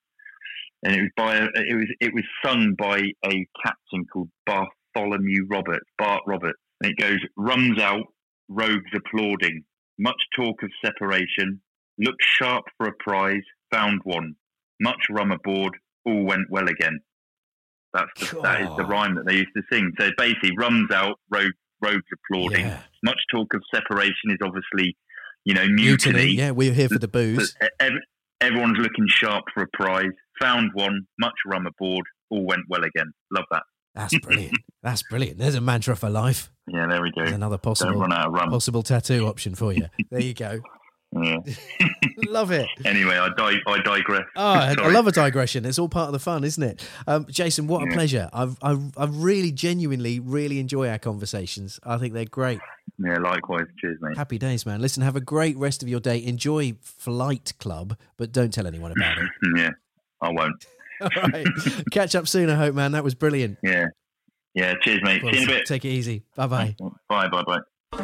and 0.82 0.96
it 0.96 1.02
was 1.02 1.10
by 1.16 1.36
a, 1.36 1.44
it 1.44 1.76
was 1.76 1.86
it 2.00 2.12
was 2.12 2.24
sung 2.44 2.74
by 2.76 2.98
a 3.24 3.46
captain 3.64 4.04
called 4.12 4.28
Bartholomew 4.44 5.46
Roberts, 5.48 5.86
Bart 5.98 6.22
Roberts, 6.26 6.58
and 6.80 6.90
it 6.90 6.98
goes: 6.98 7.18
"Rums 7.36 7.80
out, 7.80 8.06
rogues 8.48 8.90
applauding. 8.94 9.62
Much 9.98 10.20
talk 10.36 10.62
of 10.62 10.70
separation. 10.84 11.60
Looked 11.98 12.22
sharp 12.22 12.64
for 12.76 12.86
a 12.86 12.92
prize. 12.98 13.42
Found 13.72 14.02
one. 14.04 14.34
Much 14.80 15.06
rum 15.10 15.32
aboard. 15.32 15.74
All 16.04 16.24
went 16.24 16.50
well 16.50 16.68
again." 16.68 17.00
That's 17.94 18.30
the, 18.30 18.40
that 18.42 18.60
is 18.60 18.68
the 18.76 18.84
rhyme 18.84 19.14
that 19.14 19.26
they 19.26 19.36
used 19.36 19.54
to 19.56 19.62
sing. 19.72 19.90
So 19.98 20.10
basically, 20.18 20.50
rums 20.58 20.90
out, 20.90 21.18
rogues 21.30 21.54
rogues 21.80 22.02
applauding. 22.12 22.66
Yeah. 22.66 22.80
Much 23.02 23.18
talk 23.30 23.54
of 23.54 23.62
separation 23.74 24.30
is 24.30 24.38
obviously, 24.42 24.96
you 25.44 25.54
know, 25.54 25.66
Mutiny. 25.66 25.84
mutiny. 25.84 26.32
Yeah, 26.32 26.50
we're 26.50 26.72
here 26.72 26.88
for 26.88 26.98
the 26.98 27.08
booze. 27.08 27.54
Everyone's 28.40 28.78
looking 28.78 29.06
sharp 29.08 29.44
for 29.54 29.62
a 29.62 29.68
prize. 29.72 30.12
Found 30.40 30.70
one, 30.74 31.06
much 31.18 31.32
rum 31.46 31.66
aboard. 31.66 32.04
All 32.28 32.44
went 32.44 32.62
well 32.68 32.84
again. 32.84 33.12
Love 33.32 33.46
that. 33.50 33.62
That's 33.94 34.18
brilliant. 34.18 34.58
That's 34.86 35.02
brilliant. 35.02 35.38
There's 35.38 35.56
a 35.56 35.60
mantra 35.60 35.96
for 35.96 36.08
life. 36.08 36.48
Yeah, 36.68 36.86
there 36.88 37.02
we 37.02 37.10
go. 37.10 37.22
There's 37.22 37.32
another 37.32 37.58
possible 37.58 37.98
run 37.98 38.12
out 38.12 38.28
of 38.28 38.32
rum. 38.32 38.50
possible 38.50 38.84
tattoo 38.84 39.26
option 39.26 39.56
for 39.56 39.72
you. 39.72 39.86
There 40.12 40.20
you 40.20 40.32
go. 40.32 40.60
Yeah. 41.12 41.38
Love 42.28 42.52
it. 42.52 42.68
Anyway, 42.84 43.16
I, 43.18 43.30
di- 43.36 43.60
I 43.66 43.82
digress. 43.82 44.22
Oh, 44.36 44.44
I, 44.44 44.74
love 44.90 45.08
a 45.08 45.12
digression. 45.12 45.64
It's 45.64 45.78
all 45.80 45.88
part 45.88 46.06
of 46.06 46.12
the 46.12 46.20
fun, 46.20 46.44
isn't 46.44 46.62
it? 46.62 46.88
Um, 47.08 47.26
Jason, 47.28 47.66
what 47.66 47.82
a 47.82 47.92
pleasure. 47.92 48.30
I've, 48.32 48.56
I, 48.62 48.78
I 48.96 49.06
really, 49.06 49.50
genuinely, 49.50 50.20
really 50.20 50.60
enjoy 50.60 50.88
our 50.88 50.98
conversations. 50.98 51.80
I 51.82 51.96
think 51.98 52.14
they're 52.14 52.24
great. 52.24 52.60
Yeah, 52.98 53.18
likewise. 53.18 53.66
Cheers, 53.80 53.98
mate. 54.00 54.16
Happy 54.16 54.38
days, 54.38 54.64
man. 54.64 54.80
Listen, 54.80 55.02
have 55.02 55.16
a 55.16 55.20
great 55.20 55.56
rest 55.56 55.82
of 55.82 55.88
your 55.88 56.00
day. 56.00 56.22
Enjoy 56.24 56.74
Flight 56.80 57.54
Club, 57.58 57.96
but 58.16 58.30
don't 58.30 58.52
tell 58.52 58.66
anyone 58.68 58.92
about 58.92 59.18
it. 59.18 59.28
Yeah, 59.56 59.70
I 60.22 60.30
won't. 60.30 60.64
All 61.00 61.08
right. 61.32 61.46
Catch 61.90 62.14
up 62.14 62.28
soon, 62.28 62.50
I 62.50 62.54
hope, 62.54 62.74
man. 62.74 62.92
That 62.92 63.02
was 63.04 63.14
brilliant. 63.14 63.58
Yeah. 63.62 63.86
Yeah, 64.56 64.72
cheers, 64.80 65.02
mate. 65.02 65.20
See 65.20 65.26
you 65.36 65.42
in 65.42 65.50
a 65.50 65.52
bit. 65.52 65.66
Take 65.66 65.84
it 65.84 65.90
easy. 65.90 66.22
Bye 66.34 66.46
bye. 66.46 66.76
Bye, 67.08 67.28
bye, 67.28 67.42
bye. 67.42 67.58
The 67.92 67.98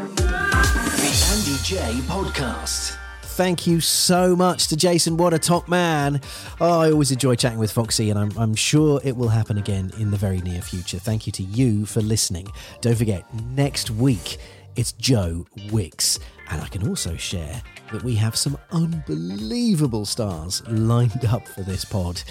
Andy 1.32 1.56
Jaye 1.64 2.00
Podcast. 2.02 2.98
Thank 3.22 3.66
you 3.66 3.80
so 3.80 4.36
much 4.36 4.68
to 4.68 4.76
Jason. 4.76 5.16
What 5.16 5.32
a 5.32 5.38
top 5.38 5.66
man. 5.66 6.20
Oh, 6.60 6.80
I 6.80 6.92
always 6.92 7.10
enjoy 7.10 7.36
chatting 7.36 7.58
with 7.58 7.72
Foxy, 7.72 8.10
and 8.10 8.18
I'm, 8.18 8.30
I'm 8.36 8.54
sure 8.54 9.00
it 9.02 9.16
will 9.16 9.30
happen 9.30 9.56
again 9.56 9.90
in 9.98 10.10
the 10.10 10.18
very 10.18 10.42
near 10.42 10.60
future. 10.60 10.98
Thank 10.98 11.26
you 11.26 11.32
to 11.32 11.42
you 11.42 11.86
for 11.86 12.02
listening. 12.02 12.48
Don't 12.82 12.96
forget, 12.96 13.24
next 13.54 13.90
week 13.90 14.36
it's 14.76 14.92
Joe 14.92 15.46
Wicks. 15.70 16.18
And 16.52 16.60
I 16.60 16.68
can 16.68 16.86
also 16.86 17.16
share 17.16 17.62
that 17.92 18.04
we 18.04 18.14
have 18.16 18.36
some 18.36 18.58
unbelievable 18.72 20.04
stars 20.04 20.62
lined 20.68 21.24
up 21.24 21.48
for 21.48 21.62
this 21.62 21.82
pod 21.82 22.22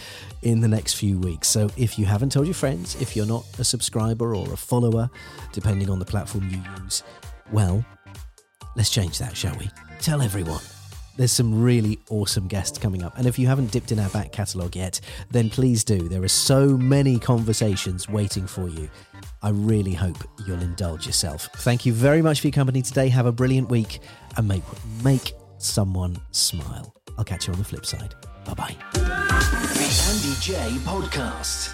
in 0.43 0.61
the 0.61 0.67
next 0.67 0.93
few 0.93 1.17
weeks. 1.17 1.47
So 1.47 1.71
if 1.75 1.97
you 1.97 2.05
haven't 2.05 2.31
told 2.31 2.45
your 2.45 2.53
friends, 2.53 2.95
if 3.01 3.15
you're 3.15 3.25
not 3.25 3.43
a 3.57 3.63
subscriber 3.63 4.35
or 4.35 4.53
a 4.53 4.57
follower, 4.57 5.09
depending 5.53 5.89
on 5.89 5.97
the 5.97 6.05
platform 6.05 6.47
you 6.49 6.61
use, 6.83 7.01
well, 7.51 7.83
let's 8.75 8.91
change 8.91 9.17
that, 9.17 9.35
shall 9.35 9.57
we? 9.57 9.71
Tell 9.99 10.21
everyone. 10.21 10.61
There's 11.17 11.31
some 11.31 11.59
really 11.59 11.99
awesome 12.11 12.47
guests 12.47 12.77
coming 12.77 13.01
up. 13.01 13.17
And 13.17 13.25
if 13.25 13.39
you 13.39 13.47
haven't 13.47 13.71
dipped 13.71 13.91
in 13.91 13.99
our 13.99 14.09
back 14.09 14.31
catalogue 14.31 14.75
yet, 14.75 15.01
then 15.31 15.49
please 15.49 15.83
do. 15.83 16.07
There 16.07 16.21
are 16.21 16.27
so 16.27 16.77
many 16.77 17.17
conversations 17.17 18.07
waiting 18.07 18.45
for 18.45 18.69
you. 18.69 18.87
I 19.41 19.49
really 19.49 19.93
hope 19.93 20.17
you'll 20.45 20.61
indulge 20.61 21.05
yourself. 21.05 21.49
Thank 21.57 21.85
you 21.85 21.93
very 21.93 22.21
much 22.21 22.41
for 22.41 22.47
your 22.47 22.53
company 22.53 22.81
today. 22.81 23.09
Have 23.09 23.25
a 23.25 23.31
brilliant 23.31 23.69
week 23.69 23.99
and 24.37 24.47
make, 24.47 24.63
make 25.03 25.33
someone 25.57 26.17
smile. 26.31 26.93
I'll 27.17 27.23
catch 27.25 27.47
you 27.47 27.53
on 27.53 27.59
the 27.59 27.65
flip 27.65 27.85
side. 27.85 28.13
Bye 28.45 28.53
bye. 28.53 28.75
The 28.93 29.01
Andy 30.09 30.35
Jaye 30.39 30.77
Podcast. 30.79 31.73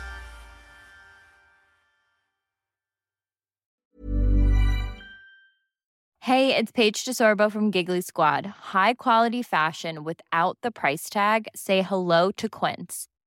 Hey, 6.22 6.54
it's 6.54 6.74
Paige 6.74 7.06
DeSorbo 7.06 7.50
from 7.50 7.72
Giggly 7.72 8.02
Squad. 8.02 8.46
High 8.46 8.96
quality 8.96 9.42
fashion 9.42 10.04
without 10.04 10.58
the 10.62 10.72
price 10.72 11.10
tag. 11.10 11.48
Say 11.56 11.82
hello 11.82 12.32
to 12.32 12.50
Quince. 12.50 13.08